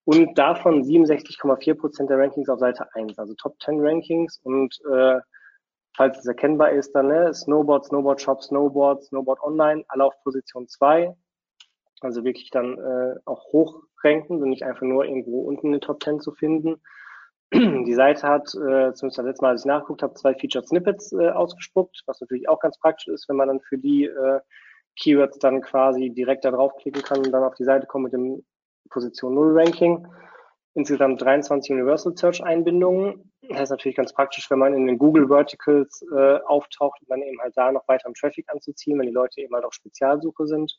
Und 0.05 0.37
davon 0.37 0.85
67,4 0.85 1.75
Prozent 1.75 2.11
der 2.11 2.19
Rankings 2.19 2.49
auf 2.51 2.59
Seite 2.59 2.87
1, 2.95 3.19
also 3.19 3.35
Top 3.35 3.57
10 3.63 3.81
Rankings. 3.81 4.39
Und 4.43 4.79
äh, 4.93 5.21
falls 5.97 6.19
es 6.19 6.27
erkennbar 6.27 6.73
ist, 6.73 6.93
dann 6.95 7.09
ne, 7.09 7.33
Snowboard, 7.33 7.87
Snowboard 7.87 8.21
Shop, 8.21 8.43
Snowboard, 8.43 9.05
Snowboard 9.05 9.43
Online, 9.43 9.83
alle 9.89 10.05
auf 10.05 10.15
Position 10.23 10.69
2. 10.69 11.15
Also 12.05 12.25
wirklich 12.25 12.51
dann 12.51 12.79
äh, 12.79 13.15
auch 13.25 13.45
hochranken 13.53 14.43
und 14.43 14.51
nicht 14.51 14.63
einfach 14.63 14.83
nur 14.83 15.07
irgendwo 15.07 15.41
unten 15.41 15.69
in 15.69 15.73
den 15.73 15.81
Top 15.81 16.03
10 16.03 16.21
zu 16.21 16.33
finden. 16.33 16.81
Die 17.53 17.95
Seite 17.95 18.29
hat, 18.29 18.49
äh, 18.49 18.93
zumindest 18.93 19.19
das 19.19 19.25
letzte 19.25 19.43
Mal, 19.43 19.51
als 19.51 19.63
ich 19.63 19.67
nachgeguckt 19.67 20.03
habe, 20.03 20.15
zwei 20.15 20.35
Featured 20.35 20.67
Snippets 20.67 21.13
äh, 21.13 21.31
ausgespuckt, 21.31 22.03
was 22.07 22.21
natürlich 22.21 22.49
auch 22.49 22.61
ganz 22.61 22.79
praktisch 22.79 23.09
ist, 23.09 23.29
wenn 23.29 23.37
man 23.37 23.49
dann 23.49 23.61
für 23.61 23.79
die 23.79 24.05
äh, 24.05 24.41
Keywords 24.97 25.39
dann 25.39 25.63
quasi 25.63 26.11
direkt 26.11 26.45
da 26.45 26.51
draufklicken 26.51 27.03
kann 27.03 27.19
und 27.19 27.33
dann 27.33 27.43
auf 27.43 27.55
die 27.55 27.65
Seite 27.65 27.87
kommt 27.87 28.05
mit 28.05 28.13
dem 28.13 28.45
Position 28.91 29.35
0 29.35 29.59
Ranking. 29.59 30.07
Insgesamt 30.75 31.23
23 31.23 31.71
Universal 31.71 32.17
Search 32.17 32.43
Einbindungen. 32.43 33.33
Das 33.49 33.63
ist 33.63 33.71
natürlich 33.71 33.97
ganz 33.97 34.13
praktisch, 34.13 34.51
wenn 34.51 34.59
man 34.59 34.75
in 34.75 34.87
den 34.87 34.99
Google 34.99 35.29
Verticals 35.29 36.05
äh, 36.13 36.39
auftaucht 36.47 37.01
und 37.01 37.11
dann 37.11 37.23
eben 37.23 37.41
halt 37.41 37.57
da 37.57 37.71
noch 37.71 37.87
weiteren 37.87 38.15
Traffic 38.15 38.47
anzuziehen, 38.49 38.99
wenn 38.99 39.07
die 39.07 39.13
Leute 39.13 39.41
eben 39.41 39.55
halt 39.55 39.65
auf 39.65 39.73
Spezialsuche 39.73 40.47
sind. 40.47 40.77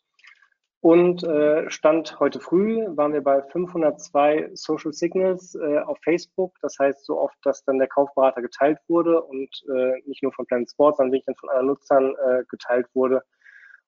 Und 0.86 1.24
äh, 1.24 1.68
Stand 1.72 2.20
heute 2.20 2.40
früh 2.40 2.86
waren 2.96 3.12
wir 3.12 3.24
bei 3.24 3.42
502 3.42 4.52
Social 4.54 4.94
Signals 4.94 5.56
äh, 5.56 5.80
auf 5.80 5.98
Facebook. 6.04 6.54
Das 6.62 6.78
heißt, 6.78 7.08
so 7.08 7.20
oft, 7.20 7.36
dass 7.42 7.64
dann 7.64 7.80
der 7.80 7.88
Kaufberater 7.88 8.44
geteilt 8.44 8.78
wurde 8.88 9.20
und 9.24 9.50
äh, 9.68 10.00
nicht 10.06 10.22
nur 10.22 10.32
von 10.32 10.46
Planet 10.46 10.70
Sports, 10.70 10.98
sondern 10.98 11.14
wirklich 11.14 11.40
von 11.40 11.50
anderen 11.50 11.70
Nutzern 11.70 12.16
äh, 12.24 12.44
geteilt 12.50 12.86
wurde. 12.94 13.24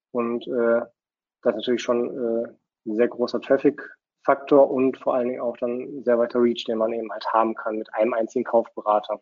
Und 0.10 0.48
äh, 0.48 0.82
das 1.44 1.54
ist 1.54 1.58
natürlich 1.58 1.84
schon 1.84 2.10
äh, 2.10 2.48
ein 2.88 2.96
sehr 2.96 3.10
großer 3.10 3.42
Traffic-Faktor 3.42 4.68
und 4.72 4.98
vor 4.98 5.14
allen 5.14 5.28
Dingen 5.28 5.42
auch 5.42 5.58
dann 5.58 6.00
ein 6.00 6.04
sehr 6.04 6.18
weiter 6.18 6.42
Reach, 6.42 6.66
den 6.66 6.80
man 6.80 6.94
eben 6.94 7.12
halt 7.12 7.32
haben 7.32 7.54
kann 7.54 7.78
mit 7.78 7.94
einem 7.94 8.14
einzigen 8.16 8.44
Kaufberater. 8.44 9.22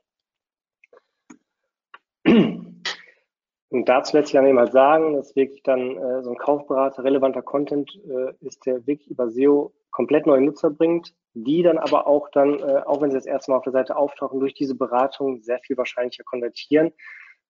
Und 3.70 3.90
dazu 3.90 4.16
lässt 4.16 4.28
sich 4.28 4.36
dann 4.36 4.46
eben 4.46 4.60
halt 4.60 4.72
sagen, 4.72 5.14
dass 5.14 5.36
wirklich 5.36 5.64
dann 5.64 5.98
äh, 5.98 6.24
so 6.24 6.32
ein 6.32 6.38
Kaufberater 6.38 7.04
relevanter 7.04 7.42
Content 7.42 8.00
äh, 8.08 8.34
ist, 8.46 8.66
der 8.66 8.86
wirklich 8.86 9.10
über 9.10 9.30
SEO 9.30 9.74
komplett 9.92 10.28
neue 10.28 10.42
Nutzer 10.42 10.70
bringt, 10.70 11.14
die 11.34 11.64
dann 11.64 11.78
aber 11.78 12.06
auch 12.06 12.30
dann, 12.30 12.60
äh, 12.60 12.84
auch 12.86 13.02
wenn 13.02 13.12
sie 13.12 13.18
das 13.18 13.26
erste 13.26 13.52
Mal 13.52 13.58
auf 13.58 13.64
der 13.64 13.74
Seite 13.74 13.96
auftauchen, 13.98 14.40
durch 14.40 14.54
diese 14.54 14.76
Beratung 14.76 15.42
sehr 15.42 15.60
viel 15.60 15.78
wahrscheinlicher 15.78 16.24
konvertieren, 16.24 16.94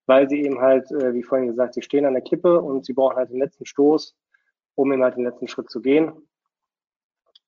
weil 0.06 0.30
sie 0.30 0.42
eben 0.44 0.62
halt, 0.62 0.90
äh, 0.92 1.14
wie 1.14 1.24
vorhin 1.24 1.48
gesagt, 1.48 1.74
sie 1.74 1.82
stehen 1.82 2.06
an 2.06 2.14
der 2.14 2.24
Klippe 2.24 2.62
und 2.62 2.86
sie 2.86 2.94
brauchen 2.94 3.18
halt 3.18 3.30
den 3.30 3.40
letzten 3.40 3.66
Stoß, 3.66 4.16
um 4.76 4.92
eben 4.94 5.04
halt 5.04 5.18
den 5.18 5.26
letzten 5.26 5.48
Schritt 5.48 5.70
zu 5.70 5.82
gehen 5.82 6.14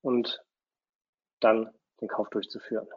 und 0.01 0.43
dann 1.39 1.69
den 2.01 2.07
Kauf 2.07 2.29
durchzuführen. 2.29 2.87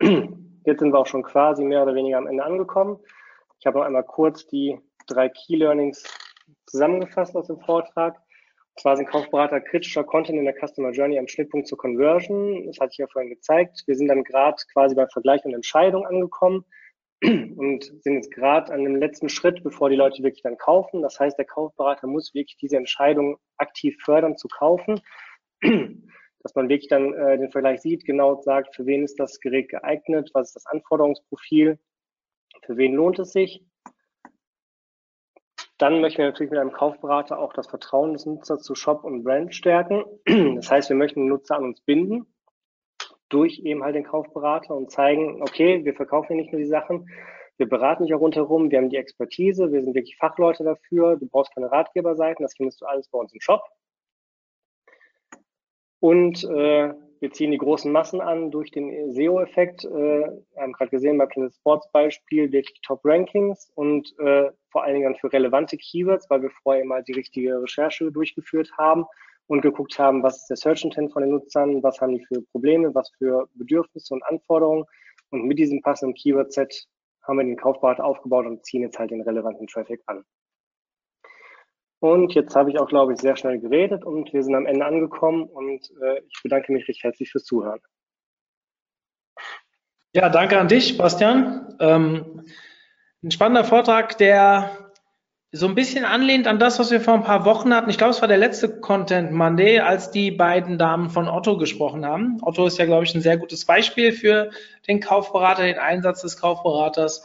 Jetzt 0.64 0.80
sind 0.80 0.92
wir 0.92 0.98
auch 0.98 1.06
schon 1.06 1.22
quasi 1.22 1.64
mehr 1.64 1.82
oder 1.82 1.94
weniger 1.94 2.18
am 2.18 2.26
Ende 2.26 2.44
angekommen. 2.44 2.98
Ich 3.60 3.66
habe 3.66 3.78
noch 3.78 3.86
einmal 3.86 4.04
kurz 4.04 4.46
die 4.46 4.78
drei 5.08 5.28
Key 5.28 5.56
Learnings 5.56 6.04
zusammengefasst 6.66 7.34
aus 7.36 7.48
dem 7.48 7.58
Vortrag. 7.60 8.14
Und 8.16 8.80
zwar 8.82 8.96
sind 8.96 9.08
Kaufberater 9.08 9.60
kritischer 9.60 10.04
Content 10.04 10.38
in 10.38 10.44
der 10.44 10.54
Customer 10.54 10.92
Journey 10.92 11.18
am 11.18 11.26
Schnittpunkt 11.26 11.66
zur 11.66 11.78
Conversion. 11.78 12.66
Das 12.66 12.78
hatte 12.78 12.90
ich 12.92 12.98
ja 12.98 13.08
vorhin 13.08 13.30
gezeigt. 13.30 13.82
Wir 13.86 13.96
sind 13.96 14.08
dann 14.08 14.22
gerade 14.22 14.56
quasi 14.72 14.94
bei 14.94 15.06
Vergleich 15.08 15.44
und 15.44 15.54
Entscheidung 15.54 16.06
angekommen 16.06 16.64
und 17.24 17.84
sind 18.02 18.14
jetzt 18.14 18.30
gerade 18.30 18.72
an 18.72 18.84
dem 18.84 18.94
letzten 18.94 19.28
Schritt, 19.28 19.64
bevor 19.64 19.90
die 19.90 19.96
Leute 19.96 20.22
wirklich 20.22 20.42
dann 20.42 20.56
kaufen. 20.56 21.02
Das 21.02 21.18
heißt, 21.18 21.36
der 21.36 21.46
Kaufberater 21.46 22.06
muss 22.06 22.34
wirklich 22.34 22.56
diese 22.58 22.76
Entscheidung 22.76 23.38
aktiv 23.56 23.96
fördern 24.04 24.36
zu 24.36 24.46
kaufen, 24.46 25.00
dass 25.60 26.54
man 26.54 26.68
wirklich 26.68 26.88
dann 26.88 27.12
äh, 27.14 27.38
den 27.38 27.50
Vergleich 27.50 27.80
sieht, 27.80 28.04
genau 28.04 28.40
sagt, 28.40 28.76
für 28.76 28.86
wen 28.86 29.02
ist 29.02 29.18
das 29.18 29.40
Gerät 29.40 29.68
geeignet, 29.68 30.30
was 30.32 30.50
ist 30.50 30.56
das 30.56 30.66
Anforderungsprofil 30.66 31.80
für 32.64 32.76
wen 32.76 32.94
lohnt 32.94 33.18
es 33.18 33.32
sich? 33.32 33.64
Dann 35.78 36.00
möchten 36.00 36.18
wir 36.18 36.26
natürlich 36.26 36.50
mit 36.50 36.58
einem 36.58 36.72
Kaufberater 36.72 37.38
auch 37.38 37.52
das 37.52 37.68
Vertrauen 37.68 38.12
des 38.12 38.26
Nutzers 38.26 38.62
zu 38.62 38.74
Shop 38.74 39.04
und 39.04 39.22
Brand 39.22 39.54
stärken. 39.54 40.04
Das 40.56 40.70
heißt, 40.70 40.88
wir 40.88 40.96
möchten 40.96 41.20
den 41.20 41.28
Nutzer 41.28 41.56
an 41.56 41.64
uns 41.64 41.80
binden 41.80 42.26
durch 43.28 43.60
eben 43.60 43.82
halt 43.82 43.94
den 43.94 44.04
Kaufberater 44.04 44.74
und 44.74 44.90
zeigen, 44.90 45.42
okay, 45.42 45.84
wir 45.84 45.94
verkaufen 45.94 46.28
hier 46.28 46.36
nicht 46.36 46.52
nur 46.52 46.60
die 46.60 46.66
Sachen, 46.66 47.08
wir 47.58 47.68
beraten 47.68 48.04
dich 48.04 48.14
auch 48.14 48.20
rundherum, 48.20 48.70
wir 48.70 48.78
haben 48.78 48.88
die 48.88 48.96
Expertise, 48.96 49.72
wir 49.72 49.82
sind 49.82 49.94
wirklich 49.94 50.16
Fachleute 50.16 50.64
dafür, 50.64 51.16
du 51.16 51.26
brauchst 51.26 51.54
keine 51.54 51.70
Ratgeberseiten, 51.70 52.44
das 52.44 52.54
findest 52.56 52.80
du 52.80 52.86
alles 52.86 53.08
bei 53.08 53.18
uns 53.18 53.32
im 53.32 53.40
Shop. 53.40 53.62
Und 56.00 56.44
äh, 56.44 56.94
wir 57.20 57.32
ziehen 57.32 57.50
die 57.50 57.58
großen 57.58 57.90
Massen 57.90 58.20
an 58.20 58.50
durch 58.50 58.70
den 58.70 59.12
SEO-Effekt. 59.12 59.84
Äh, 59.84 59.88
wir 59.90 60.46
haben 60.56 60.72
gerade 60.72 60.90
gesehen 60.90 61.18
bei 61.18 61.26
Planet 61.26 61.54
Sports 61.54 61.90
Beispiel 61.92 62.52
wirklich 62.52 62.80
Top-Rankings 62.82 63.70
und 63.74 64.14
äh, 64.18 64.50
vor 64.70 64.84
allen 64.84 64.94
Dingen 64.94 65.16
für 65.16 65.32
relevante 65.32 65.76
Keywords, 65.76 66.28
weil 66.30 66.42
wir 66.42 66.50
vorher 66.62 66.84
mal 66.84 67.02
die 67.02 67.12
richtige 67.12 67.60
Recherche 67.60 68.10
durchgeführt 68.12 68.70
haben 68.78 69.04
und 69.46 69.62
geguckt 69.62 69.98
haben, 69.98 70.22
was 70.22 70.38
ist 70.38 70.50
der 70.50 70.56
Search 70.56 70.84
Intent 70.84 71.12
von 71.12 71.22
den 71.22 71.32
Nutzern, 71.32 71.82
was 71.82 72.00
haben 72.00 72.14
die 72.16 72.24
für 72.24 72.42
Probleme, 72.52 72.94
was 72.94 73.10
für 73.18 73.48
Bedürfnisse 73.54 74.14
und 74.14 74.22
Anforderungen. 74.24 74.84
Und 75.30 75.44
mit 75.44 75.58
diesem 75.58 75.82
passenden 75.82 76.14
Keyword-Set 76.14 76.86
haben 77.22 77.38
wir 77.38 77.44
den 77.44 77.56
Kaufberater 77.56 78.04
aufgebaut 78.04 78.46
und 78.46 78.64
ziehen 78.64 78.82
jetzt 78.82 78.98
halt 78.98 79.10
den 79.10 79.22
relevanten 79.22 79.66
Traffic 79.66 80.00
an. 80.06 80.24
Und 82.00 82.34
jetzt 82.34 82.54
habe 82.54 82.70
ich 82.70 82.78
auch, 82.78 82.88
glaube 82.88 83.12
ich, 83.12 83.20
sehr 83.20 83.36
schnell 83.36 83.58
geredet 83.58 84.04
und 84.04 84.32
wir 84.32 84.42
sind 84.42 84.54
am 84.54 84.66
Ende 84.66 84.86
angekommen 84.86 85.44
und 85.44 85.90
äh, 86.00 86.20
ich 86.28 86.42
bedanke 86.42 86.72
mich 86.72 86.86
recht 86.88 87.02
herzlich 87.02 87.30
fürs 87.30 87.44
Zuhören. 87.44 87.80
Ja, 90.14 90.28
danke 90.28 90.58
an 90.58 90.68
dich, 90.68 90.96
Bastian. 90.96 91.76
Ähm, 91.80 92.44
ein 93.22 93.30
spannender 93.30 93.64
Vortrag, 93.64 94.16
der 94.18 94.88
so 95.50 95.66
ein 95.66 95.74
bisschen 95.74 96.04
anlehnt 96.04 96.46
an 96.46 96.58
das, 96.58 96.78
was 96.78 96.90
wir 96.90 97.00
vor 97.00 97.14
ein 97.14 97.24
paar 97.24 97.44
Wochen 97.44 97.74
hatten. 97.74 97.88
Ich 97.88 97.98
glaube, 97.98 98.12
es 98.12 98.20
war 98.20 98.28
der 98.28 98.36
letzte 98.36 98.80
Content 98.80 99.32
Monday, 99.32 99.80
als 99.80 100.10
die 100.10 100.30
beiden 100.30 100.78
Damen 100.78 101.08
von 101.08 101.26
Otto 101.26 101.56
gesprochen 101.56 102.04
haben. 102.04 102.38
Otto 102.42 102.66
ist 102.66 102.78
ja, 102.78 102.84
glaube 102.84 103.04
ich, 103.04 103.14
ein 103.14 103.22
sehr 103.22 103.38
gutes 103.38 103.64
Beispiel 103.64 104.12
für 104.12 104.50
den 104.86 105.00
Kaufberater, 105.00 105.62
den 105.62 105.78
Einsatz 105.78 106.20
des 106.20 106.38
Kaufberaters. 106.38 107.24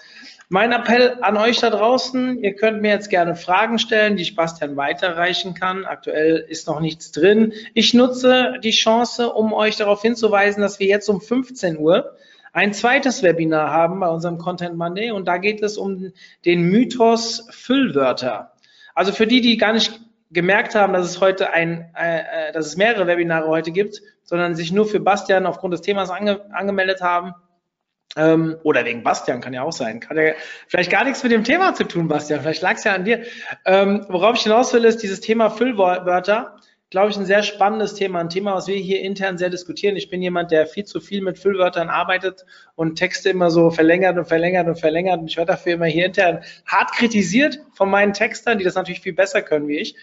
Mein 0.53 0.71
Appell 0.71 1.17
an 1.21 1.35
euch 1.35 1.61
da 1.61 1.71
draußen, 1.71 2.37
ihr 2.37 2.53
könnt 2.53 2.79
mir 2.79 2.91
jetzt 2.91 3.09
gerne 3.09 3.35
Fragen 3.35 3.79
stellen, 3.79 4.17
die 4.17 4.21
ich 4.21 4.35
Bastian 4.35 4.77
weiterreichen 4.77 5.55
kann. 5.55 5.83
Aktuell 5.83 6.45
ist 6.47 6.67
noch 6.67 6.79
nichts 6.79 7.11
drin. 7.11 7.53
Ich 7.73 7.95
nutze 7.95 8.59
die 8.63 8.69
Chance, 8.69 9.33
um 9.33 9.51
euch 9.51 9.77
darauf 9.77 10.03
hinzuweisen, 10.03 10.61
dass 10.61 10.77
wir 10.79 10.85
jetzt 10.85 11.09
um 11.09 11.21
15 11.21 11.79
Uhr 11.79 12.15
ein 12.51 12.71
zweites 12.71 13.23
Webinar 13.23 13.71
haben 13.71 13.99
bei 13.99 14.07
unserem 14.07 14.37
Content 14.37 14.77
Monday 14.77 15.09
und 15.09 15.27
da 15.27 15.39
geht 15.39 15.63
es 15.63 15.75
um 15.75 16.13
den 16.45 16.61
Mythos 16.69 17.47
Füllwörter. 17.49 18.51
Also 18.93 19.11
für 19.11 19.25
die, 19.25 19.41
die 19.41 19.57
gar 19.57 19.73
nicht 19.73 20.01
gemerkt 20.29 20.75
haben, 20.75 20.93
dass 20.93 21.07
es 21.07 21.19
heute 21.19 21.49
ein, 21.49 21.89
äh, 21.99 22.19
äh, 22.19 22.51
dass 22.51 22.67
es 22.67 22.77
mehrere 22.77 23.07
Webinare 23.07 23.47
heute 23.47 23.71
gibt, 23.71 24.03
sondern 24.23 24.53
sich 24.53 24.71
nur 24.71 24.85
für 24.85 24.99
Bastian 24.99 25.47
aufgrund 25.47 25.73
des 25.73 25.81
Themas 25.81 26.11
ange, 26.11 26.41
angemeldet 26.53 27.01
haben. 27.01 27.33
Ähm, 28.15 28.57
oder 28.63 28.85
wegen 28.85 29.03
Bastian 29.03 29.41
kann 29.41 29.53
ja 29.53 29.63
auch 29.63 29.71
sein. 29.71 29.99
Kann 29.99 30.17
ja 30.17 30.33
vielleicht 30.67 30.91
gar 30.91 31.03
nichts 31.03 31.23
mit 31.23 31.31
dem 31.31 31.43
Thema 31.43 31.73
zu 31.73 31.83
tun, 31.83 32.07
Bastian. 32.07 32.41
Vielleicht 32.41 32.61
lag 32.61 32.75
es 32.75 32.83
ja 32.83 32.93
an 32.93 33.05
dir. 33.05 33.23
Ähm, 33.65 34.05
worauf 34.09 34.35
ich 34.35 34.43
hinaus 34.43 34.73
will, 34.73 34.85
ist 34.85 35.01
dieses 35.01 35.19
Thema 35.19 35.49
Füllwörter 35.49 36.57
glaube 36.93 37.09
ich, 37.09 37.17
ein 37.17 37.25
sehr 37.25 37.41
spannendes 37.41 37.95
Thema, 37.95 38.19
ein 38.19 38.29
Thema, 38.29 38.53
was 38.53 38.67
wir 38.67 38.75
hier 38.75 39.01
intern 39.01 39.39
sehr 39.39 39.49
diskutieren. 39.49 39.95
Ich 39.95 40.11
bin 40.11 40.21
jemand, 40.21 40.51
der 40.51 40.67
viel 40.67 40.83
zu 40.85 41.01
viel 41.01 41.23
mit 41.23 41.39
Füllwörtern 41.39 41.89
arbeitet 41.89 42.45
und 42.75 42.97
Texte 42.97 43.31
immer 43.31 43.49
so 43.49 43.71
verlängert 43.71 44.15
und 44.15 44.25
verlängert 44.25 44.67
und 44.67 44.79
verlängert. 44.79 45.19
Und 45.19 45.27
ich 45.27 45.35
werde 45.35 45.53
dafür 45.53 45.73
immer 45.73 45.87
hier 45.87 46.05
intern 46.05 46.43
hart 46.67 46.91
kritisiert 46.91 47.57
von 47.73 47.89
meinen 47.89 48.13
Textern, 48.13 48.59
die 48.59 48.63
das 48.63 48.75
natürlich 48.75 49.01
viel 49.01 49.13
besser 49.13 49.41
können 49.41 49.67
wie 49.67 49.79
ich. 49.79 49.95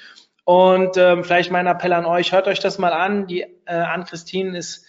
Und 0.42 0.96
ähm, 0.96 1.22
vielleicht 1.22 1.52
mein 1.52 1.68
Appell 1.68 1.92
an 1.92 2.06
euch, 2.06 2.32
hört 2.32 2.48
euch 2.48 2.58
das 2.58 2.76
mal 2.78 2.92
an. 2.92 3.28
Die 3.28 3.42
äh, 3.42 3.48
Ann-Christine 3.66 4.58
ist 4.58 4.78
äh, 4.78 4.88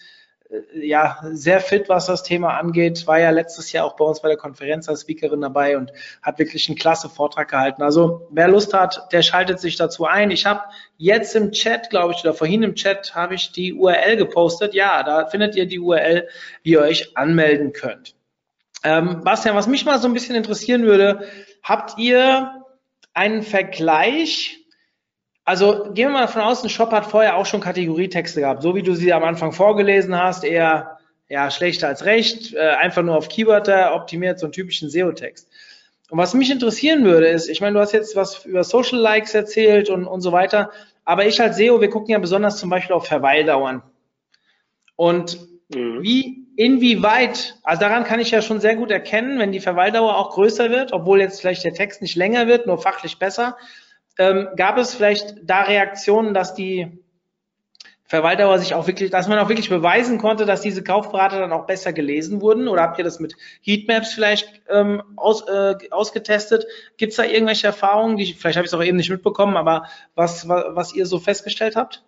ja, 0.74 1.18
sehr 1.32 1.60
fit, 1.60 1.88
was 1.88 2.06
das 2.06 2.22
Thema 2.22 2.58
angeht. 2.58 3.06
War 3.06 3.18
ja 3.18 3.30
letztes 3.30 3.72
Jahr 3.72 3.86
auch 3.86 3.96
bei 3.96 4.04
uns 4.04 4.20
bei 4.20 4.28
der 4.28 4.36
Konferenz 4.36 4.88
als 4.88 5.02
Speakerin 5.02 5.40
dabei 5.40 5.76
und 5.76 5.92
hat 6.20 6.38
wirklich 6.38 6.68
einen 6.68 6.78
klasse 6.78 7.08
Vortrag 7.08 7.48
gehalten. 7.48 7.82
Also 7.82 8.28
wer 8.30 8.48
Lust 8.48 8.74
hat, 8.74 9.12
der 9.12 9.22
schaltet 9.22 9.60
sich 9.60 9.76
dazu 9.76 10.04
ein. 10.04 10.30
Ich 10.30 10.46
habe 10.46 10.62
jetzt 10.98 11.34
im 11.36 11.52
Chat, 11.52 11.90
glaube 11.90 12.14
ich, 12.14 12.22
oder 12.22 12.34
vorhin 12.34 12.62
im 12.62 12.74
Chat 12.74 13.14
habe 13.14 13.34
ich 13.34 13.52
die 13.52 13.72
URL 13.72 14.16
gepostet. 14.16 14.74
Ja, 14.74 15.02
da 15.02 15.26
findet 15.26 15.56
ihr 15.56 15.66
die 15.66 15.78
URL, 15.78 16.28
wie 16.62 16.72
ihr 16.72 16.80
euch 16.80 17.16
anmelden 17.16 17.72
könnt. 17.72 18.14
Ähm, 18.84 19.22
Bastian, 19.24 19.56
was 19.56 19.66
mich 19.66 19.84
mal 19.84 19.98
so 20.00 20.08
ein 20.08 20.14
bisschen 20.14 20.34
interessieren 20.34 20.84
würde, 20.84 21.26
habt 21.62 21.98
ihr 21.98 22.64
einen 23.14 23.42
Vergleich 23.42 24.61
also 25.44 25.92
gehen 25.92 26.08
wir 26.08 26.10
mal 26.10 26.20
davon 26.22 26.42
aus, 26.42 26.62
ein 26.62 26.70
Shop 26.70 26.92
hat 26.92 27.06
vorher 27.06 27.36
auch 27.36 27.46
schon 27.46 27.60
Kategorietexte 27.60 28.40
gehabt, 28.40 28.62
so 28.62 28.74
wie 28.74 28.82
du 28.82 28.94
sie 28.94 29.12
am 29.12 29.24
Anfang 29.24 29.52
vorgelesen 29.52 30.16
hast, 30.16 30.44
eher 30.44 30.98
ja, 31.28 31.50
schlechter 31.50 31.88
als 31.88 32.04
recht, 32.04 32.54
äh, 32.54 32.60
einfach 32.60 33.02
nur 33.02 33.16
auf 33.16 33.28
Keywörter 33.28 33.94
optimiert, 33.94 34.38
so 34.38 34.46
einen 34.46 34.52
typischen 34.52 34.90
SEO-Text. 34.90 35.48
Und 36.10 36.18
was 36.18 36.34
mich 36.34 36.50
interessieren 36.50 37.04
würde, 37.04 37.28
ist, 37.28 37.48
ich 37.48 37.60
meine, 37.62 37.74
du 37.74 37.80
hast 37.80 37.92
jetzt 37.92 38.14
was 38.16 38.44
über 38.44 38.64
Social 38.64 38.98
Likes 38.98 39.34
erzählt 39.34 39.88
und, 39.88 40.06
und 40.06 40.20
so 40.20 40.30
weiter, 40.30 40.70
aber 41.04 41.26
ich 41.26 41.40
als 41.40 41.56
SEO, 41.56 41.80
wir 41.80 41.90
gucken 41.90 42.10
ja 42.10 42.18
besonders 42.18 42.58
zum 42.58 42.70
Beispiel 42.70 42.94
auf 42.94 43.06
Verweildauern. 43.06 43.82
Und 44.94 45.38
mhm. 45.74 46.02
wie, 46.02 46.46
inwieweit, 46.56 47.56
also 47.62 47.80
daran 47.80 48.04
kann 48.04 48.20
ich 48.20 48.30
ja 48.30 48.42
schon 48.42 48.60
sehr 48.60 48.76
gut 48.76 48.90
erkennen, 48.90 49.38
wenn 49.38 49.52
die 49.52 49.60
Verweildauer 49.60 50.16
auch 50.16 50.34
größer 50.34 50.70
wird, 50.70 50.92
obwohl 50.92 51.20
jetzt 51.20 51.40
vielleicht 51.40 51.64
der 51.64 51.72
Text 51.72 52.02
nicht 52.02 52.14
länger 52.14 52.46
wird, 52.46 52.66
nur 52.66 52.78
fachlich 52.78 53.18
besser, 53.18 53.56
ähm, 54.18 54.48
gab 54.56 54.78
es 54.78 54.94
vielleicht 54.94 55.36
da 55.42 55.62
Reaktionen, 55.62 56.34
dass 56.34 56.54
die 56.54 57.02
Verwalter 58.12 58.58
sich 58.58 58.74
auch 58.74 58.86
wirklich, 58.86 59.10
dass 59.10 59.26
man 59.26 59.38
auch 59.38 59.48
wirklich 59.48 59.70
beweisen 59.70 60.18
konnte, 60.18 60.44
dass 60.44 60.60
diese 60.60 60.84
Kaufberater 60.84 61.40
dann 61.40 61.50
auch 61.50 61.64
besser 61.66 61.94
gelesen 61.94 62.42
wurden? 62.42 62.68
Oder 62.68 62.82
habt 62.82 62.98
ihr 62.98 63.04
das 63.04 63.20
mit 63.20 63.34
Heatmaps 63.62 64.12
vielleicht 64.12 64.60
ähm, 64.68 65.02
aus, 65.16 65.48
äh, 65.48 65.76
ausgetestet? 65.90 66.66
Gibt 66.98 67.12
es 67.12 67.16
da 67.16 67.24
irgendwelche 67.24 67.68
Erfahrungen, 67.68 68.18
die 68.18 68.34
vielleicht 68.34 68.58
habe 68.58 68.66
ich 68.66 68.70
es 68.70 68.78
auch 68.78 68.84
eben 68.84 68.98
nicht 68.98 69.08
mitbekommen, 69.08 69.56
aber 69.56 69.86
was, 70.14 70.46
was, 70.46 70.64
was 70.68 70.94
ihr 70.94 71.06
so 71.06 71.18
festgestellt 71.18 71.74
habt? 71.74 72.04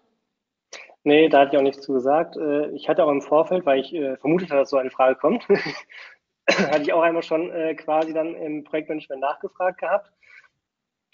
Nee, 1.05 1.31
da 1.31 1.41
hatte 1.41 1.53
ich 1.53 1.59
auch 1.59 1.63
nichts 1.63 1.81
zu 1.81 1.95
gesagt. 1.95 2.37
Äh, 2.37 2.69
ich 2.73 2.87
hatte 2.87 3.03
auch 3.03 3.11
im 3.11 3.23
Vorfeld, 3.23 3.65
weil 3.65 3.81
ich 3.81 3.95
äh, 3.95 4.19
vermutet 4.19 4.51
hatte, 4.51 4.61
dass 4.61 4.69
so 4.69 4.77
eine 4.77 4.91
Frage 4.91 5.17
kommt, 5.17 5.49
hatte 6.51 6.83
ich 6.83 6.93
auch 6.93 7.01
einmal 7.01 7.23
schon 7.23 7.51
äh, 7.51 7.75
quasi 7.77 8.13
dann 8.13 8.35
im 8.35 8.63
Projektmanagement 8.65 9.23
nachgefragt 9.23 9.81
gehabt 9.81 10.13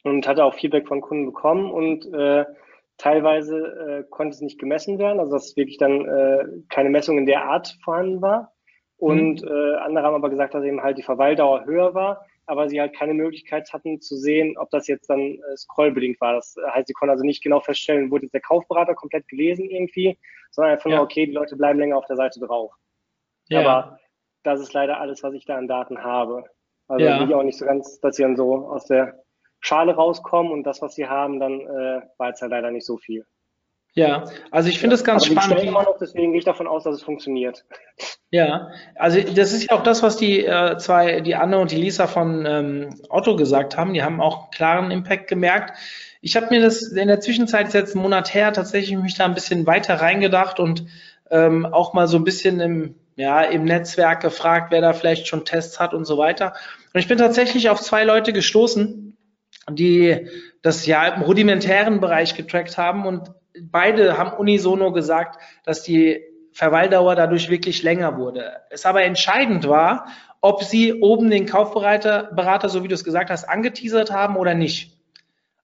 und 0.05 0.26
hatte 0.26 0.44
auch 0.44 0.55
Feedback 0.55 0.88
von 0.88 1.01
Kunden 1.01 1.26
bekommen 1.26 1.70
und 1.70 2.12
äh, 2.12 2.44
teilweise 2.98 3.59
äh, 3.59 4.05
konnte 4.11 4.34
es 4.34 4.40
nicht 4.40 4.59
gemessen 4.59 4.98
werden, 4.98 5.20
also 5.20 5.32
dass 5.32 5.57
wirklich 5.57 5.78
dann 5.78 6.07
äh, 6.07 6.44
keine 6.68 6.90
Messung 6.90 7.18
in 7.18 7.26
der 7.26 7.44
Art 7.44 7.76
vorhanden 7.82 8.20
war. 8.20 8.53
Und 8.96 9.42
mhm. 9.42 9.48
äh, 9.48 9.76
andere 9.76 10.05
haben 10.05 10.14
aber 10.14 10.28
gesagt, 10.28 10.55
dass 10.55 10.64
eben 10.64 10.82
halt 10.82 10.98
die 10.98 11.03
Verweildauer 11.03 11.64
höher 11.64 11.94
war, 11.94 12.26
aber 12.44 12.68
sie 12.68 12.80
halt 12.80 12.94
keine 12.94 13.14
Möglichkeit 13.14 13.72
hatten 13.72 14.01
zu 14.01 14.16
sehen, 14.16 14.59
ob 14.59 14.68
das 14.70 14.86
jetzt 14.88 15.09
dann 15.09 15.20
äh, 15.20 15.57
scrollbedingt 15.57 16.20
war. 16.20 16.34
Das 16.34 16.55
heißt, 16.74 16.88
sie 16.88 16.92
konnten 16.92 17.12
also 17.12 17.24
nicht 17.24 17.42
genau 17.42 17.61
feststellen, 17.61 18.11
wurde 18.11 18.24
jetzt 18.24 18.34
der 18.34 18.42
Kaufberater 18.42 18.94
komplett 18.94 19.26
gelesen 19.28 19.70
irgendwie, 19.70 20.18
sondern 20.51 20.72
einfach 20.72 20.90
ja. 20.90 20.96
nur, 20.96 21.05
okay, 21.05 21.24
die 21.24 21.32
Leute 21.32 21.57
bleiben 21.57 21.78
länger 21.78 21.96
auf 21.96 22.07
der 22.07 22.16
Seite 22.16 22.40
drauf. 22.40 22.74
Ja. 23.48 23.61
Aber 23.61 23.98
das 24.42 24.61
ist 24.61 24.74
leider 24.74 25.01
alles, 25.01 25.22
was 25.22 25.32
ich 25.32 25.46
da 25.46 25.57
an 25.57 25.68
Daten 25.68 26.03
habe. 26.03 26.44
Also 26.88 27.05
ja. 27.05 27.18
bin 27.18 27.28
ich 27.28 27.34
auch 27.34 27.42
nicht 27.42 27.59
so 27.59 27.64
ganz, 27.64 28.01
dass 28.01 28.16
sie 28.16 28.22
dann 28.22 28.36
so 28.36 28.68
aus 28.68 28.86
der 28.86 29.22
Schale 29.61 29.94
rauskommen 29.94 30.52
und 30.52 30.64
das, 30.64 30.82
was 30.82 30.94
sie 30.94 31.06
haben, 31.06 31.38
dann 31.38 31.61
äh, 31.61 32.02
war 32.18 32.28
jetzt 32.28 32.42
halt 32.42 32.50
leider 32.50 32.70
nicht 32.70 32.86
so 32.86 32.96
viel. 32.96 33.26
Ja, 33.92 34.24
also 34.50 34.68
ich 34.68 34.78
finde 34.78 34.94
es 34.94 35.02
ganz 35.02 35.28
Aber 35.28 35.42
spannend. 35.42 35.64
Immer 35.64 35.82
noch, 35.82 35.98
deswegen 35.98 36.30
gehe 36.32 36.38
ich 36.38 36.44
davon 36.44 36.68
aus, 36.68 36.84
dass 36.84 36.94
es 36.94 37.02
funktioniert. 37.02 37.64
Ja, 38.32 38.68
also 38.94 39.20
das 39.20 39.52
ist 39.52 39.68
ja 39.68 39.76
auch 39.76 39.82
das, 39.82 40.04
was 40.04 40.16
die 40.16 40.44
äh, 40.44 40.78
zwei, 40.78 41.20
die 41.20 41.34
Anne 41.34 41.58
und 41.58 41.72
die 41.72 41.76
Lisa 41.76 42.06
von 42.06 42.46
ähm, 42.46 42.94
Otto 43.08 43.34
gesagt 43.34 43.76
haben. 43.76 43.92
Die 43.92 44.04
haben 44.04 44.20
auch 44.20 44.42
einen 44.42 44.50
klaren 44.52 44.90
Impact 44.92 45.26
gemerkt. 45.26 45.76
Ich 46.20 46.36
habe 46.36 46.46
mir 46.50 46.61
das 46.61 46.82
in 46.92 47.08
der 47.08 47.18
Zwischenzeit 47.18 47.74
jetzt 47.74 47.96
einen 47.96 48.04
Monat 48.04 48.32
her 48.32 48.52
tatsächlich 48.52 48.96
mich 48.96 49.16
da 49.16 49.24
ein 49.24 49.34
bisschen 49.34 49.66
weiter 49.66 49.94
reingedacht 49.96 50.61
und 50.61 50.86
ähm, 51.28 51.66
auch 51.66 51.92
mal 51.92 52.06
so 52.06 52.18
ein 52.18 52.24
bisschen 52.24 52.61
im, 52.61 52.94
ja, 53.16 53.42
im 53.42 53.64
Netzwerk 53.64 54.22
gefragt, 54.22 54.70
wer 54.70 54.80
da 54.80 54.92
vielleicht 54.92 55.26
schon 55.26 55.44
Tests 55.44 55.80
hat 55.80 55.92
und 55.92 56.04
so 56.04 56.16
weiter. 56.16 56.54
Und 56.94 57.00
ich 57.00 57.08
bin 57.08 57.18
tatsächlich 57.18 57.68
auf 57.68 57.80
zwei 57.80 58.04
Leute 58.04 58.32
gestoßen, 58.32 59.09
die 59.70 60.28
das 60.62 60.86
ja 60.86 61.07
im 61.09 61.22
rudimentären 61.22 62.01
Bereich 62.01 62.34
getrackt 62.34 62.76
haben 62.78 63.07
und 63.07 63.30
beide 63.61 64.18
haben 64.18 64.32
unisono 64.32 64.92
gesagt, 64.92 65.40
dass 65.64 65.82
die 65.82 66.22
Verweildauer 66.53 67.14
dadurch 67.14 67.48
wirklich 67.48 67.82
länger 67.82 68.18
wurde. 68.18 68.53
Es 68.70 68.84
aber 68.84 69.03
entscheidend 69.03 69.68
war, 69.68 70.07
ob 70.40 70.62
sie 70.62 70.94
oben 70.94 71.30
den 71.30 71.46
Kaufberater, 71.46 72.30
Berater, 72.34 72.68
so 72.68 72.82
wie 72.82 72.88
du 72.88 72.94
es 72.94 73.05
gesagt 73.05 73.30
hast, 73.30 73.44
angeteasert 73.44 74.11
haben 74.11 74.36
oder 74.36 74.55
nicht. 74.55 74.96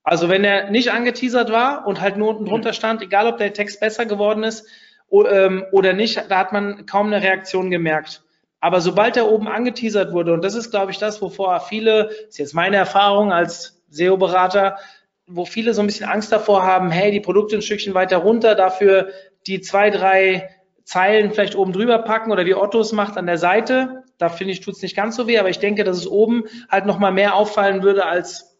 Also 0.02 0.28
wenn 0.28 0.44
er 0.44 0.70
nicht 0.70 0.92
angeteasert 0.92 1.50
war 1.50 1.86
und 1.86 2.00
halt 2.00 2.16
nur 2.16 2.28
unten 2.28 2.44
drunter 2.44 2.72
stand, 2.72 3.02
egal 3.02 3.26
ob 3.26 3.38
der 3.38 3.52
Text 3.52 3.80
besser 3.80 4.06
geworden 4.06 4.44
ist 4.44 4.68
ähm, 5.10 5.64
oder 5.72 5.92
nicht, 5.94 6.24
da 6.28 6.38
hat 6.38 6.52
man 6.52 6.86
kaum 6.86 7.08
eine 7.08 7.22
Reaktion 7.22 7.70
gemerkt. 7.70 8.22
Aber 8.60 8.80
sobald 8.80 9.16
er 9.16 9.28
oben 9.28 9.48
angeteasert 9.48 10.12
wurde, 10.12 10.32
und 10.32 10.44
das 10.44 10.54
ist, 10.54 10.70
glaube 10.70 10.92
ich, 10.92 10.98
das, 10.98 11.20
wovor 11.20 11.60
viele, 11.60 12.04
das 12.04 12.28
ist 12.28 12.38
jetzt 12.38 12.54
meine 12.54 12.76
Erfahrung 12.76 13.32
als 13.32 13.75
SEO-Berater, 13.96 14.78
wo 15.26 15.44
viele 15.44 15.74
so 15.74 15.80
ein 15.80 15.86
bisschen 15.86 16.08
Angst 16.08 16.30
davor 16.30 16.62
haben, 16.62 16.90
hey, 16.90 17.10
die 17.10 17.20
Produkte 17.20 17.56
ein 17.56 17.62
Stückchen 17.62 17.94
weiter 17.94 18.18
runter, 18.18 18.54
dafür 18.54 19.10
die 19.46 19.60
zwei, 19.60 19.90
drei 19.90 20.48
Zeilen 20.84 21.32
vielleicht 21.32 21.56
oben 21.56 21.72
drüber 21.72 21.98
packen 21.98 22.30
oder 22.30 22.46
wie 22.46 22.54
Otto 22.54 22.80
es 22.80 22.92
macht 22.92 23.16
an 23.16 23.26
der 23.26 23.38
Seite. 23.38 24.04
Da 24.18 24.28
finde 24.28 24.52
ich, 24.52 24.60
tut 24.60 24.74
es 24.74 24.82
nicht 24.82 24.96
ganz 24.96 25.16
so 25.16 25.26
weh, 25.26 25.38
aber 25.38 25.50
ich 25.50 25.58
denke, 25.58 25.84
dass 25.84 25.98
es 25.98 26.06
oben 26.06 26.44
halt 26.68 26.86
nochmal 26.86 27.12
mehr 27.12 27.34
auffallen 27.34 27.82
würde 27.82 28.06
als 28.06 28.56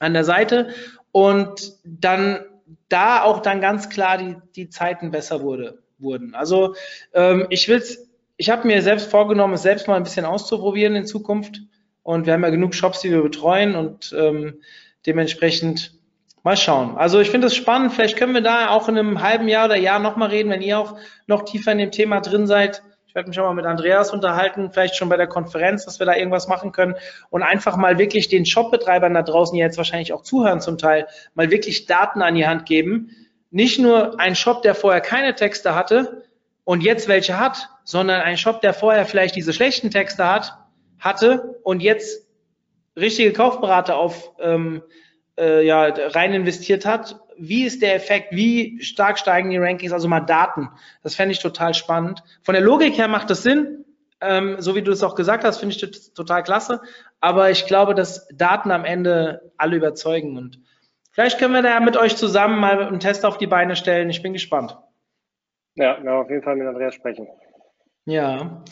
an 0.00 0.12
der 0.12 0.24
Seite. 0.24 0.70
Und 1.12 1.74
dann 1.84 2.44
da 2.88 3.22
auch 3.22 3.40
dann 3.40 3.60
ganz 3.60 3.88
klar 3.88 4.18
die, 4.18 4.36
die 4.56 4.68
Zeiten 4.68 5.10
besser 5.10 5.42
wurde, 5.42 5.82
wurden. 5.98 6.34
Also 6.34 6.74
ähm, 7.14 7.46
ich 7.50 7.68
will's, 7.68 8.10
ich 8.36 8.50
habe 8.50 8.66
mir 8.66 8.82
selbst 8.82 9.10
vorgenommen, 9.10 9.54
es 9.54 9.62
selbst 9.62 9.88
mal 9.88 9.96
ein 9.96 10.02
bisschen 10.02 10.24
auszuprobieren 10.24 10.96
in 10.96 11.06
Zukunft. 11.06 11.60
Und 12.02 12.26
wir 12.26 12.32
haben 12.32 12.42
ja 12.42 12.50
genug 12.50 12.74
Shops, 12.74 13.00
die 13.00 13.10
wir 13.10 13.22
betreuen 13.22 13.74
und 13.74 14.14
ähm, 14.18 14.60
dementsprechend 15.06 15.92
mal 16.42 16.56
schauen. 16.56 16.96
Also 16.96 17.20
ich 17.20 17.30
finde 17.30 17.46
es 17.46 17.54
spannend. 17.54 17.92
Vielleicht 17.92 18.16
können 18.16 18.34
wir 18.34 18.40
da 18.40 18.70
auch 18.70 18.88
in 18.88 18.98
einem 18.98 19.22
halben 19.22 19.48
Jahr 19.48 19.66
oder 19.66 19.76
Jahr 19.76 19.98
nochmal 19.98 20.30
reden, 20.30 20.50
wenn 20.50 20.62
ihr 20.62 20.78
auch 20.78 20.96
noch 21.26 21.44
tiefer 21.44 21.72
in 21.72 21.78
dem 21.78 21.92
Thema 21.92 22.20
drin 22.20 22.46
seid. 22.46 22.82
Ich 23.06 23.14
werde 23.14 23.28
mich 23.28 23.38
auch 23.38 23.44
mal 23.44 23.54
mit 23.54 23.66
Andreas 23.66 24.10
unterhalten, 24.10 24.70
vielleicht 24.72 24.96
schon 24.96 25.10
bei 25.10 25.18
der 25.18 25.26
Konferenz, 25.26 25.84
dass 25.84 25.98
wir 25.98 26.06
da 26.06 26.16
irgendwas 26.16 26.48
machen 26.48 26.72
können 26.72 26.94
und 27.28 27.42
einfach 27.42 27.76
mal 27.76 27.98
wirklich 27.98 28.28
den 28.28 28.46
Shopbetreibern 28.46 29.12
da 29.12 29.22
draußen, 29.22 29.54
die 29.54 29.60
jetzt 29.60 29.76
wahrscheinlich 29.76 30.14
auch 30.14 30.22
zuhören 30.22 30.62
zum 30.62 30.78
Teil, 30.78 31.06
mal 31.34 31.50
wirklich 31.50 31.84
Daten 31.84 32.22
an 32.22 32.34
die 32.34 32.46
Hand 32.46 32.64
geben. 32.64 33.10
Nicht 33.50 33.78
nur 33.78 34.18
ein 34.18 34.34
Shop, 34.34 34.62
der 34.62 34.74
vorher 34.74 35.02
keine 35.02 35.34
Texte 35.34 35.74
hatte 35.74 36.24
und 36.64 36.82
jetzt 36.82 37.06
welche 37.06 37.38
hat, 37.38 37.68
sondern 37.84 38.22
ein 38.22 38.38
Shop, 38.38 38.62
der 38.62 38.72
vorher 38.72 39.04
vielleicht 39.04 39.36
diese 39.36 39.52
schlechten 39.52 39.90
Texte 39.90 40.26
hat 40.26 40.61
hatte 41.02 41.60
und 41.62 41.82
jetzt 41.82 42.26
richtige 42.96 43.32
Kaufberater 43.32 43.96
auf 43.96 44.32
ähm, 44.40 44.82
äh, 45.38 45.66
ja, 45.66 45.84
rein 45.84 46.32
investiert 46.32 46.86
hat. 46.86 47.20
Wie 47.36 47.64
ist 47.64 47.82
der 47.82 47.94
Effekt? 47.94 48.28
Wie 48.32 48.80
stark 48.82 49.18
steigen 49.18 49.50
die 49.50 49.58
Rankings? 49.58 49.92
Also 49.92 50.08
mal 50.08 50.20
Daten. 50.20 50.68
Das 51.02 51.14
fände 51.14 51.32
ich 51.32 51.40
total 51.40 51.74
spannend. 51.74 52.22
Von 52.42 52.54
der 52.54 52.62
Logik 52.62 52.96
her 52.96 53.08
macht 53.08 53.30
das 53.30 53.42
Sinn. 53.42 53.84
Ähm, 54.20 54.56
so 54.60 54.76
wie 54.76 54.82
du 54.82 54.92
es 54.92 55.02
auch 55.02 55.16
gesagt 55.16 55.42
hast, 55.42 55.58
finde 55.58 55.74
ich 55.74 55.80
das 55.80 56.12
total 56.12 56.44
klasse. 56.44 56.80
Aber 57.20 57.50
ich 57.50 57.66
glaube, 57.66 57.94
dass 57.94 58.28
Daten 58.28 58.70
am 58.70 58.84
Ende 58.84 59.52
alle 59.56 59.76
überzeugen. 59.76 60.36
Und 60.36 60.60
vielleicht 61.10 61.38
können 61.38 61.54
wir 61.54 61.62
da 61.62 61.80
mit 61.80 61.96
euch 61.96 62.16
zusammen 62.16 62.60
mal 62.60 62.86
einen 62.86 63.00
Test 63.00 63.24
auf 63.24 63.38
die 63.38 63.48
Beine 63.48 63.74
stellen. 63.74 64.10
Ich 64.10 64.22
bin 64.22 64.32
gespannt. 64.32 64.78
Ja, 65.74 65.98
wir 66.02 66.12
auf 66.14 66.30
jeden 66.30 66.42
Fall 66.42 66.54
mit 66.56 66.68
Andreas 66.68 66.94
sprechen. 66.94 67.26
Ja. 68.04 68.62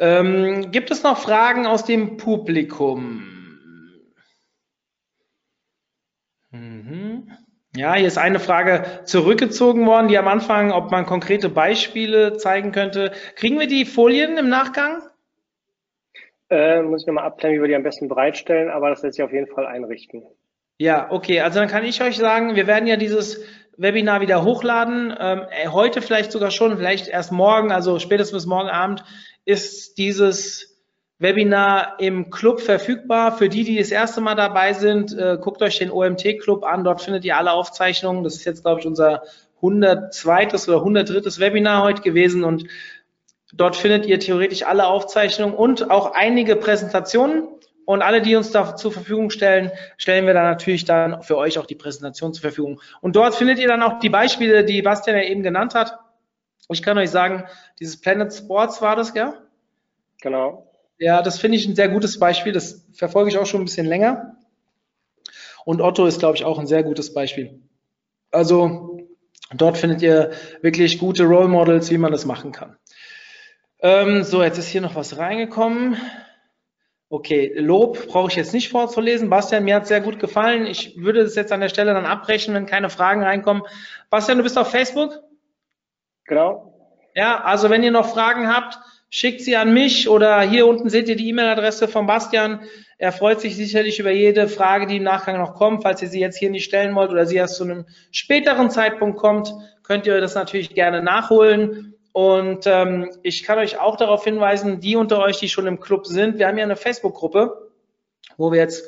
Ähm, 0.00 0.70
gibt 0.72 0.90
es 0.90 1.02
noch 1.02 1.18
Fragen 1.18 1.66
aus 1.66 1.84
dem 1.84 2.16
Publikum? 2.16 3.22
Mhm. 6.50 7.30
Ja, 7.76 7.94
hier 7.94 8.08
ist 8.08 8.16
eine 8.16 8.40
Frage 8.40 9.02
zurückgezogen 9.04 9.86
worden, 9.86 10.08
die 10.08 10.16
am 10.16 10.26
Anfang, 10.26 10.72
ob 10.72 10.90
man 10.90 11.04
konkrete 11.04 11.50
Beispiele 11.50 12.38
zeigen 12.38 12.72
könnte. 12.72 13.12
Kriegen 13.36 13.60
wir 13.60 13.68
die 13.68 13.84
Folien 13.84 14.38
im 14.38 14.48
Nachgang? 14.48 15.02
Äh, 16.48 16.82
muss 16.82 17.02
ich 17.02 17.06
nochmal 17.06 17.26
abklären, 17.26 17.54
wie 17.54 17.60
wir 17.60 17.68
die 17.68 17.76
am 17.76 17.82
besten 17.82 18.08
bereitstellen, 18.08 18.70
aber 18.70 18.88
das 18.88 19.02
lässt 19.02 19.16
sich 19.16 19.24
auf 19.24 19.32
jeden 19.32 19.46
Fall 19.46 19.66
einrichten. 19.66 20.24
Ja, 20.78 21.10
okay. 21.10 21.40
Also 21.40 21.60
dann 21.60 21.68
kann 21.68 21.84
ich 21.84 22.02
euch 22.02 22.16
sagen, 22.16 22.56
wir 22.56 22.66
werden 22.66 22.86
ja 22.86 22.96
dieses 22.96 23.44
Webinar 23.76 24.20
wieder 24.20 24.44
hochladen. 24.44 25.14
Ähm, 25.18 25.42
äh, 25.50 25.68
heute 25.68 26.02
vielleicht 26.02 26.32
sogar 26.32 26.50
schon, 26.50 26.76
vielleicht 26.76 27.06
erst 27.06 27.32
morgen, 27.32 27.70
also 27.70 27.98
spätestens 27.98 28.46
morgen 28.46 28.68
Abend 28.68 29.04
ist 29.44 29.98
dieses 29.98 30.78
Webinar 31.18 32.00
im 32.00 32.30
Club 32.30 32.60
verfügbar. 32.60 33.36
Für 33.36 33.48
die, 33.48 33.64
die 33.64 33.78
das 33.78 33.90
erste 33.90 34.20
Mal 34.20 34.34
dabei 34.34 34.72
sind, 34.72 35.16
äh, 35.16 35.36
guckt 35.40 35.60
euch 35.62 35.78
den 35.78 35.90
OMT-Club 35.90 36.64
an. 36.64 36.82
Dort 36.82 37.02
findet 37.02 37.24
ihr 37.24 37.36
alle 37.36 37.52
Aufzeichnungen. 37.52 38.24
Das 38.24 38.36
ist 38.36 38.44
jetzt, 38.44 38.62
glaube 38.62 38.80
ich, 38.80 38.86
unser 38.86 39.22
102. 39.56 40.48
oder 40.68 40.78
103. 40.78 41.38
Webinar 41.38 41.82
heute 41.82 42.00
gewesen 42.00 42.44
und 42.44 42.64
dort 43.52 43.76
findet 43.76 44.06
ihr 44.06 44.18
theoretisch 44.18 44.62
alle 44.62 44.86
Aufzeichnungen 44.86 45.54
und 45.54 45.90
auch 45.90 46.14
einige 46.14 46.56
Präsentationen. 46.56 47.48
Und 47.84 48.02
alle, 48.02 48.22
die 48.22 48.36
uns 48.36 48.52
da 48.52 48.76
zur 48.76 48.92
Verfügung 48.92 49.30
stellen, 49.30 49.72
stellen 49.96 50.24
wir 50.24 50.32
dann 50.32 50.44
natürlich 50.44 50.84
dann 50.84 51.22
für 51.22 51.36
euch 51.36 51.58
auch 51.58 51.66
die 51.66 51.74
Präsentation 51.74 52.32
zur 52.32 52.42
Verfügung. 52.42 52.80
Und 53.00 53.16
dort 53.16 53.34
findet 53.34 53.58
ihr 53.58 53.66
dann 53.66 53.82
auch 53.82 53.98
die 53.98 54.10
Beispiele, 54.10 54.64
die 54.64 54.80
Bastian 54.80 55.16
ja 55.16 55.24
eben 55.24 55.42
genannt 55.42 55.74
hat. 55.74 55.98
Ich 56.72 56.82
kann 56.82 56.98
euch 56.98 57.10
sagen, 57.10 57.44
dieses 57.78 58.00
Planet 58.00 58.32
Sports 58.32 58.80
war 58.80 58.96
das, 58.96 59.12
gell? 59.12 59.34
Genau. 60.20 60.70
Ja, 60.98 61.22
das 61.22 61.38
finde 61.38 61.56
ich 61.56 61.66
ein 61.66 61.74
sehr 61.74 61.88
gutes 61.88 62.18
Beispiel. 62.18 62.52
Das 62.52 62.86
verfolge 62.92 63.30
ich 63.30 63.38
auch 63.38 63.46
schon 63.46 63.62
ein 63.62 63.64
bisschen 63.64 63.86
länger. 63.86 64.36
Und 65.64 65.80
Otto 65.80 66.06
ist, 66.06 66.20
glaube 66.20 66.36
ich, 66.36 66.44
auch 66.44 66.58
ein 66.58 66.66
sehr 66.66 66.82
gutes 66.82 67.12
Beispiel. 67.12 67.60
Also 68.30 68.98
dort 69.54 69.78
findet 69.78 70.02
ihr 70.02 70.30
wirklich 70.62 70.98
gute 70.98 71.24
Role 71.24 71.48
Models, 71.48 71.90
wie 71.90 71.98
man 71.98 72.12
das 72.12 72.24
machen 72.24 72.52
kann. 72.52 72.76
Ähm, 73.80 74.22
so, 74.24 74.42
jetzt 74.42 74.58
ist 74.58 74.68
hier 74.68 74.82
noch 74.82 74.94
was 74.94 75.16
reingekommen. 75.16 75.96
Okay, 77.08 77.52
Lob 77.56 78.06
brauche 78.06 78.28
ich 78.28 78.36
jetzt 78.36 78.52
nicht 78.52 78.68
vorzulesen. 78.68 79.30
Bastian, 79.30 79.64
mir 79.64 79.74
hat 79.74 79.86
sehr 79.86 80.00
gut 80.00 80.20
gefallen. 80.20 80.66
Ich 80.66 80.96
würde 80.96 81.20
es 81.20 81.34
jetzt 81.34 81.50
an 81.50 81.60
der 81.60 81.68
Stelle 81.68 81.92
dann 81.92 82.06
abbrechen, 82.06 82.54
wenn 82.54 82.66
keine 82.66 82.90
Fragen 82.90 83.22
reinkommen. 83.22 83.64
Bastian, 84.10 84.38
du 84.38 84.44
bist 84.44 84.58
auf 84.58 84.70
Facebook? 84.70 85.20
Genau. 86.30 86.72
Ja, 87.16 87.42
also 87.42 87.70
wenn 87.70 87.82
ihr 87.82 87.90
noch 87.90 88.08
Fragen 88.08 88.46
habt, 88.46 88.78
schickt 89.10 89.40
sie 89.40 89.56
an 89.56 89.74
mich 89.74 90.08
oder 90.08 90.40
hier 90.42 90.68
unten 90.68 90.88
seht 90.88 91.08
ihr 91.08 91.16
die 91.16 91.28
E-Mail-Adresse 91.28 91.88
von 91.88 92.06
Bastian. 92.06 92.60
Er 92.98 93.10
freut 93.10 93.40
sich 93.40 93.56
sicherlich 93.56 93.98
über 93.98 94.12
jede 94.12 94.46
Frage, 94.46 94.86
die 94.86 94.98
im 94.98 95.02
Nachgang 95.02 95.38
noch 95.38 95.54
kommt. 95.54 95.82
Falls 95.82 96.00
ihr 96.02 96.08
sie 96.08 96.20
jetzt 96.20 96.38
hier 96.38 96.50
nicht 96.50 96.64
stellen 96.64 96.94
wollt 96.94 97.10
oder 97.10 97.26
sie 97.26 97.34
erst 97.34 97.56
zu 97.56 97.64
einem 97.64 97.84
späteren 98.12 98.70
Zeitpunkt 98.70 99.18
kommt, 99.18 99.52
könnt 99.82 100.06
ihr 100.06 100.20
das 100.20 100.36
natürlich 100.36 100.72
gerne 100.72 101.02
nachholen. 101.02 101.96
Und 102.12 102.64
ähm, 102.68 103.10
ich 103.24 103.42
kann 103.42 103.58
euch 103.58 103.80
auch 103.80 103.96
darauf 103.96 104.22
hinweisen, 104.22 104.78
die 104.78 104.94
unter 104.94 105.18
euch, 105.18 105.40
die 105.40 105.48
schon 105.48 105.66
im 105.66 105.80
Club 105.80 106.06
sind, 106.06 106.38
wir 106.38 106.46
haben 106.46 106.58
ja 106.58 106.64
eine 106.64 106.76
Facebook-Gruppe, 106.76 107.72
wo 108.36 108.52
wir 108.52 108.60
jetzt, 108.60 108.84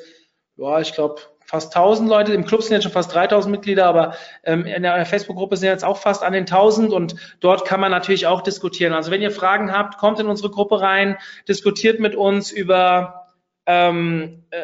ja, 0.56 0.78
ich 0.78 0.92
glaube, 0.92 1.20
fast 1.52 1.76
1000 1.76 2.08
Leute. 2.08 2.32
Im 2.32 2.46
Club 2.46 2.62
sind 2.62 2.72
jetzt 2.72 2.84
schon 2.84 2.92
fast 2.92 3.14
3000 3.14 3.52
Mitglieder, 3.52 3.84
aber 3.84 4.14
ähm, 4.42 4.64
in 4.64 4.84
der 4.84 5.04
Facebook-Gruppe 5.04 5.58
sind 5.58 5.68
jetzt 5.68 5.84
auch 5.84 5.98
fast 5.98 6.22
an 6.22 6.32
den 6.32 6.44
1000 6.44 6.94
und 6.94 7.14
dort 7.40 7.66
kann 7.66 7.78
man 7.78 7.90
natürlich 7.90 8.26
auch 8.26 8.40
diskutieren. 8.40 8.94
Also 8.94 9.10
wenn 9.10 9.20
ihr 9.20 9.30
Fragen 9.30 9.70
habt, 9.70 9.98
kommt 9.98 10.18
in 10.18 10.28
unsere 10.28 10.48
Gruppe 10.48 10.80
rein, 10.80 11.18
diskutiert 11.46 12.00
mit 12.00 12.14
uns 12.14 12.50
über 12.50 13.26
ähm, 13.66 14.44
äh, 14.48 14.60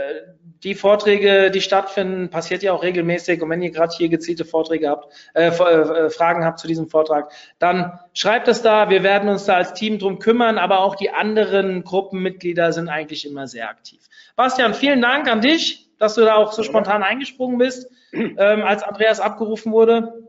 die 0.64 0.74
Vorträge, 0.74 1.50
die 1.50 1.60
stattfinden, 1.60 2.30
passiert 2.30 2.62
ja 2.62 2.72
auch 2.72 2.82
regelmäßig. 2.82 3.42
Und 3.42 3.50
wenn 3.50 3.60
ihr 3.60 3.70
gerade 3.70 3.94
hier 3.94 4.08
gezielte 4.08 4.46
Vorträge 4.46 4.88
habt, 4.88 5.12
äh, 5.34 5.48
äh, 5.48 6.08
Fragen 6.08 6.46
habt 6.46 6.58
zu 6.58 6.66
diesem 6.66 6.88
Vortrag, 6.88 7.30
dann 7.58 8.00
schreibt 8.14 8.48
es 8.48 8.62
da. 8.62 8.88
Wir 8.88 9.02
werden 9.02 9.28
uns 9.28 9.44
da 9.44 9.56
als 9.56 9.74
Team 9.74 9.98
drum 9.98 10.20
kümmern, 10.20 10.56
aber 10.56 10.80
auch 10.80 10.96
die 10.96 11.10
anderen 11.10 11.84
Gruppenmitglieder 11.84 12.72
sind 12.72 12.88
eigentlich 12.88 13.26
immer 13.26 13.46
sehr 13.46 13.68
aktiv. 13.68 14.00
Bastian, 14.36 14.72
vielen 14.72 15.02
Dank 15.02 15.30
an 15.30 15.42
dich 15.42 15.87
dass 15.98 16.14
du 16.14 16.22
da 16.22 16.36
auch 16.36 16.52
so 16.52 16.62
spontan 16.62 17.02
eingesprungen 17.02 17.58
bist, 17.58 17.90
ähm, 18.12 18.62
als 18.62 18.82
Andreas 18.82 19.20
abgerufen 19.20 19.72
wurde. 19.72 20.24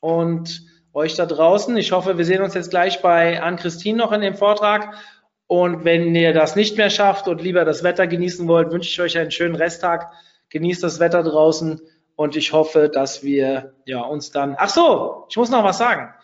Und 0.00 0.62
euch 0.94 1.16
da 1.16 1.26
draußen. 1.26 1.76
Ich 1.76 1.92
hoffe, 1.92 2.16
wir 2.16 2.24
sehen 2.24 2.42
uns 2.42 2.54
jetzt 2.54 2.70
gleich 2.70 3.02
bei 3.02 3.42
Ann-Christine 3.42 3.98
noch 3.98 4.12
in 4.12 4.20
dem 4.20 4.34
Vortrag. 4.34 4.94
Und 5.46 5.84
wenn 5.84 6.14
ihr 6.14 6.32
das 6.32 6.56
nicht 6.56 6.76
mehr 6.78 6.88
schafft 6.88 7.28
und 7.28 7.42
lieber 7.42 7.64
das 7.64 7.82
Wetter 7.82 8.06
genießen 8.06 8.46
wollt, 8.48 8.70
wünsche 8.70 8.88
ich 8.88 9.00
euch 9.00 9.18
einen 9.18 9.30
schönen 9.30 9.56
Resttag. 9.56 10.12
Genießt 10.50 10.82
das 10.82 11.00
Wetter 11.00 11.22
draußen 11.22 11.80
und 12.16 12.36
ich 12.36 12.52
hoffe, 12.52 12.88
dass 12.88 13.22
wir 13.22 13.74
ja, 13.84 14.02
uns 14.02 14.30
dann. 14.30 14.54
Ach 14.58 14.68
so, 14.68 15.26
ich 15.28 15.36
muss 15.36 15.50
noch 15.50 15.64
was 15.64 15.78
sagen. 15.78 16.14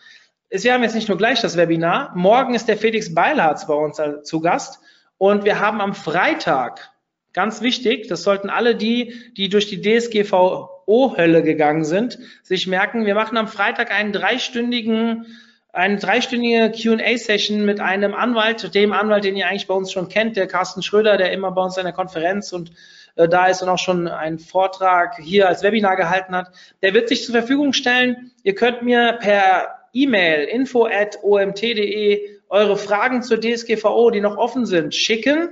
Wir 0.49 0.73
haben 0.73 0.83
jetzt 0.83 0.95
nicht 0.95 1.07
nur 1.07 1.17
gleich 1.17 1.41
das 1.41 1.57
Webinar. 1.57 2.11
Morgen 2.15 2.55
ist 2.55 2.67
der 2.67 2.77
Felix 2.77 3.13
Beilharz 3.13 3.67
bei 3.67 3.73
uns 3.73 4.01
zu 4.23 4.41
Gast 4.41 4.79
und 5.17 5.43
wir 5.43 5.59
haben 5.59 5.81
am 5.81 5.93
Freitag 5.93 6.91
Ganz 7.33 7.61
wichtig, 7.61 8.07
das 8.07 8.23
sollten 8.23 8.49
alle 8.49 8.75
die, 8.75 9.15
die 9.37 9.47
durch 9.47 9.67
die 9.67 9.81
DSGVO-Hölle 9.81 11.43
gegangen 11.43 11.85
sind, 11.85 12.19
sich 12.43 12.67
merken, 12.67 13.05
wir 13.05 13.15
machen 13.15 13.37
am 13.37 13.47
Freitag 13.47 13.89
einen 13.91 14.11
dreistündigen, 14.11 15.25
eine 15.71 15.97
dreistündige 15.97 16.71
Q&A-Session 16.71 17.63
mit 17.63 17.79
einem 17.79 18.13
Anwalt, 18.13 18.75
dem 18.75 18.91
Anwalt, 18.91 19.23
den 19.23 19.37
ihr 19.37 19.47
eigentlich 19.47 19.67
bei 19.67 19.73
uns 19.73 19.93
schon 19.93 20.09
kennt, 20.09 20.35
der 20.35 20.47
Carsten 20.47 20.83
Schröder, 20.83 21.15
der 21.15 21.31
immer 21.31 21.51
bei 21.51 21.63
uns 21.63 21.77
in 21.77 21.85
der 21.85 21.93
Konferenz 21.93 22.51
und 22.51 22.73
äh, 23.15 23.29
da 23.29 23.47
ist 23.47 23.61
und 23.61 23.69
auch 23.69 23.79
schon 23.79 24.09
einen 24.09 24.39
Vortrag 24.39 25.17
hier 25.17 25.47
als 25.47 25.63
Webinar 25.63 25.95
gehalten 25.95 26.35
hat. 26.35 26.51
Der 26.81 26.93
wird 26.93 27.07
sich 27.07 27.23
zur 27.23 27.33
Verfügung 27.33 27.71
stellen. 27.71 28.31
Ihr 28.43 28.55
könnt 28.55 28.81
mir 28.81 29.17
per 29.21 29.69
E-Mail 29.93 30.43
info 30.49 30.85
at 30.85 31.17
omt.de 31.23 32.39
eure 32.49 32.75
Fragen 32.75 33.23
zur 33.23 33.39
DSGVO, 33.39 34.11
die 34.11 34.19
noch 34.19 34.35
offen 34.35 34.65
sind, 34.65 34.93
schicken 34.93 35.49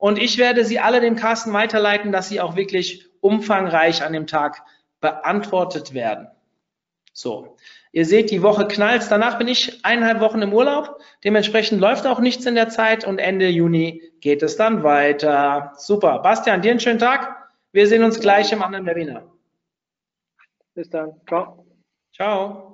und 0.00 0.18
ich 0.18 0.38
werde 0.38 0.64
sie 0.64 0.80
alle 0.80 1.00
dem 1.00 1.14
Carsten 1.14 1.52
weiterleiten, 1.52 2.10
dass 2.10 2.30
sie 2.30 2.40
auch 2.40 2.56
wirklich 2.56 3.06
umfangreich 3.20 4.02
an 4.02 4.14
dem 4.14 4.26
Tag 4.26 4.62
beantwortet 5.00 5.92
werden. 5.92 6.28
So. 7.12 7.56
Ihr 7.92 8.06
seht, 8.06 8.30
die 8.30 8.42
Woche 8.42 8.66
knallt. 8.66 9.04
Danach 9.10 9.36
bin 9.36 9.46
ich 9.46 9.84
eineinhalb 9.84 10.20
Wochen 10.20 10.40
im 10.40 10.54
Urlaub. 10.54 11.00
Dementsprechend 11.22 11.80
läuft 11.80 12.06
auch 12.06 12.18
nichts 12.18 12.46
in 12.46 12.54
der 12.54 12.70
Zeit 12.70 13.06
und 13.06 13.18
Ende 13.18 13.48
Juni 13.48 14.02
geht 14.20 14.42
es 14.42 14.56
dann 14.56 14.84
weiter. 14.84 15.72
Super. 15.76 16.20
Bastian, 16.20 16.62
dir 16.62 16.70
einen 16.70 16.80
schönen 16.80 16.98
Tag. 16.98 17.50
Wir 17.72 17.86
sehen 17.86 18.02
uns 18.02 18.20
gleich 18.20 18.52
im 18.52 18.62
anderen 18.62 18.86
Webinar. 18.86 19.30
Bis 20.74 20.88
dann. 20.88 21.20
Ciao. 21.26 21.66
Ciao. 22.14 22.69